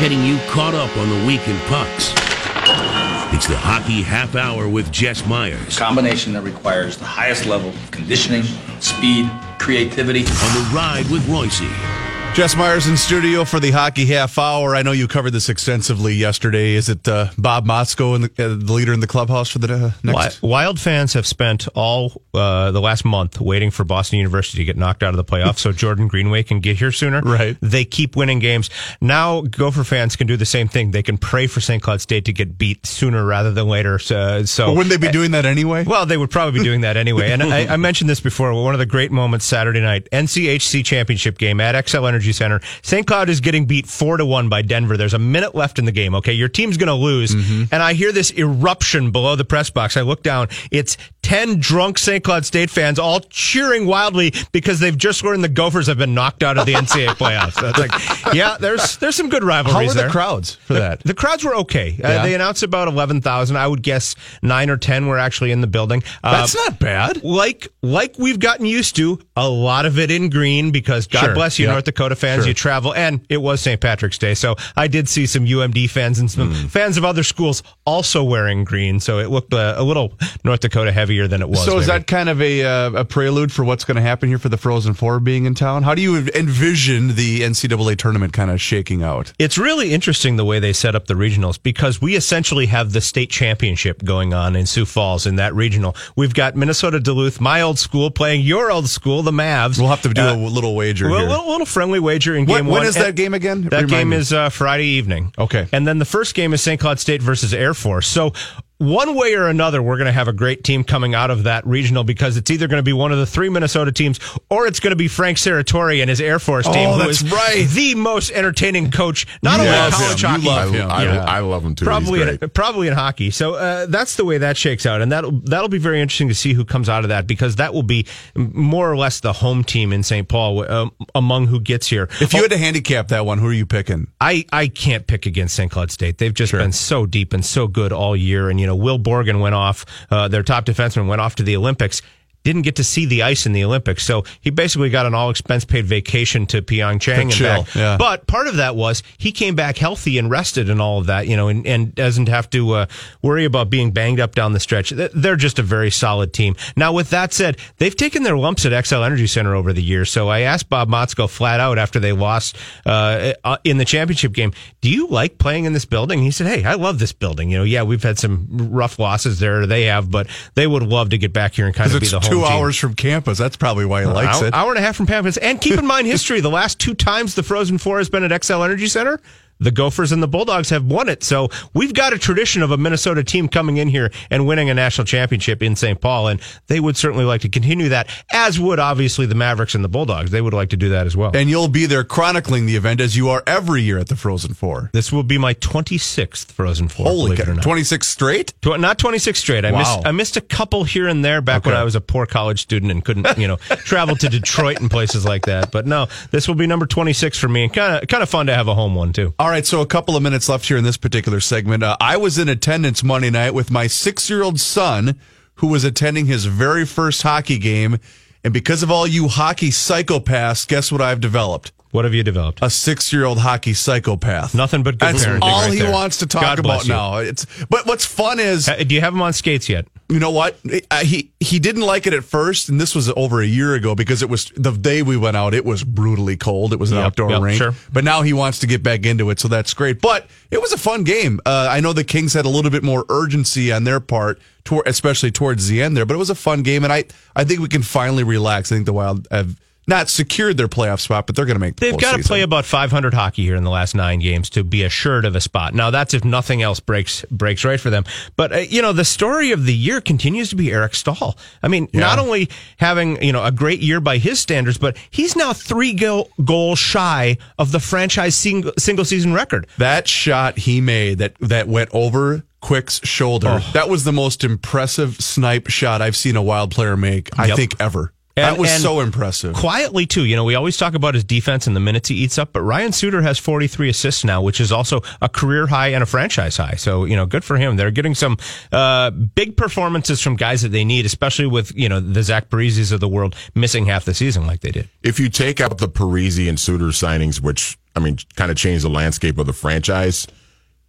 Getting 0.00 0.24
you 0.24 0.38
caught 0.48 0.72
up 0.72 0.96
on 0.96 1.10
the 1.10 1.26
weekend 1.26 1.60
pucks. 1.68 2.99
It's 3.32 3.46
the 3.46 3.56
Hockey 3.56 4.02
Half 4.02 4.34
Hour 4.34 4.68
with 4.68 4.90
Jess 4.90 5.24
Myers. 5.24 5.78
combination 5.78 6.32
that 6.32 6.42
requires 6.42 6.96
the 6.96 7.04
highest 7.04 7.46
level 7.46 7.70
of 7.70 7.90
conditioning, 7.90 8.42
speed, 8.80 9.30
creativity. 9.58 10.20
On 10.20 10.54
the 10.54 10.70
ride 10.74 11.06
with 11.10 11.26
Royce. 11.28 12.09
Jess 12.32 12.56
Myers 12.56 12.86
in 12.86 12.96
studio 12.96 13.44
for 13.44 13.60
the 13.60 13.70
Hockey 13.72 14.06
Half 14.06 14.38
Hour. 14.38 14.74
I 14.74 14.80
know 14.82 14.92
you 14.92 15.08
covered 15.08 15.32
this 15.32 15.48
extensively 15.50 16.14
yesterday. 16.14 16.74
Is 16.74 16.88
it 16.88 17.06
uh, 17.06 17.28
Bob 17.36 17.66
Motzko, 17.66 18.14
and 18.14 18.24
the, 18.24 18.44
uh, 18.44 18.48
the 18.56 18.72
leader 18.72 18.94
in 18.94 19.00
the 19.00 19.06
clubhouse 19.08 19.50
for 19.50 19.58
the 19.58 19.74
uh, 19.74 19.90
next? 20.02 20.36
Wi- 20.40 20.60
Wild 20.62 20.80
fans 20.80 21.12
have 21.14 21.26
spent 21.26 21.68
all 21.74 22.22
uh, 22.32 22.70
the 22.70 22.80
last 22.80 23.04
month 23.04 23.40
waiting 23.40 23.70
for 23.70 23.84
Boston 23.84 24.20
University 24.20 24.58
to 24.58 24.64
get 24.64 24.78
knocked 24.78 25.02
out 25.02 25.10
of 25.12 25.16
the 25.16 25.24
playoffs 25.24 25.58
so 25.58 25.72
Jordan 25.72 26.08
Greenway 26.08 26.42
can 26.44 26.60
get 26.60 26.78
here 26.78 26.92
sooner. 26.92 27.20
Right. 27.20 27.58
They 27.60 27.84
keep 27.84 28.16
winning 28.16 28.38
games. 28.38 28.70
Now 29.02 29.42
Gopher 29.42 29.84
fans 29.84 30.16
can 30.16 30.26
do 30.26 30.36
the 30.38 30.46
same 30.46 30.68
thing. 30.68 30.92
They 30.92 31.02
can 31.02 31.18
pray 31.18 31.46
for 31.46 31.60
St. 31.60 31.82
Cloud 31.82 32.00
State 32.00 32.24
to 32.26 32.32
get 32.32 32.56
beat 32.56 32.86
sooner 32.86 33.22
rather 33.24 33.50
than 33.50 33.66
later. 33.66 33.98
So, 33.98 34.44
so 34.44 34.66
But 34.68 34.76
wouldn't 34.76 34.90
they 34.98 35.04
be 35.06 35.12
doing 35.12 35.32
that 35.32 35.44
anyway? 35.44 35.84
well, 35.84 36.06
they 36.06 36.16
would 36.16 36.30
probably 36.30 36.60
be 36.60 36.64
doing 36.64 36.82
that 36.82 36.96
anyway. 36.96 37.32
And 37.32 37.42
I, 37.42 37.66
I 37.74 37.76
mentioned 37.76 38.08
this 38.08 38.20
before. 38.20 38.54
One 38.54 38.72
of 38.72 38.78
the 38.78 38.86
great 38.86 39.10
moments 39.10 39.44
Saturday 39.44 39.80
night, 39.80 40.08
NCHC 40.10 40.84
championship 40.84 41.36
game 41.36 41.60
at 41.60 41.74
Xcel 41.74 42.08
Energy 42.08 42.19
Energy 42.20 42.32
Center. 42.32 42.60
St. 42.82 43.06
Cloud 43.06 43.30
is 43.30 43.40
getting 43.40 43.64
beat 43.64 43.86
four 43.86 44.18
to 44.18 44.26
one 44.26 44.50
by 44.50 44.60
Denver. 44.60 44.98
There's 44.98 45.14
a 45.14 45.18
minute 45.18 45.54
left 45.54 45.78
in 45.78 45.86
the 45.86 45.92
game. 45.92 46.14
Okay, 46.16 46.34
your 46.34 46.48
team's 46.50 46.76
going 46.76 46.88
to 46.88 46.94
lose, 46.94 47.34
Mm-hmm. 47.34 47.72
and 47.72 47.82
I 47.82 47.94
hear 47.94 48.12
this 48.12 48.30
eruption 48.32 49.10
below 49.10 49.36
the 49.36 49.44
press 49.44 49.70
box. 49.70 49.96
I 49.96 50.02
look 50.02 50.22
down. 50.22 50.48
It's 50.70 50.98
ten 51.22 51.58
drunk 51.60 51.96
St. 51.98 52.22
Cloud 52.22 52.44
State 52.44 52.68
fans 52.68 52.98
all 52.98 53.20
cheering 53.20 53.86
wildly 53.86 54.34
because 54.52 54.80
they've 54.80 54.96
just 54.96 55.22
learned 55.24 55.42
the 55.44 55.48
Gophers 55.48 55.86
have 55.86 55.96
been 55.96 56.12
knocked 56.12 56.42
out 56.42 56.58
of 56.58 56.66
the 56.66 56.74
NCAA 56.74 57.08
playoffs. 57.16 57.58
That's 57.60 57.78
like, 57.78 58.34
yeah, 58.34 58.56
there's 58.60 58.98
there's 58.98 59.16
some 59.16 59.28
good 59.30 59.44
rivalries 59.44 59.94
How 59.94 60.00
were 60.00 60.06
the 60.06 60.12
crowds 60.12 60.56
for 60.56 60.74
that? 60.74 61.00
The 61.00 61.14
crowds 61.14 61.42
were 61.44 61.54
okay. 61.56 61.98
Uh, 62.02 62.22
they 62.22 62.34
announced 62.34 62.62
about 62.62 62.88
eleven 62.88 63.20
thousand. 63.22 63.56
I 63.56 63.66
would 63.66 63.82
guess 63.82 64.14
nine 64.42 64.68
or 64.68 64.76
ten 64.76 65.06
were 65.06 65.18
actually 65.18 65.52
in 65.52 65.60
the 65.62 65.66
building. 65.66 66.02
Uh, 66.22 66.32
That's 66.40 66.54
not 66.54 66.78
bad. 66.78 67.22
Like 67.24 67.68
like 67.82 68.16
we've 68.18 68.38
gotten 68.40 68.66
used 68.66 68.96
to, 68.96 69.18
a 69.36 69.48
lot 69.48 69.86
of 69.86 69.98
it 69.98 70.10
in 70.10 70.28
green 70.28 70.70
because 70.70 71.06
God 71.06 71.20
Sure. 71.24 71.34
bless 71.34 71.58
you, 71.58 71.66
Yep. 71.66 71.72
North 71.74 71.84
Dakota 71.84 72.09
fans. 72.16 72.42
Sure. 72.42 72.48
You 72.48 72.54
travel, 72.54 72.94
and 72.94 73.20
it 73.28 73.38
was 73.42 73.60
St. 73.60 73.80
Patrick's 73.80 74.18
Day, 74.18 74.34
so 74.34 74.56
I 74.76 74.86
did 74.88 75.08
see 75.08 75.26
some 75.26 75.44
UMD 75.46 75.88
fans 75.90 76.18
and 76.18 76.30
some 76.30 76.52
Hmm. 76.54 76.66
fans 76.68 76.96
of 76.96 77.04
other 77.04 77.22
schools 77.22 77.62
also 77.84 78.22
wearing 78.24 78.64
green. 78.64 79.00
So 79.00 79.18
it 79.18 79.30
looked 79.30 79.52
uh, 79.52 79.74
a 79.76 79.82
little 79.82 80.12
North 80.44 80.60
Dakota 80.60 80.92
heavier 80.92 81.28
than 81.28 81.42
it 81.42 81.48
was. 81.48 81.64
So 81.64 81.78
is 81.78 81.86
maybe. 81.86 81.98
that 82.00 82.06
kind 82.06 82.28
of 82.28 82.40
a 82.42 82.64
uh, 82.64 82.90
a 82.92 83.04
prelude 83.04 83.52
for 83.52 83.64
what's 83.64 83.84
going 83.84 83.96
to 83.96 84.02
happen 84.02 84.28
here 84.28 84.38
for 84.38 84.48
the 84.48 84.56
Frozen 84.56 84.94
Four 84.94 85.20
being 85.20 85.44
in 85.44 85.54
town? 85.54 85.82
How 85.82 85.94
do 85.94 86.02
you 86.02 86.16
envision 86.50 87.14
the 87.16 87.40
NCAA 87.40 87.96
tournament 87.96 88.32
kind 88.32 88.50
of 88.50 88.60
shaking 88.60 89.02
out? 89.02 89.32
It's 89.38 89.56
really 89.58 89.92
interesting 89.92 90.36
the 90.36 90.44
way 90.44 90.58
they 90.58 90.72
set 90.72 90.94
up 90.94 91.06
the 91.06 91.14
regionals 91.14 91.62
because 91.62 92.00
we 92.00 92.16
essentially 92.16 92.66
have 92.66 92.92
the 92.92 93.00
state 93.00 93.30
championship 93.30 94.04
going 94.04 94.34
on 94.34 94.56
in 94.56 94.66
Sioux 94.66 94.84
Falls 94.84 95.26
in 95.26 95.36
that 95.36 95.54
regional. 95.54 95.94
We've 96.16 96.34
got 96.34 96.56
Minnesota 96.56 96.98
Duluth, 97.00 97.40
my 97.40 97.60
old 97.62 97.78
school, 97.78 98.10
playing 98.10 98.42
your 98.42 98.70
old 98.70 98.88
school, 98.88 99.22
the 99.22 99.30
Mavs. 99.30 99.78
We'll 99.78 99.88
have 99.88 100.02
to 100.02 100.08
do 100.12 100.20
Uh, 100.20 100.34
a 100.34 100.36
little 100.36 100.74
wager 100.74 101.08
well. 101.08 101.26
A 101.26 101.28
little, 101.28 101.48
little 101.48 101.66
friendly 102.00 102.14
wager 102.14 102.36
in 102.36 102.46
When- 102.46 102.56
game 102.64 102.66
when 102.66 102.80
one. 102.80 102.86
is 102.86 102.94
that 102.94 103.14
game 103.14 103.34
again? 103.34 103.62
That 103.62 103.72
Remind 103.72 103.88
game 103.90 104.08
me. 104.10 104.16
is 104.16 104.32
uh, 104.32 104.48
Friday 104.48 104.86
evening. 104.86 105.32
Okay. 105.38 105.66
And 105.72 105.86
then 105.86 105.98
the 105.98 106.04
first 106.04 106.34
game 106.34 106.52
is 106.52 106.62
St. 106.62 106.80
Cloud 106.80 106.98
State 106.98 107.22
versus 107.22 107.52
Air 107.54 107.74
Force. 107.74 108.06
So 108.06 108.32
one 108.80 109.14
way 109.14 109.34
or 109.34 109.46
another, 109.48 109.82
we're 109.82 109.96
going 109.98 110.06
to 110.06 110.12
have 110.12 110.26
a 110.26 110.32
great 110.32 110.64
team 110.64 110.84
coming 110.84 111.14
out 111.14 111.30
of 111.30 111.44
that 111.44 111.66
regional 111.66 112.02
because 112.02 112.36
it's 112.36 112.50
either 112.50 112.66
going 112.66 112.78
to 112.78 112.82
be 112.82 112.92
one 112.94 113.12
of 113.12 113.18
the 113.18 113.26
three 113.26 113.48
Minnesota 113.50 113.92
teams 113.92 114.18
or 114.48 114.66
it's 114.66 114.80
going 114.80 114.90
to 114.92 114.96
be 114.96 115.06
Frank 115.06 115.36
Serratore 115.38 116.00
and 116.00 116.08
his 116.08 116.20
Air 116.20 116.38
Force 116.38 116.66
Oh, 116.66 116.72
team, 116.72 116.90
who 116.90 116.98
that's 116.98 117.22
is 117.22 117.30
right. 117.30 117.66
the 117.68 117.94
most 117.94 118.30
entertaining 118.30 118.90
coach, 118.90 119.26
not 119.42 119.60
only 119.60 119.70
in 119.72 119.90
college 119.90 120.24
him. 120.24 120.30
hockey. 120.30 120.46
Love 120.46 120.70
him. 120.72 120.90
I- 120.90 121.04
Yeah. 121.04 121.24
I 121.24 121.40
love 121.40 121.64
him 121.64 121.74
too. 121.74 121.84
Probably, 121.84 122.22
in, 122.22 122.38
probably 122.50 122.88
in 122.88 122.94
hockey. 122.94 123.30
So 123.30 123.54
uh, 123.54 123.86
that's 123.86 124.16
the 124.16 124.24
way 124.24 124.38
that 124.38 124.56
shakes 124.56 124.86
out, 124.86 125.00
and 125.02 125.12
that'll 125.12 125.32
that'll 125.32 125.68
be 125.68 125.78
very 125.78 126.00
interesting 126.00 126.28
to 126.28 126.34
see 126.34 126.52
who 126.54 126.64
comes 126.64 126.88
out 126.88 127.04
of 127.04 127.08
that 127.10 127.26
because 127.26 127.56
that 127.56 127.74
will 127.74 127.82
be 127.82 128.06
more 128.34 128.90
or 128.90 128.96
less 128.96 129.20
the 129.20 129.32
home 129.34 129.62
team 129.62 129.92
in 129.92 130.02
St. 130.02 130.26
Paul 130.28 130.70
um, 130.70 130.92
among 131.14 131.46
who 131.48 131.60
gets 131.60 131.86
here. 131.88 132.08
If 132.20 132.32
you 132.32 132.42
had 132.42 132.50
to 132.50 132.58
handicap 132.58 133.08
that 133.08 133.26
one, 133.26 133.38
who 133.38 133.46
are 133.48 133.52
you 133.52 133.66
picking? 133.66 134.08
I, 134.20 134.44
I 134.52 134.68
can't 134.68 135.06
pick 135.06 135.26
against 135.26 135.54
St. 135.54 135.70
Cloud 135.70 135.90
State. 135.90 136.18
They've 136.18 136.32
just 136.34 136.52
been 136.52 136.72
so 136.72 137.06
deep 137.06 137.32
and 137.32 137.44
so 137.44 137.66
good 137.66 137.92
all 137.92 138.16
year. 138.16 138.48
And, 138.50 138.58
you 138.60 138.66
know, 138.66 138.69
Will 138.74 138.98
Borgen 138.98 139.40
went 139.40 139.54
off, 139.54 139.84
uh, 140.10 140.28
their 140.28 140.42
top 140.42 140.64
defenseman 140.64 141.06
went 141.06 141.20
off 141.20 141.34
to 141.36 141.42
the 141.42 141.56
Olympics. 141.56 142.02
Didn't 142.42 142.62
get 142.62 142.76
to 142.76 142.84
see 142.84 143.06
the 143.06 143.22
ice 143.22 143.46
in 143.46 143.52
the 143.52 143.64
Olympics. 143.64 144.04
So 144.04 144.24
he 144.40 144.50
basically 144.50 144.90
got 144.90 145.06
an 145.06 145.14
all 145.14 145.30
expense 145.30 145.64
paid 145.64 145.84
vacation 145.84 146.46
to 146.46 146.62
Pyeongchang 146.62 147.22
and 147.22 147.30
chill, 147.30 147.64
back. 147.64 147.74
yeah. 147.74 147.96
But 147.98 148.26
part 148.26 148.46
of 148.46 148.56
that 148.56 148.76
was 148.76 149.02
he 149.18 149.30
came 149.30 149.54
back 149.54 149.76
healthy 149.76 150.16
and 150.18 150.30
rested 150.30 150.70
and 150.70 150.80
all 150.80 150.98
of 150.98 151.06
that, 151.06 151.26
you 151.26 151.36
know, 151.36 151.48
and, 151.48 151.66
and 151.66 151.94
doesn't 151.94 152.28
have 152.28 152.48
to 152.50 152.72
uh, 152.72 152.86
worry 153.22 153.44
about 153.44 153.68
being 153.68 153.90
banged 153.90 154.20
up 154.20 154.34
down 154.34 154.52
the 154.52 154.60
stretch. 154.60 154.90
They're 154.90 155.36
just 155.36 155.58
a 155.58 155.62
very 155.62 155.90
solid 155.90 156.32
team. 156.32 156.56
Now, 156.76 156.92
with 156.92 157.10
that 157.10 157.32
said, 157.32 157.58
they've 157.78 157.94
taken 157.94 158.22
their 158.22 158.36
lumps 158.36 158.64
at 158.64 158.72
Xcel 158.72 159.04
Energy 159.04 159.26
Center 159.26 159.54
over 159.54 159.72
the 159.72 159.82
years. 159.82 160.10
So 160.10 160.28
I 160.28 160.40
asked 160.40 160.68
Bob 160.68 160.88
Motzko 160.88 161.28
flat 161.28 161.60
out 161.60 161.78
after 161.78 162.00
they 162.00 162.12
lost 162.12 162.56
uh, 162.86 163.34
uh, 163.44 163.58
in 163.64 163.76
the 163.76 163.84
championship 163.84 164.32
game, 164.32 164.52
do 164.80 164.88
you 164.88 165.08
like 165.08 165.38
playing 165.38 165.64
in 165.66 165.72
this 165.72 165.84
building? 165.84 166.22
He 166.22 166.30
said, 166.30 166.46
hey, 166.46 166.64
I 166.64 166.74
love 166.74 166.98
this 166.98 167.12
building. 167.12 167.50
You 167.50 167.58
know, 167.58 167.64
yeah, 167.64 167.82
we've 167.82 168.02
had 168.02 168.18
some 168.18 168.46
rough 168.50 168.98
losses 168.98 169.40
there. 169.40 169.66
They 169.66 169.84
have, 169.84 170.10
but 170.10 170.26
they 170.54 170.66
would 170.66 170.82
love 170.82 171.10
to 171.10 171.18
get 171.18 171.32
back 171.32 171.54
here 171.54 171.66
and 171.66 171.74
kind 171.74 171.92
of 171.92 172.00
be 172.00 172.06
the 172.06 172.20
home 172.20 172.29
two 172.30 172.44
hours 172.44 172.76
from 172.76 172.94
campus. 172.94 173.38
That's 173.38 173.56
probably 173.56 173.84
why 173.84 174.02
he 174.02 174.06
likes 174.06 174.38
hour, 174.38 174.46
it. 174.46 174.54
Hour 174.54 174.70
and 174.70 174.78
a 174.78 174.82
half 174.82 174.96
from 174.96 175.06
campus. 175.06 175.36
And 175.36 175.60
keep 175.60 175.78
in 175.78 175.86
mind 175.86 176.06
history. 176.06 176.40
The 176.40 176.50
last 176.50 176.78
two 176.78 176.94
times 176.94 177.34
the 177.34 177.42
Frozen 177.42 177.78
Four 177.78 177.98
has 177.98 178.08
been 178.08 178.24
at 178.24 178.30
Xcel 178.30 178.64
Energy 178.64 178.86
Center, 178.86 179.20
the 179.60 179.70
Gophers 179.70 180.10
and 180.12 180.22
the 180.22 180.28
Bulldogs 180.28 180.70
have 180.70 180.84
won 180.84 181.08
it. 181.08 181.22
So 181.22 181.48
we've 181.74 181.94
got 181.94 182.12
a 182.12 182.18
tradition 182.18 182.62
of 182.62 182.70
a 182.70 182.76
Minnesota 182.76 183.22
team 183.22 183.48
coming 183.48 183.76
in 183.76 183.88
here 183.88 184.10
and 184.30 184.46
winning 184.46 184.70
a 184.70 184.74
national 184.74 185.04
championship 185.04 185.62
in 185.62 185.76
St. 185.76 186.00
Paul. 186.00 186.28
And 186.28 186.40
they 186.66 186.80
would 186.80 186.96
certainly 186.96 187.24
like 187.24 187.42
to 187.42 187.48
continue 187.48 187.90
that, 187.90 188.08
as 188.32 188.58
would 188.58 188.78
obviously 188.78 189.26
the 189.26 189.34
Mavericks 189.34 189.74
and 189.74 189.84
the 189.84 189.88
Bulldogs. 189.88 190.30
They 190.30 190.40
would 190.40 190.54
like 190.54 190.70
to 190.70 190.76
do 190.76 190.88
that 190.90 191.06
as 191.06 191.16
well. 191.16 191.30
And 191.34 191.48
you'll 191.50 191.68
be 191.68 191.86
there 191.86 192.04
chronicling 192.04 192.66
the 192.66 192.76
event 192.76 193.00
as 193.00 193.16
you 193.16 193.28
are 193.28 193.42
every 193.46 193.82
year 193.82 193.98
at 193.98 194.08
the 194.08 194.16
Frozen 194.16 194.54
Four. 194.54 194.90
This 194.92 195.12
will 195.12 195.22
be 195.22 195.38
my 195.38 195.54
26th 195.54 196.52
Frozen 196.52 196.88
Four. 196.88 197.06
Holy 197.06 197.36
cow. 197.36 197.54
26 197.54 198.06
straight? 198.06 198.54
Tw- 198.62 198.78
not 198.80 198.98
26 198.98 199.38
straight. 199.38 199.64
I 199.64 199.72
Wow. 199.72 199.78
missed 199.78 200.06
I 200.06 200.12
missed 200.12 200.36
a 200.36 200.40
couple 200.40 200.84
here 200.84 201.08
and 201.08 201.24
there 201.24 201.40
back 201.42 201.64
when 201.66 201.74
I 201.74 201.84
was 201.84 201.94
a 201.94 202.00
poor 202.00 202.26
college 202.26 202.60
student 202.62 202.90
and 202.92 203.04
couldn't, 203.04 203.36
you 203.38 203.48
know, 203.48 203.56
travel 203.84 204.16
to 204.16 204.28
Detroit 204.28 204.80
and 204.80 204.90
places 204.90 205.24
like 205.24 205.46
that. 205.46 205.70
But 205.70 205.86
no, 205.86 206.06
this 206.30 206.46
will 206.48 206.54
be 206.54 206.66
number 206.66 206.86
26 206.86 207.38
for 207.38 207.48
me 207.48 207.64
and 207.64 207.72
kind 207.72 208.02
of 208.02 208.08
kind 208.08 208.22
of 208.22 208.28
fun 208.30 208.46
to 208.46 208.54
have 208.54 208.68
a 208.68 208.74
home 208.74 208.94
one 208.94 209.12
too. 209.12 209.34
All 209.38 209.49
right, 209.50 209.66
so 209.66 209.80
a 209.80 209.86
couple 209.86 210.16
of 210.16 210.22
minutes 210.22 210.48
left 210.48 210.66
here 210.68 210.76
in 210.76 210.84
this 210.84 210.96
particular 210.96 211.40
segment. 211.40 211.82
Uh, 211.82 211.96
I 212.00 212.16
was 212.16 212.38
in 212.38 212.48
attendance 212.48 213.02
Monday 213.02 213.30
night 213.30 213.52
with 213.52 213.70
my 213.70 213.86
six 213.86 214.30
year 214.30 214.42
old 214.42 214.60
son 214.60 215.18
who 215.56 215.66
was 215.66 215.84
attending 215.84 216.26
his 216.26 216.46
very 216.46 216.86
first 216.86 217.22
hockey 217.22 217.58
game. 217.58 217.98
And 218.42 218.52
because 218.54 218.82
of 218.82 218.90
all 218.90 219.06
you 219.06 219.28
hockey 219.28 219.70
psychopaths, 219.70 220.66
guess 220.66 220.90
what 220.90 221.00
I've 221.00 221.20
developed? 221.20 221.72
What 221.92 222.04
have 222.04 222.14
you 222.14 222.22
developed? 222.22 222.60
A 222.62 222.70
six 222.70 223.12
year 223.12 223.24
old 223.24 223.38
hockey 223.38 223.74
psychopath. 223.74 224.54
Nothing 224.54 224.82
but 224.84 224.98
good 224.98 225.14
That's 225.14 225.24
parenting 225.24 225.38
all 225.42 225.62
right 225.62 225.72
he 225.72 225.80
there. 225.80 225.90
wants 225.92 226.18
to 226.18 226.26
talk 226.26 226.42
God 226.42 226.58
about 226.60 226.86
now. 226.86 227.16
It's 227.16 227.46
but 227.68 227.86
what's 227.86 228.04
fun 228.04 228.38
is 228.38 228.68
Uh, 228.68 228.76
Do 228.76 228.94
you 228.94 229.00
have 229.00 229.12
him 229.12 229.22
on 229.22 229.32
skates 229.32 229.68
yet? 229.68 229.86
you 230.08 230.18
know 230.18 230.30
what? 230.30 230.56
Uh, 230.90 231.04
he 231.04 231.30
he 231.40 231.58
didn't 231.58 231.82
like 231.82 232.06
it 232.06 232.12
at 232.14 232.24
first, 232.24 232.68
and 232.68 232.80
this 232.80 232.94
was 232.94 233.08
over 233.16 233.40
a 233.42 233.46
year 233.46 233.74
ago 233.74 233.94
because 233.94 234.22
it 234.22 234.28
was 234.28 234.52
the 234.56 234.72
day 234.72 235.02
we 235.02 235.16
went 235.16 235.36
out. 235.36 235.52
It 235.54 235.64
was 235.64 235.82
brutally 235.84 236.36
cold. 236.36 236.72
It 236.72 236.78
was 236.80 236.90
an 236.92 236.98
Yep, 236.98 237.06
outdoor 237.06 237.30
yep, 237.30 237.42
rink, 237.42 237.58
sure. 237.58 237.74
but 237.92 238.02
now 238.04 238.22
he 238.22 238.32
wants 238.32 238.58
to 238.60 238.66
get 238.66 238.82
back 238.82 239.04
into 239.06 239.30
it, 239.30 239.38
so 239.40 239.46
that's 239.48 239.72
great. 239.74 240.00
But 240.00 240.28
it 240.50 240.60
was 240.60 240.72
a 240.72 240.78
fun 240.78 241.04
game. 241.04 241.40
Uh, 241.46 241.68
I 241.70 241.80
know 241.80 241.92
the 241.92 242.02
Kings 242.04 242.34
had 242.34 242.44
a 242.44 242.48
little 242.48 242.70
bit 242.72 242.82
more 242.82 243.04
urgency 243.08 243.72
on 243.72 243.84
their 243.84 244.00
part, 244.00 244.40
tor- 244.64 244.82
especially 244.86 245.30
towards 245.30 245.68
the 245.68 245.80
end 245.82 245.96
there. 245.96 246.06
But 246.06 246.14
it 246.14 246.18
was 246.18 246.30
a 246.30 246.34
fun 246.36 246.62
game, 246.62 246.82
and 246.84 246.92
I 246.92 247.04
I 247.36 247.44
think 247.44 247.60
we 247.60 247.68
can 247.68 247.82
finally 247.82 248.24
relax. 248.24 248.70
I 248.72 248.76
think 248.76 248.86
the 248.86 248.92
Wild 248.92 249.26
have 249.30 249.56
not 249.90 250.08
secured 250.08 250.56
their 250.56 250.68
playoff 250.68 251.00
spot, 251.00 251.26
but 251.26 251.36
they're 251.36 251.44
going 251.44 251.56
to 251.56 251.60
make. 251.60 251.76
The 251.76 251.86
They've 251.90 251.98
got 252.00 252.16
to 252.16 252.22
play 252.22 252.40
about 252.40 252.64
500 252.64 253.12
hockey 253.12 253.44
here 253.44 253.56
in 253.56 253.64
the 253.64 253.70
last 253.70 253.94
nine 253.94 254.20
games 254.20 254.48
to 254.50 254.64
be 254.64 254.82
assured 254.84 255.26
of 255.26 255.36
a 255.36 255.40
spot. 255.40 255.74
Now, 255.74 255.90
that's 255.90 256.14
if 256.14 256.24
nothing 256.24 256.62
else 256.62 256.80
breaks 256.80 257.24
breaks 257.30 257.64
right 257.64 257.78
for 257.78 257.90
them. 257.90 258.04
But 258.36 258.52
uh, 258.52 258.56
you 258.58 258.80
know, 258.80 258.94
the 258.94 259.04
story 259.04 259.52
of 259.52 259.66
the 259.66 259.74
year 259.74 260.00
continues 260.00 260.48
to 260.50 260.56
be 260.56 260.72
Eric 260.72 260.94
Staal. 260.94 261.36
I 261.62 261.68
mean, 261.68 261.88
not 261.92 262.18
only 262.18 262.48
having 262.78 263.22
you 263.22 263.32
know 263.32 263.44
a 263.44 263.52
great 263.52 263.80
year 263.80 264.00
by 264.00 264.16
his 264.16 264.40
standards, 264.40 264.78
but 264.78 264.96
he's 265.10 265.36
now 265.36 265.52
three 265.52 265.92
goal, 265.92 266.30
goals 266.42 266.78
shy 266.78 267.36
of 267.58 267.72
the 267.72 267.80
franchise 267.80 268.34
single, 268.36 268.72
single 268.78 269.04
season 269.04 269.34
record. 269.34 269.66
That 269.76 270.08
shot 270.08 270.56
he 270.56 270.80
made 270.80 271.18
that 271.18 271.34
that 271.40 271.68
went 271.68 271.90
over 271.92 272.44
Quick's 272.60 273.00
shoulder. 273.06 273.60
Oh. 273.62 273.70
That 273.72 273.88
was 273.88 274.04
the 274.04 274.12
most 274.12 274.44
impressive 274.44 275.16
snipe 275.20 275.68
shot 275.68 276.02
I've 276.02 276.16
seen 276.16 276.36
a 276.36 276.42
wild 276.42 276.70
player 276.70 276.96
make, 276.96 277.30
I 277.38 277.46
Yep. 277.46 277.56
think, 277.56 277.80
ever. 277.80 278.12
And- 278.36 278.54
that 278.54 278.58
was 278.60 278.70
and 278.70 278.82
so 278.82 279.00
impressive. 279.00 279.54
Quietly 279.54 280.06
too, 280.06 280.24
you 280.24 280.36
know, 280.36 280.44
we 280.44 280.54
always 280.54 280.76
talk 280.76 280.94
about 280.94 281.14
his 281.14 281.24
defense 281.24 281.66
and 281.66 281.74
the 281.74 281.80
minutes 281.80 282.08
he 282.08 282.14
eats 282.14 282.38
up, 282.38 282.52
but 282.52 282.62
Ryan 282.62 282.92
Suter 282.92 283.22
has 283.22 283.38
43 283.38 283.88
assists 283.88 284.24
now, 284.24 284.40
which 284.40 284.60
is 284.60 284.70
also 284.72 285.02
a 285.20 285.28
career 285.28 285.66
high 285.66 285.88
and 285.88 286.02
a 286.02 286.06
franchise 286.06 286.56
high. 286.56 286.74
So, 286.74 287.04
you 287.04 287.16
know, 287.16 287.26
good 287.26 287.44
for 287.44 287.56
him. 287.56 287.76
They're 287.76 287.90
getting 287.90 288.14
some 288.14 288.38
uh, 288.72 289.10
big 289.10 289.56
performances 289.56 290.20
from 290.20 290.36
guys 290.36 290.62
that 290.62 290.70
they 290.70 290.84
need, 290.84 291.06
especially 291.06 291.46
with, 291.46 291.76
you 291.76 291.88
know, 291.88 292.00
the 292.00 292.22
Zach 292.22 292.48
Parises 292.48 292.92
of 292.92 293.00
the 293.00 293.08
world 293.08 293.34
missing 293.54 293.86
half 293.86 294.04
the 294.04 294.14
season 294.14 294.46
like 294.46 294.60
they 294.60 294.70
did. 294.70 294.88
If 295.02 295.18
you 295.18 295.28
take 295.28 295.60
out 295.60 295.78
the 295.78 295.88
Parise 295.88 296.48
and 296.48 296.58
Suter 296.58 296.86
signings, 296.86 297.40
which 297.40 297.78
I 297.96 298.00
mean, 298.00 298.18
kind 298.36 298.50
of 298.50 298.56
changed 298.56 298.84
the 298.84 298.90
landscape 298.90 299.38
of 299.38 299.46
the 299.46 299.52
franchise, 299.52 300.26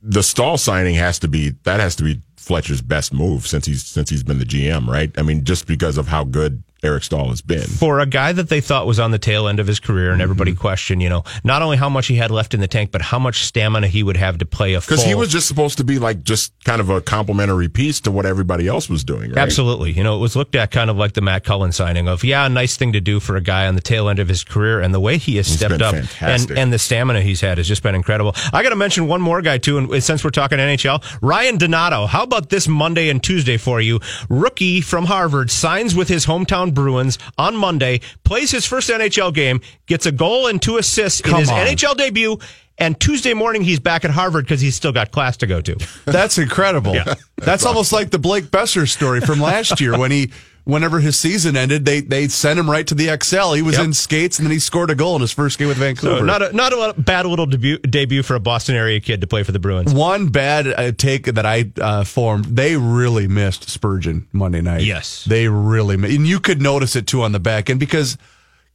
the 0.02 0.24
Staal 0.24 0.58
signing 0.58 0.96
has 0.96 1.20
to 1.20 1.28
be 1.28 1.52
that 1.64 1.80
has 1.80 1.96
to 1.98 2.04
be 2.04 2.22
Fletcher's 2.38 2.82
best 2.82 3.14
move 3.14 3.48
since 3.48 3.66
he's 3.66 3.84
since 3.84 4.10
he's 4.10 4.24
been 4.24 4.40
the 4.40 4.46
GM, 4.46 4.88
right? 4.88 5.12
I 5.18 5.22
mean, 5.22 5.44
just 5.44 5.68
because 5.68 5.98
of 5.98 6.08
how 6.08 6.24
good 6.24 6.64
Eric 6.84 7.04
Staal 7.04 7.30
has 7.30 7.42
been. 7.42 7.62
For 7.62 8.00
a 8.00 8.06
guy 8.06 8.34
that 8.34 8.50
they 8.50 8.60
thought 8.60 8.88
was 8.88 9.00
on 9.00 9.12
the 9.12 9.20
tail 9.20 9.48
end 9.48 9.60
of 9.60 9.68
his 9.68 9.80
career 9.80 10.12
and 10.12 10.22
everybody 10.22 10.52
mm-hmm. 10.52 10.62
questioned, 10.62 11.02
you 11.02 11.10
know, 11.10 11.24
not 11.44 11.62
only 11.62 11.78
how 11.78 11.90
much 11.90 12.08
he 12.08 12.16
had 12.16 12.32
left 12.32 12.54
in 12.54 12.60
the 12.60 12.68
tank, 12.68 12.92
but 12.92 13.02
how 13.02 13.20
much 13.20 13.44
stamina 13.44 13.88
he 13.88 14.02
would 14.02 14.18
have 14.18 14.40
to 14.40 14.46
play 14.46 14.74
a 14.74 14.82
full. 14.82 14.96
Because 14.96 15.06
he 15.06 15.14
was 15.14 15.30
just 15.30 15.48
supposed 15.48 15.78
to 15.78 15.84
be 15.84 16.00
like 16.00 16.24
just 16.24 16.54
kind 16.64 16.82
of 16.82 16.90
a 16.90 17.00
complementary 17.00 17.70
piece 17.70 18.00
to 18.02 18.12
what 18.12 18.26
everybody 18.26 18.68
else 18.68 18.90
was 18.90 19.04
doing, 19.04 19.30
right? 19.30 19.38
Absolutely. 19.38 19.92
You 19.92 20.04
know, 20.04 20.16
it 20.16 20.20
was 20.20 20.36
looked 20.36 20.56
at 20.56 20.72
kind 20.72 20.90
of 20.90 20.98
like 20.98 21.14
the 21.14 21.22
Matt 21.22 21.44
Cullen 21.44 21.72
signing 21.72 22.08
of, 22.08 22.24
yeah, 22.24 22.48
nice 22.48 22.78
thing 22.78 22.94
to 22.94 23.02
do 23.02 23.20
for 23.20 23.36
a 23.36 23.42
guy 23.42 23.68
on 23.68 23.76
the 23.76 23.82
tail 23.82 24.10
end 24.10 24.18
of 24.18 24.28
his 24.28 24.44
career. 24.44 24.82
And 24.82 24.94
the 24.94 25.00
way 25.00 25.18
he 25.18 25.38
has 25.38 25.48
He's 25.48 25.58
stepped 25.58 25.82
up 25.82 25.94
and, 26.22 26.52
and 26.52 26.74
the 26.74 26.80
stamina 26.80 27.22
he's 27.22 27.42
had 27.42 27.60
has 27.60 27.68
just 27.68 27.84
been 27.84 27.94
incredible. 27.94 28.34
I 28.52 28.64
got 28.64 28.70
to 28.70 28.76
mention 28.76 29.08
one 29.08 29.22
more 29.22 29.42
guy, 29.44 29.60
too. 29.60 29.78
And 29.78 30.04
since 30.04 30.24
we're 30.24 30.32
talking 30.32 30.58
NHL, 30.58 31.04
Ryan 31.22 31.58
Donato. 31.58 32.08
How 32.08 32.24
about 32.24 32.50
this 32.50 32.68
Monday 32.68 33.10
and 33.10 33.22
Tuesday 33.24 33.58
for 33.58 33.80
you? 33.80 34.00
Rookie 34.30 34.82
from 34.82 35.06
Harvard 35.06 35.52
signs 35.52 35.94
with 35.94 36.08
his 36.08 36.26
hometown 36.26 36.71
Cleveland 36.72 36.76
Bruins 36.76 37.20
on 37.38 37.56
Monday, 37.56 38.02
plays 38.24 38.52
his 38.52 38.66
first 38.66 38.90
NHL 38.90 39.34
game, 39.34 39.62
gets 39.86 40.06
a 40.06 40.12
goal 40.12 40.48
and 40.48 40.62
two 40.62 40.78
assists 40.78 41.22
in 41.22 41.36
his 41.36 41.50
on. 41.50 41.66
NHL 41.66 41.96
debut, 41.98 42.38
and 42.78 43.00
Tuesday 43.00 43.34
morning 43.34 43.64
he's 43.64 43.80
back 43.80 44.06
at 44.06 44.12
Harvard 44.12 44.46
because 44.46 44.62
he's 44.62 44.76
still 44.76 44.92
got 44.92 45.12
class 45.12 45.38
to 45.38 45.48
go 45.48 45.62
to. 45.62 45.76
That's 46.06 46.38
incredible. 46.38 46.96
That's 47.38 47.66
almost 47.66 47.94
like 47.94 48.10
the 48.10 48.20
Blake 48.20 48.46
Boeser 48.46 48.88
story 48.88 49.22
from 49.22 49.40
last 49.40 49.80
year 49.82 49.98
when 49.98 50.12
he, 50.12 50.32
whenever 50.64 51.00
his 51.00 51.18
season 51.18 51.56
ended, 51.58 51.86
they 51.86 52.02
they 52.02 52.28
sent 52.28 52.60
him 52.60 52.70
right 52.70 52.86
to 52.88 52.96
the 52.96 53.08
Xcel. 53.08 53.56
He 53.56 53.62
was 53.62 53.76
Yep. 53.78 53.86
in 53.86 53.94
skates 53.94 54.40
and 54.40 54.46
then 54.46 54.52
he 54.52 54.60
scored 54.60 54.90
a 54.90 54.96
goal 54.96 55.16
in 55.16 55.22
his 55.22 55.32
first 55.32 55.58
game 55.60 55.68
with 55.68 55.78
Vancouver. 55.78 56.20
So 56.20 56.24
not 56.26 56.42
a 56.42 56.54
not 56.56 56.74
a 56.74 56.94
bad 57.02 57.26
little 57.26 57.46
debut 57.46 57.78
debut 57.80 58.24
for 58.24 58.36
a 58.36 58.40
Boston 58.40 58.76
area 58.76 59.00
kid 59.00 59.22
to 59.22 59.28
play 59.28 59.44
for 59.44 59.52
the 59.52 59.60
Bruins. 59.60 59.94
One 59.94 60.28
bad 60.30 60.68
uh, 60.68 60.92
take 60.92 61.26
that 61.26 61.46
I 61.46 61.72
uh, 61.82 62.04
formed, 62.04 62.46
they 62.46 62.78
really 62.78 63.28
missed 63.28 63.70
Spurgeon 63.70 64.28
Monday 64.32 64.62
night. 64.62 64.82
Yes. 64.84 65.26
They 65.26 65.48
really, 65.48 65.98
mi- 65.98 66.16
and 66.16 66.28
you 66.28 66.40
could 66.40 66.62
notice 66.62 66.96
it 66.96 67.08
too 67.08 67.22
on 67.24 67.32
the 67.32 67.40
back 67.40 67.70
end 67.70 67.80
because, 67.80 68.18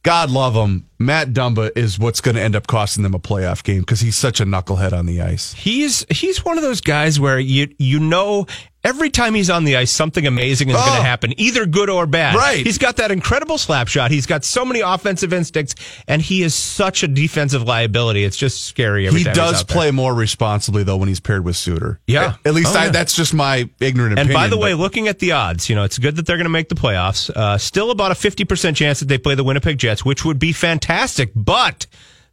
God 0.03 0.29
love 0.29 0.53
him, 0.53 0.85
Matt 0.99 1.29
Dumba 1.33 1.71
is 1.75 1.99
what's 1.99 2.21
going 2.21 2.35
to 2.35 2.41
end 2.41 2.55
up 2.55 2.65
costing 2.67 3.03
them 3.03 3.13
a 3.13 3.19
playoff 3.19 3.61
game 3.63 3.79
because 3.81 3.99
he's 3.99 4.15
such 4.15 4.39
a 4.39 4.45
knucklehead 4.45 4.93
on 4.93 5.05
the 5.05 5.21
ice. 5.21 5.53
He's 5.53 6.05
he's 6.09 6.45
one 6.45 6.57
of 6.57 6.63
those 6.63 6.79
guys 6.81 7.19
where 7.19 7.39
you 7.39 7.73
you 7.77 7.99
know 7.99 8.45
every 8.87 9.09
time 9.09 9.33
he's 9.35 9.49
on 9.49 9.63
the 9.65 9.75
ice 9.75 9.91
something 9.91 10.25
amazing 10.25 10.69
is 10.69 10.75
going 10.75 10.89
Oh. 10.89 10.95
to 10.97 11.01
happen, 11.03 11.33
either 11.39 11.65
good 11.65 11.89
or 11.89 12.05
bad. 12.05 12.35
Right. 12.35 12.65
He's 12.65 12.77
got 12.77 12.97
that 12.97 13.11
incredible 13.11 13.57
slap 13.57 13.87
shot. 13.87 14.11
He's 14.11 14.25
got 14.25 14.45
so 14.45 14.63
many 14.63 14.79
offensive 14.79 15.33
instincts, 15.33 15.75
and 16.07 16.21
he 16.21 16.41
is 16.43 16.53
such 16.55 17.03
a 17.03 17.07
defensive 17.07 17.63
liability. 17.63 18.23
It's 18.23 18.37
just 18.37 18.65
scary. 18.65 19.07
Every 19.07 19.19
He 19.19 19.23
time 19.25 19.31
he's 19.31 19.37
does 19.37 19.59
out 19.61 19.67
there. 19.67 19.75
play 19.75 19.91
more 19.91 20.13
responsibly 20.13 20.83
though 20.83 20.97
when 20.97 21.07
he's 21.09 21.19
paired 21.19 21.43
with 21.43 21.55
Suter. 21.55 21.99
Yeah. 22.07 22.35
at 22.45 22.53
least 22.53 22.73
Oh, 22.75 22.79
I, 22.79 22.85
yeah. 22.85 22.89
that's 22.91 23.15
just 23.15 23.33
my 23.33 23.69
ignorant 23.79 24.13
opinion. 24.13 24.17
And 24.19 24.19
opinion. 24.29 24.33
by 24.35 24.47
the 24.47 24.57
way, 24.57 24.73
looking 24.73 25.07
at 25.07 25.19
the 25.19 25.33
odds, 25.33 25.69
you 25.69 25.75
know, 25.75 25.83
it's 25.83 25.97
good 25.99 26.15
that 26.15 26.25
they're 26.25 26.37
going 26.37 26.45
to 26.45 26.49
make 26.49 26.69
the 26.69 26.75
playoffs. 26.75 27.29
Uh, 27.29 27.57
still 27.57 27.91
about 27.91 28.11
a 28.11 28.15
50% 28.15 28.75
chance 28.75 28.99
that 28.99 29.07
they 29.07 29.17
play 29.17 29.35
the 29.35 29.43
Winnipeg 29.43 29.77
Jets, 29.77 30.05
which 30.05 30.23
would 30.23 30.39
be 30.39 30.53
fantastic. 30.53 31.31
But 31.35 31.87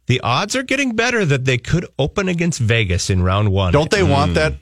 the 0.07 0.21
odds 0.21 0.55
are 0.55 0.63
getting 0.63 0.95
better 0.95 1.25
that 1.25 1.45
they 1.45 1.57
could 1.57 1.85
open 1.97 2.29
against 2.29 2.59
Vegas 2.59 3.09
in 3.09 3.23
round 3.23 3.51
one. 3.51 3.73
don't 3.73 3.89
they 3.91 4.03
want 4.03 4.35
that? 4.35 4.53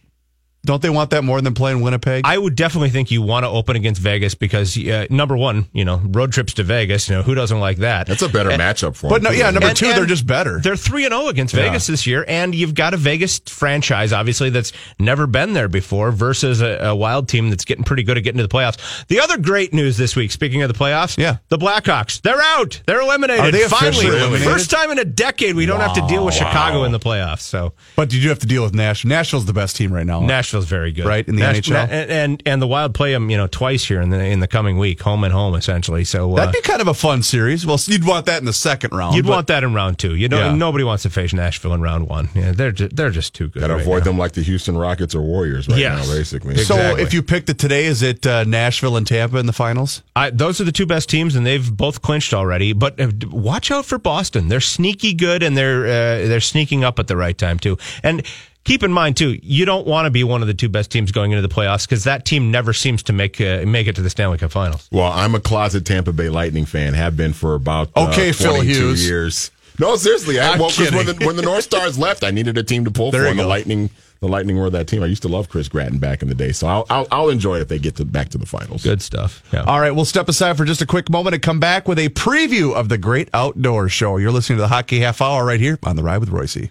Don't 0.66 0.82
they 0.82 0.90
want 0.90 1.10
that 1.10 1.24
more 1.26 1.42
than 1.42 1.54
playing 1.54 1.82
Winnipeg? 1.82 2.22
I 2.26 2.38
would 2.38 2.56
definitely 2.56 2.90
think 2.90 3.12
you 3.12 3.22
want 3.22 3.44
to 3.44 3.50
open 3.50 3.76
against 3.76 4.00
Vegas 4.02 4.34
because 4.34 4.78
uh, 4.78 5.08
number 5.10 5.36
one, 5.36 5.66
you 5.74 5.84
know, 5.84 5.98
road 6.06 6.32
trips 6.32 6.54
to 6.54 6.64
Vegas. 6.64 7.10
You 7.10 7.16
know, 7.16 7.22
who 7.22 7.36
doesn't 7.36 7.60
like 7.60 7.78
that? 7.80 8.08
That's 8.08 8.22
a 8.22 8.30
better 8.30 8.50
And- 8.50 8.62
matchup 8.62 8.96
for 8.96 9.08
them. 9.08 9.10
but 9.10 9.18
him. 9.18 9.24
no, 9.24 9.32
yeah, 9.32 9.52
number 9.52 9.68
And- 9.68 9.78
two, 9.78 9.88
and 9.88 9.98
they're 9.98 10.06
just 10.06 10.26
better. 10.26 10.62
They're 10.62 10.78
three 10.78 11.04
and 11.06 11.14
zero 11.14 11.28
against 11.28 11.54
Vegas 11.54 11.88
this 11.88 12.08
year, 12.08 12.24
and 12.30 12.56
you've 12.56 12.76
got 12.76 12.94
a 12.94 12.98
Vegas 12.98 13.40
franchise, 13.46 14.14
obviously 14.14 14.50
that's 14.50 14.72
never 15.00 15.28
been 15.28 15.52
there 15.54 15.68
before, 15.68 16.12
versus 16.12 16.62
a, 16.62 16.78
a 16.82 16.96
Wild 16.96 17.28
team 17.28 17.50
that's 17.50 17.66
getting 17.66 17.84
pretty 17.84 18.04
good 18.04 18.18
at 18.18 18.24
getting 18.24 18.38
to 18.38 18.48
the 18.48 18.54
playoffs. 18.54 19.06
The 19.08 19.20
other 19.20 19.38
great 19.38 19.74
news 19.74 19.98
this 19.98 20.16
week, 20.16 20.32
speaking 20.32 20.62
of 20.62 20.72
the 20.72 20.78
playoffs, 20.80 21.18
Yeah. 21.18 21.38
the 21.50 21.58
Blackhawks, 21.58 22.22
they're 22.22 22.42
out, 22.42 22.82
they're 22.88 23.02
eliminated. 23.02 23.44
Are 23.44 23.52
they 23.52 23.68
Finally, 23.68 24.08
eliminated? 24.08 24.48
first 24.48 24.72
time 24.72 24.92
in 24.92 25.00
a 25.00 25.04
decade 25.06 25.56
we 25.56 25.66
don't 25.66 25.82
have 25.82 25.94
to 25.96 26.08
deal 26.08 26.24
with 26.24 26.36
Chicago 26.36 26.86
in 26.86 26.94
the 26.94 27.00
playoffs. 27.02 27.42
So 27.42 27.74
but 27.98 28.14
you 28.14 28.22
do 28.22 28.30
have 28.30 28.40
to 28.40 28.48
deal 28.48 28.64
with 28.64 28.74
Nashville. 28.74 29.10
Nashville's 29.10 29.46
the 29.46 29.52
best 29.54 29.76
team 29.76 29.92
right 29.92 30.06
now. 30.06 30.22
Nashville's 30.54 30.70
very 30.70 30.92
good, 30.92 31.06
Right, 31.06 31.28
in 31.28 31.36
the 31.36 31.42
NHL? 31.42 31.88
and, 31.90 32.12
and 32.12 32.44
and 32.46 32.62
the 32.62 32.68
Wild 32.68 32.94
play 32.94 33.12
them, 33.12 33.30
you 33.30 33.38
know, 33.38 33.48
twice 33.48 33.84
here 33.86 34.02
in 34.02 34.10
the 34.10 34.20
in 34.24 34.40
the 34.40 34.48
coming 34.48 34.78
week, 34.78 35.02
home 35.02 35.24
and 35.24 35.34
home, 35.34 35.56
essentially. 35.56 36.04
So 36.04 36.32
uh, 36.34 36.36
That'd 36.38 36.54
be 36.54 36.62
kind 36.62 36.82
of 36.82 36.88
a 36.88 36.94
fun 36.94 37.24
series. 37.24 37.66
Well, 37.66 37.80
you'd 37.86 38.06
want 38.06 38.28
that 38.28 38.40
in 38.40 38.46
the 38.46 38.54
second 38.54 38.92
round. 38.96 39.16
You'd 39.16 39.26
but- 39.26 39.32
want 39.32 39.48
that 39.48 39.64
in 39.64 39.74
round 39.74 39.98
two. 40.00 40.14
You 40.16 40.30
know, 40.30 40.38
Yeah. 40.40 40.56
nobody 40.56 40.84
wants 40.84 41.04
to 41.04 41.10
face 41.10 41.34
Nashville 41.34 41.74
in 41.74 41.82
round 41.82 42.08
one. 42.08 42.30
Yeah, 42.36 42.52
they're 42.52 42.72
just, 42.72 42.96
they're 42.96 43.10
just 43.10 43.34
too 43.34 43.48
good. 43.50 43.62
Gotta 43.62 43.74
right 43.74 43.82
avoid 43.82 44.00
now. 44.00 44.12
them 44.12 44.18
like 44.20 44.34
the 44.34 44.44
Houston 44.44 44.78
Rockets 44.78 45.16
or 45.16 45.22
Warriors 45.22 45.68
right 45.68 45.78
Yes. 45.80 46.08
now, 46.08 46.14
basically. 46.14 46.58
So 46.58 46.76
if 46.98 47.14
you 47.14 47.24
picked 47.24 47.50
it 47.50 47.58
today, 47.58 47.86
is 47.86 48.02
it 48.04 48.26
uh, 48.28 48.44
Nashville 48.44 48.96
and 48.98 49.08
Tampa 49.08 49.38
in 49.38 49.46
the 49.48 49.54
finals? 49.54 50.04
I, 50.16 50.30
those 50.30 50.62
are 50.62 50.64
the 50.66 50.72
two 50.72 50.86
best 50.86 51.10
teams, 51.10 51.36
and 51.36 51.46
they've 51.46 51.76
both 51.76 52.02
clinched 52.02 52.34
already. 52.34 52.74
But 52.74 53.00
uh, 53.00 53.10
watch 53.32 53.72
out 53.72 53.86
for 53.86 53.98
Boston. 53.98 54.48
They're 54.50 54.62
sneaky 54.62 55.14
good, 55.14 55.42
and 55.44 55.58
they're 55.58 55.84
uh, 55.86 56.28
they're 56.28 56.40
sneaking 56.42 56.84
up 56.84 57.00
at 57.00 57.08
the 57.08 57.18
right 57.18 57.38
time 57.38 57.58
too. 57.60 57.78
And 58.04 58.24
keep 58.64 58.84
in 58.84 58.92
mind 58.92 59.18
too, 59.18 59.40
you 59.42 59.66
don't 59.66 59.86
want 59.88 60.06
to 60.06 60.10
be 60.12 60.24
one 60.24 60.42
of 60.42 60.48
the 60.48 60.54
two 60.54 60.70
best 60.70 60.92
teams 60.92 61.12
going 61.12 61.32
into 61.32 61.46
the 61.46 61.54
playoffs 61.54 61.88
because 61.88 62.04
that 62.06 62.26
team 62.26 62.52
never 62.52 62.74
seems 62.74 63.04
to 63.04 63.14
make 63.14 63.40
uh, 63.42 63.64
make 63.66 63.88
it 63.88 63.96
to 63.96 64.02
the 64.02 64.10
Stanley 64.10 64.38
Cup 64.38 64.52
Finals. 64.52 64.88
Well, 64.92 65.12
I'm 65.12 65.36
a 65.36 65.40
closet 65.40 65.86
Tampa 65.86 66.14
Bay 66.14 66.30
Lightning 66.30 66.66
fan. 66.66 66.94
Have 66.94 67.18
been 67.18 67.34
for 67.34 67.56
about 67.56 67.90
uh, 67.96 68.10
Okay, 68.10 68.32
Phil 68.32 68.62
Hughes. 68.62 69.06
years. 69.08 69.52
No, 69.80 69.96
seriously. 69.96 70.40
I, 70.40 70.52
I'm 70.54 70.60
well, 70.60 70.70
'cause 70.70 70.92
when 70.92 71.06
the, 71.08 71.14
kidding. 71.14 71.28
when 71.28 71.36
the 71.36 71.42
North 71.42 71.64
Stars 71.64 71.98
left, 71.98 72.24
I 72.24 72.30
needed 72.32 72.58
a 72.58 72.64
team 72.64 72.86
to 72.86 72.92
pull 72.92 73.10
There 73.12 73.22
for. 73.22 73.26
you 73.26 73.32
And 73.32 73.40
the. 73.40 73.48
Lightning, 73.48 73.90
the 74.20 74.28
Lightning 74.28 74.56
were 74.58 74.70
that 74.70 74.88
team. 74.88 75.02
I 75.04 75.08
used 75.08 75.24
to 75.24 75.28
love 75.28 75.50
Chris 75.50 75.68
Gratton 75.68 75.98
back 75.98 76.22
in 76.22 76.30
the 76.30 76.36
day, 76.36 76.52
so 76.54 76.68
I'll 76.68 76.86
I'll, 76.92 77.08
I'll 77.12 77.30
enjoy 77.30 77.58
it 77.58 77.64
if 77.64 77.68
they 77.70 77.80
get 77.80 77.96
to 77.98 78.06
back 78.06 78.30
to 78.30 78.38
the 78.38 78.46
finals. 78.46 78.84
Good 78.84 79.02
stuff. 79.02 79.44
Yeah. 79.52 79.64
All 79.64 79.82
right, 79.82 79.92
we'll 79.92 80.06
step 80.06 80.30
aside 80.30 80.56
for 80.58 80.64
just 80.64 80.82
a 80.82 80.86
quick 80.86 81.10
moment 81.10 81.34
and 81.34 81.42
come 81.44 81.60
back 81.60 81.88
with 81.88 81.98
a 82.00 82.08
preview 82.10 82.74
of 82.74 82.88
the 82.88 82.98
Great 83.00 83.30
Outdoors 83.34 83.92
Show. 83.92 84.18
You're 84.18 84.32
listening 84.32 84.58
to 84.58 84.62
the 84.62 84.68
Hockey 84.70 85.00
Half 85.00 85.22
Hour 85.22 85.44
right 85.44 85.60
here 85.60 85.78
on 85.84 85.96
the 85.96 86.04
Ride 86.04 86.20
with 86.20 86.30
Royce. 86.30 86.70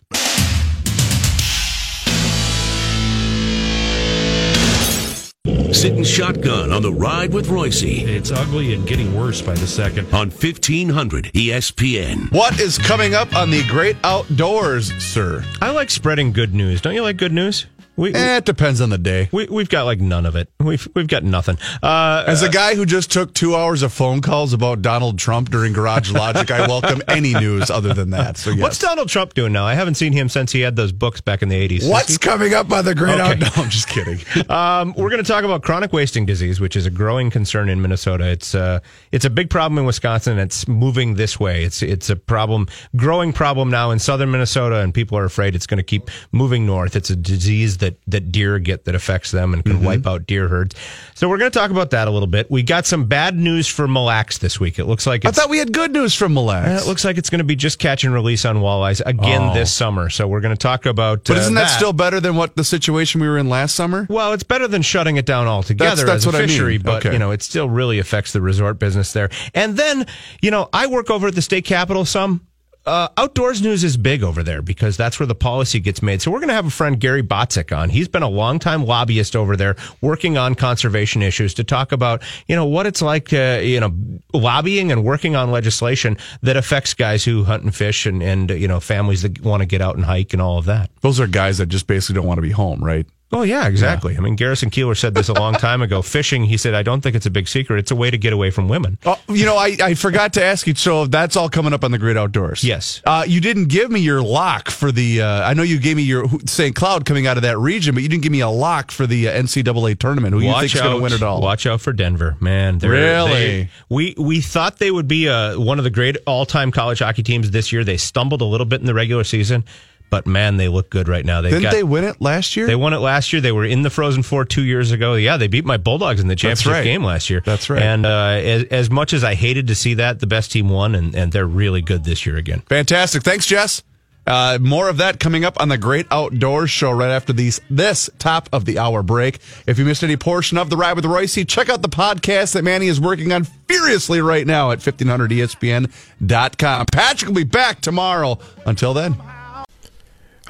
Sitting 5.73 6.05
shotgun 6.05 6.71
on 6.71 6.83
the 6.83 6.93
ride 6.93 7.33
with 7.33 7.49
Royce 7.49 7.83
It's 7.83 8.31
ugly 8.31 8.75
and 8.75 8.87
getting 8.87 9.15
worse 9.17 9.41
by 9.41 9.55
the 9.55 9.67
second. 9.67 10.07
on 10.13 10.29
E 10.29 10.31
1500 10.31 11.33
ESPN. 11.33 12.31
What 12.31 12.61
is 12.61 12.79
coming 12.79 13.15
up 13.15 13.35
on 13.35 13.51
the 13.51 13.65
Great 13.69 13.97
Outdoors, 14.05 14.93
sir? 15.03 15.43
I 15.61 15.71
like 15.71 15.91
spreading 15.91 16.33
good 16.33 16.55
news. 16.55 16.81
Don't 16.83 16.95
you 16.95 17.03
like 17.03 17.17
good 17.17 17.33
news? 17.33 17.67
We, 17.95 18.15
Eh, 18.15 18.39
it 18.39 18.45
depends 18.47 18.81
on 18.81 18.89
the 18.89 18.97
day. 18.99 19.29
we 19.33 19.47
we've 19.49 19.69
got 19.69 19.85
like 19.85 20.01
none 20.01 20.25
of 20.25 20.35
it. 20.35 20.49
We've 20.59 20.89
we've 20.95 21.07
got 21.09 21.25
nothing. 21.25 21.59
Uh, 21.83 22.25
As 22.27 22.43
a 22.43 22.49
guy 22.49 22.75
who 22.75 22.87
just 22.87 23.11
took 23.13 23.35
two 23.35 23.55
hours 23.55 23.83
of 23.83 23.93
phone 23.93 24.23
calls 24.23 24.55
about 24.55 24.81
Donald 24.81 25.19
Trump 25.19 25.51
during 25.51 25.75
Garage 25.75 26.11
Logic, 26.11 26.51
I 26.51 26.67
welcome 26.67 27.03
any 27.09 27.35
news 27.35 27.71
other 27.71 27.93
than 27.93 28.11
that. 28.11 28.39
So 28.39 28.51
yes. 28.51 28.61
What's 28.63 28.79
Donald 28.79 29.09
Trump 29.11 29.35
doing 29.35 29.53
now? 29.53 29.67
I 29.67 29.75
haven't 29.75 29.97
seen 29.97 30.13
him 30.15 30.31
since 30.31 30.53
he 30.53 30.61
had 30.61 30.75
those 30.75 30.91
books 30.91 31.21
back 31.21 31.43
in 31.43 31.51
the 31.51 31.69
80s. 31.69 31.89
What's 31.91 32.17
coming 32.17 32.55
up 32.55 32.73
on 32.73 32.85
the 32.87 32.95
Great 32.95 33.21
Okay. 33.21 33.39
No, 33.39 33.49
I'm 33.57 33.69
just 33.69 33.89
kidding. 33.89 34.21
Um, 34.49 34.95
we're 34.97 35.11
going 35.11 35.23
to 35.23 35.31
talk 35.31 35.45
about 35.45 35.63
chronic 35.63 35.93
wasting 35.93 36.25
disease, 36.25 36.61
which 36.61 36.77
is 36.77 36.87
a 36.87 36.91
growing 36.91 37.29
concern 37.31 37.69
in 37.69 37.83
Minnesota. 37.83 38.27
It's 38.31 38.55
uh, 38.55 38.81
it's 39.13 39.27
a 39.27 39.31
big 39.31 39.51
problem 39.51 39.77
in 39.79 39.85
Wisconsin. 39.85 40.39
It's 40.39 40.67
moving 40.67 41.15
this 41.17 41.39
way. 41.39 41.63
It's 41.65 41.83
it's 41.83 42.09
a 42.09 42.17
problem, 42.17 42.69
growing 42.97 43.35
problem 43.35 43.71
now 43.71 43.91
in 43.91 43.99
southern 43.99 44.31
Minnesota, 44.31 44.81
and 44.81 44.95
people 44.95 45.19
are 45.19 45.25
afraid 45.27 45.55
it's 45.55 45.67
going 45.67 45.77
to 45.77 45.83
keep 45.85 46.11
moving 46.33 46.65
north. 46.65 46.97
It's 46.97 47.11
a 47.11 47.17
disease 47.17 47.79
that 47.83 47.99
that 48.07 48.33
deer 48.33 48.59
get 48.59 48.87
that 48.87 48.95
affects 48.97 49.31
them 49.31 49.53
and 49.55 49.63
can 49.65 49.73
Mm-hmm. 49.75 49.85
wipe 49.85 50.07
out 50.07 50.27
deer 50.27 50.49
herds. 50.49 50.75
So 51.15 51.29
we're 51.29 51.39
going 51.39 51.51
to 51.51 51.59
talk 51.59 51.71
about 51.71 51.91
that 51.91 52.09
a 52.09 52.11
little 52.11 52.27
bit. 52.27 52.51
We 52.51 52.63
got 52.63 52.87
some 52.87 53.05
bad 53.05 53.37
news 53.37 53.69
for 53.69 53.87
Mille 53.87 54.05
Lacs 54.07 54.39
this 54.39 54.59
week. 54.59 54.79
It 54.79 54.87
looks 54.87 55.07
like 55.07 55.25
I 55.25 55.31
thought 55.31 55.51
we 55.51 55.59
had 55.59 55.73
good 55.73 55.93
news 55.93 56.15
from 56.15 56.35
Mille 56.35 56.47
Lacs. 56.47 56.85
it 56.85 56.89
looks 56.89 57.05
like 57.05 57.19
it's 57.19 57.29
going 57.31 57.39
to 57.41 57.45
be 57.45 57.55
just 57.57 57.79
catch 57.79 58.05
and 58.05 58.13
release 58.15 58.45
on 58.45 58.57
walleyes 58.57 59.03
again 59.05 59.43
Oh. 59.51 59.55
this 59.55 59.73
summer. 59.73 60.09
So 60.11 60.27
we're 60.27 60.41
going 60.41 60.55
to 60.57 60.61
talk 60.61 60.87
about. 60.87 61.25
but 61.25 61.37
uh, 61.37 61.41
isn't 61.41 61.55
that, 61.55 61.67
still 61.69 61.93
better 61.93 62.19
than 62.21 62.37
what 62.37 62.57
the 62.57 62.65
situation 62.65 63.21
we 63.21 63.29
were 63.29 63.39
in 63.39 63.49
last 63.49 63.75
summer? 63.75 64.07
Well, 64.09 64.33
it's 64.33 64.43
better 64.45 64.69
than 64.69 64.83
shutting 64.83 65.17
it 65.17 65.27
down 65.27 65.47
altogether 65.47 65.91
That's- 65.97 66.07
that's 66.07 66.17
as 66.23 66.25
a 66.27 66.29
what 66.29 66.35
I 66.37 66.39
mean. 66.41 66.49
fishery, 66.49 66.79
but 66.79 67.05
Okay. 67.07 67.13
you 67.13 67.19
know, 67.19 67.31
it 67.33 67.43
still 67.43 67.69
really 67.69 67.99
affects 67.99 68.33
the 68.33 68.41
resort 68.41 68.79
business 68.79 69.13
there. 69.13 69.31
And 69.55 69.77
then, 69.77 70.07
you 70.41 70.51
know, 70.51 70.69
I 70.73 70.87
work 70.87 71.11
over 71.11 71.27
at 71.29 71.35
the 71.35 71.43
state 71.43 71.65
capitol 71.65 72.05
some. 72.05 72.47
Uh, 72.85 73.09
outdoors 73.17 73.63
news 73.63 73.85
is 73.85 73.97
big 73.97 74.25
over 74.25 74.43
there 74.43 74.61
because 74.61 74.97
that's 74.97 75.21
where 75.21 75.27
the 75.27 75.35
policy 75.35 75.79
gets 75.79 76.03
made. 76.03 76.21
So 76.21 76.33
we're 76.33 76.41
going 76.41 76.49
to 76.49 76.55
have 76.55 76.67
a 76.67 76.71
friend 76.71 76.99
Gary 76.99 77.23
Botzek 77.23 77.77
on. 77.77 77.91
He's 77.91 78.09
been 78.09 78.25
a 78.25 78.29
longtime 78.29 78.85
lobbyist 78.85 79.37
over 79.37 79.57
there, 79.57 79.77
working 80.01 80.37
on 80.37 80.57
conservation 80.57 81.23
issues 81.23 81.55
to 81.55 81.65
talk 81.65 81.93
about 81.93 82.23
you 82.49 82.57
know 82.57 82.65
what 82.65 82.87
it's 82.87 83.01
like, 83.01 83.33
uh, 83.33 83.61
you 83.63 83.79
know, 83.79 83.95
lobbying 84.35 84.91
and 84.91 85.05
working 85.05 85.37
on 85.37 85.53
legislation 85.53 86.17
that 86.43 86.57
affects 86.57 86.93
guys 86.95 87.25
who 87.25 87.45
hunt 87.45 87.63
and 87.63 87.75
fish 87.75 88.05
and 88.05 88.23
and 88.23 88.51
you 88.51 88.67
know 88.67 88.81
families 88.81 89.23
that 89.23 89.41
want 89.43 89.61
to 89.61 89.67
get 89.67 89.81
out 89.81 89.95
and 89.95 90.05
hike 90.05 90.33
and 90.33 90.43
all 90.43 90.59
of 90.59 90.65
that. 90.65 90.91
Those 91.03 91.21
are 91.21 91.29
guys 91.29 91.59
that 91.59 91.67
just 91.67 91.87
basically 91.87 92.17
don't 92.17 92.27
want 92.27 92.39
to 92.39 92.43
be 92.43 92.51
home, 92.51 92.83
right? 92.83 93.07
Oh 93.35 93.43
yeah, 93.43 93.67
exactly. 93.67 94.17
I 94.17 94.21
mean, 94.21 94.37
Garrison 94.37 94.69
Keillor 94.69 94.97
said 94.97 95.15
this 95.15 95.29
a 95.31 95.33
long 95.33 95.55
time 95.55 95.81
ago. 95.81 96.03
Fishing, 96.13 96.45
he 96.45 96.57
said, 96.59 96.75
I 96.75 96.83
don't 96.83 97.01
think 97.01 97.17
it's 97.17 97.25
a 97.25 97.31
big 97.31 97.49
secret. 97.49 97.79
It's 97.79 97.91
a 97.91 97.97
way 97.97 98.11
to 98.11 98.19
get 98.19 98.33
away 98.35 98.51
from 98.51 98.69
women. 98.69 98.99
Oh, 99.07 99.19
you 99.29 99.47
know, 99.47 99.57
I, 99.57 99.77
I 99.83 99.95
forgot 99.95 100.35
to 100.35 100.45
ask 100.45 100.67
you. 100.67 100.75
So 100.75 101.07
that's 101.07 101.35
all 101.37 101.49
coming 101.49 101.73
up 101.73 101.83
on 101.83 101.93
the 101.93 101.99
Great 101.99 102.17
Outdoors. 102.19 102.63
Yes. 102.63 103.01
Uh, 103.05 103.25
you 103.27 103.41
didn't 103.41 103.69
give 103.69 103.91
me 103.91 104.01
your 104.01 104.21
lock 104.23 104.69
for 104.71 104.93
the. 104.93 105.23
Uh, 105.23 105.49
I 105.49 105.55
know 105.55 105.63
you 105.63 105.81
gave 105.81 105.97
me 105.97 106.03
your 106.03 106.27
St. 106.47 106.75
Cloud 106.77 107.07
coming 107.07 107.27
out 107.27 107.37
of 107.39 107.43
that 107.45 107.59
region, 107.59 107.95
but 107.95 108.03
you 108.03 108.09
didn't 108.11 108.23
give 108.23 108.33
me 108.33 108.41
a 108.41 108.51
lock 108.51 108.91
for 108.91 109.07
the 109.07 109.29
uh, 109.29 109.33
NCAA 109.43 109.99
tournament. 109.99 110.35
Who 110.35 110.41
you 110.41 110.53
think's 110.61 110.75
going 110.79 110.97
to 110.97 111.03
win 111.03 111.13
it 111.13 111.23
all? 111.23 111.41
Watch 111.41 111.67
out 111.67 111.81
for 111.81 111.93
Denver, 111.93 112.37
man. 112.41 112.79
Really? 112.79 113.31
they- 113.33 113.69
we 113.89 114.15
we 114.19 114.41
thought 114.41 114.79
they 114.79 114.91
would 114.91 115.09
be 115.09 115.29
uh, 115.29 115.59
one 115.59 115.79
of 115.79 115.85
the 115.85 115.91
great 115.91 116.17
all 116.27 116.45
time 116.45 116.71
college 116.71 116.99
hockey 116.99 117.23
teams 117.23 117.51
this 117.51 117.73
year. 117.73 117.83
They 117.85 117.97
stumbled 117.97 118.41
a 118.43 118.45
little 118.45 118.67
bit 118.67 118.81
in 118.81 118.87
the 118.87 118.95
regular 118.95 119.25
season, 119.25 119.65
but 120.13 120.27
man, 120.27 120.59
they 120.59 120.69
look 120.69 120.91
good 120.91 121.09
right 121.09 121.25
now. 121.25 121.41
They've 121.41 121.53
Didn't 121.53 121.63
got- 121.63 121.73
they 121.73 121.83
win 121.83 122.05
it 122.05 122.21
last 122.21 122.55
year? 122.55 122.67
They 122.67 122.77
won 122.77 122.93
it 122.93 122.99
last 122.99 123.33
year. 123.33 123.41
They 123.41 123.51
were 123.51 123.65
in 123.65 123.81
the 123.81 123.89
Frozen 123.89 124.25
Four 124.25 124.45
two 124.45 124.63
years 124.63 124.93
ago. 124.93 125.15
Yeah, 125.15 125.39
they 125.39 125.49
beat 125.49 125.65
my 125.65 125.79
Bulldogs 125.79 126.21
in 126.21 126.29
the 126.29 126.37
championship 126.37 126.71
right. 126.71 126.85
game 126.85 127.03
last 127.03 127.31
year. 127.31 127.43
That's 127.47 127.71
right. 127.71 127.81
And 127.81 128.05
uh, 128.05 128.39
as, 128.43 128.65
as 128.65 128.91
much 128.91 129.15
as 129.15 129.25
I 129.25 129.35
hated 129.35 129.69
to 129.69 129.75
see 129.75 129.95
that, 129.95 130.21
the 130.21 130.27
best 130.27 130.53
team 130.53 130.69
won, 130.69 130.95
and, 130.95 131.15
and 131.15 131.33
they're 131.33 131.47
really 131.47 131.81
good 131.81 132.05
this 132.05 132.27
year 132.27 132.37
again. 132.37 132.61
Fantastic. 132.69 133.23
Thanks, 133.23 133.47
Jess. 133.47 133.83
Uh, 134.27 134.59
more 134.61 134.91
of 134.91 134.99
that 134.99 135.19
coming 135.19 135.47
up 135.47 135.59
on 135.59 135.71
the 135.71 135.79
Great 135.79 136.07
Outdoors 136.11 136.71
Show 136.71 136.91
right 136.91 137.11
after 137.11 137.33
these 137.33 137.63
this 137.71 138.11
top 138.19 138.51
of 138.53 138.67
the 138.67 138.79
hour 138.79 139.03
break. 139.03 139.39
If 139.67 139.79
you 139.79 139.87
missed 139.87 140.05
any 140.05 140.19
portion 140.19 140.59
of 140.59 140.69
the 140.69 140.77
ride 140.77 140.93
with 140.93 141.07
Royce, 141.07 141.39
check 141.47 141.71
out 141.71 141.81
the 141.81 141.89
podcast 141.89 142.53
that 142.53 142.65
Manny 142.65 142.89
is 142.89 143.01
working 143.01 143.33
on 143.33 143.45
furiously 143.67 144.21
right 144.21 144.47
now 144.47 144.73
at 144.73 144.81
1500ESPN.com. 144.81 146.87
Patrick 146.93 147.29
will 147.29 147.35
be 147.35 147.45
back 147.45 147.81
tomorrow. 147.81 148.39
Until 148.67 148.93
then. 148.93 149.17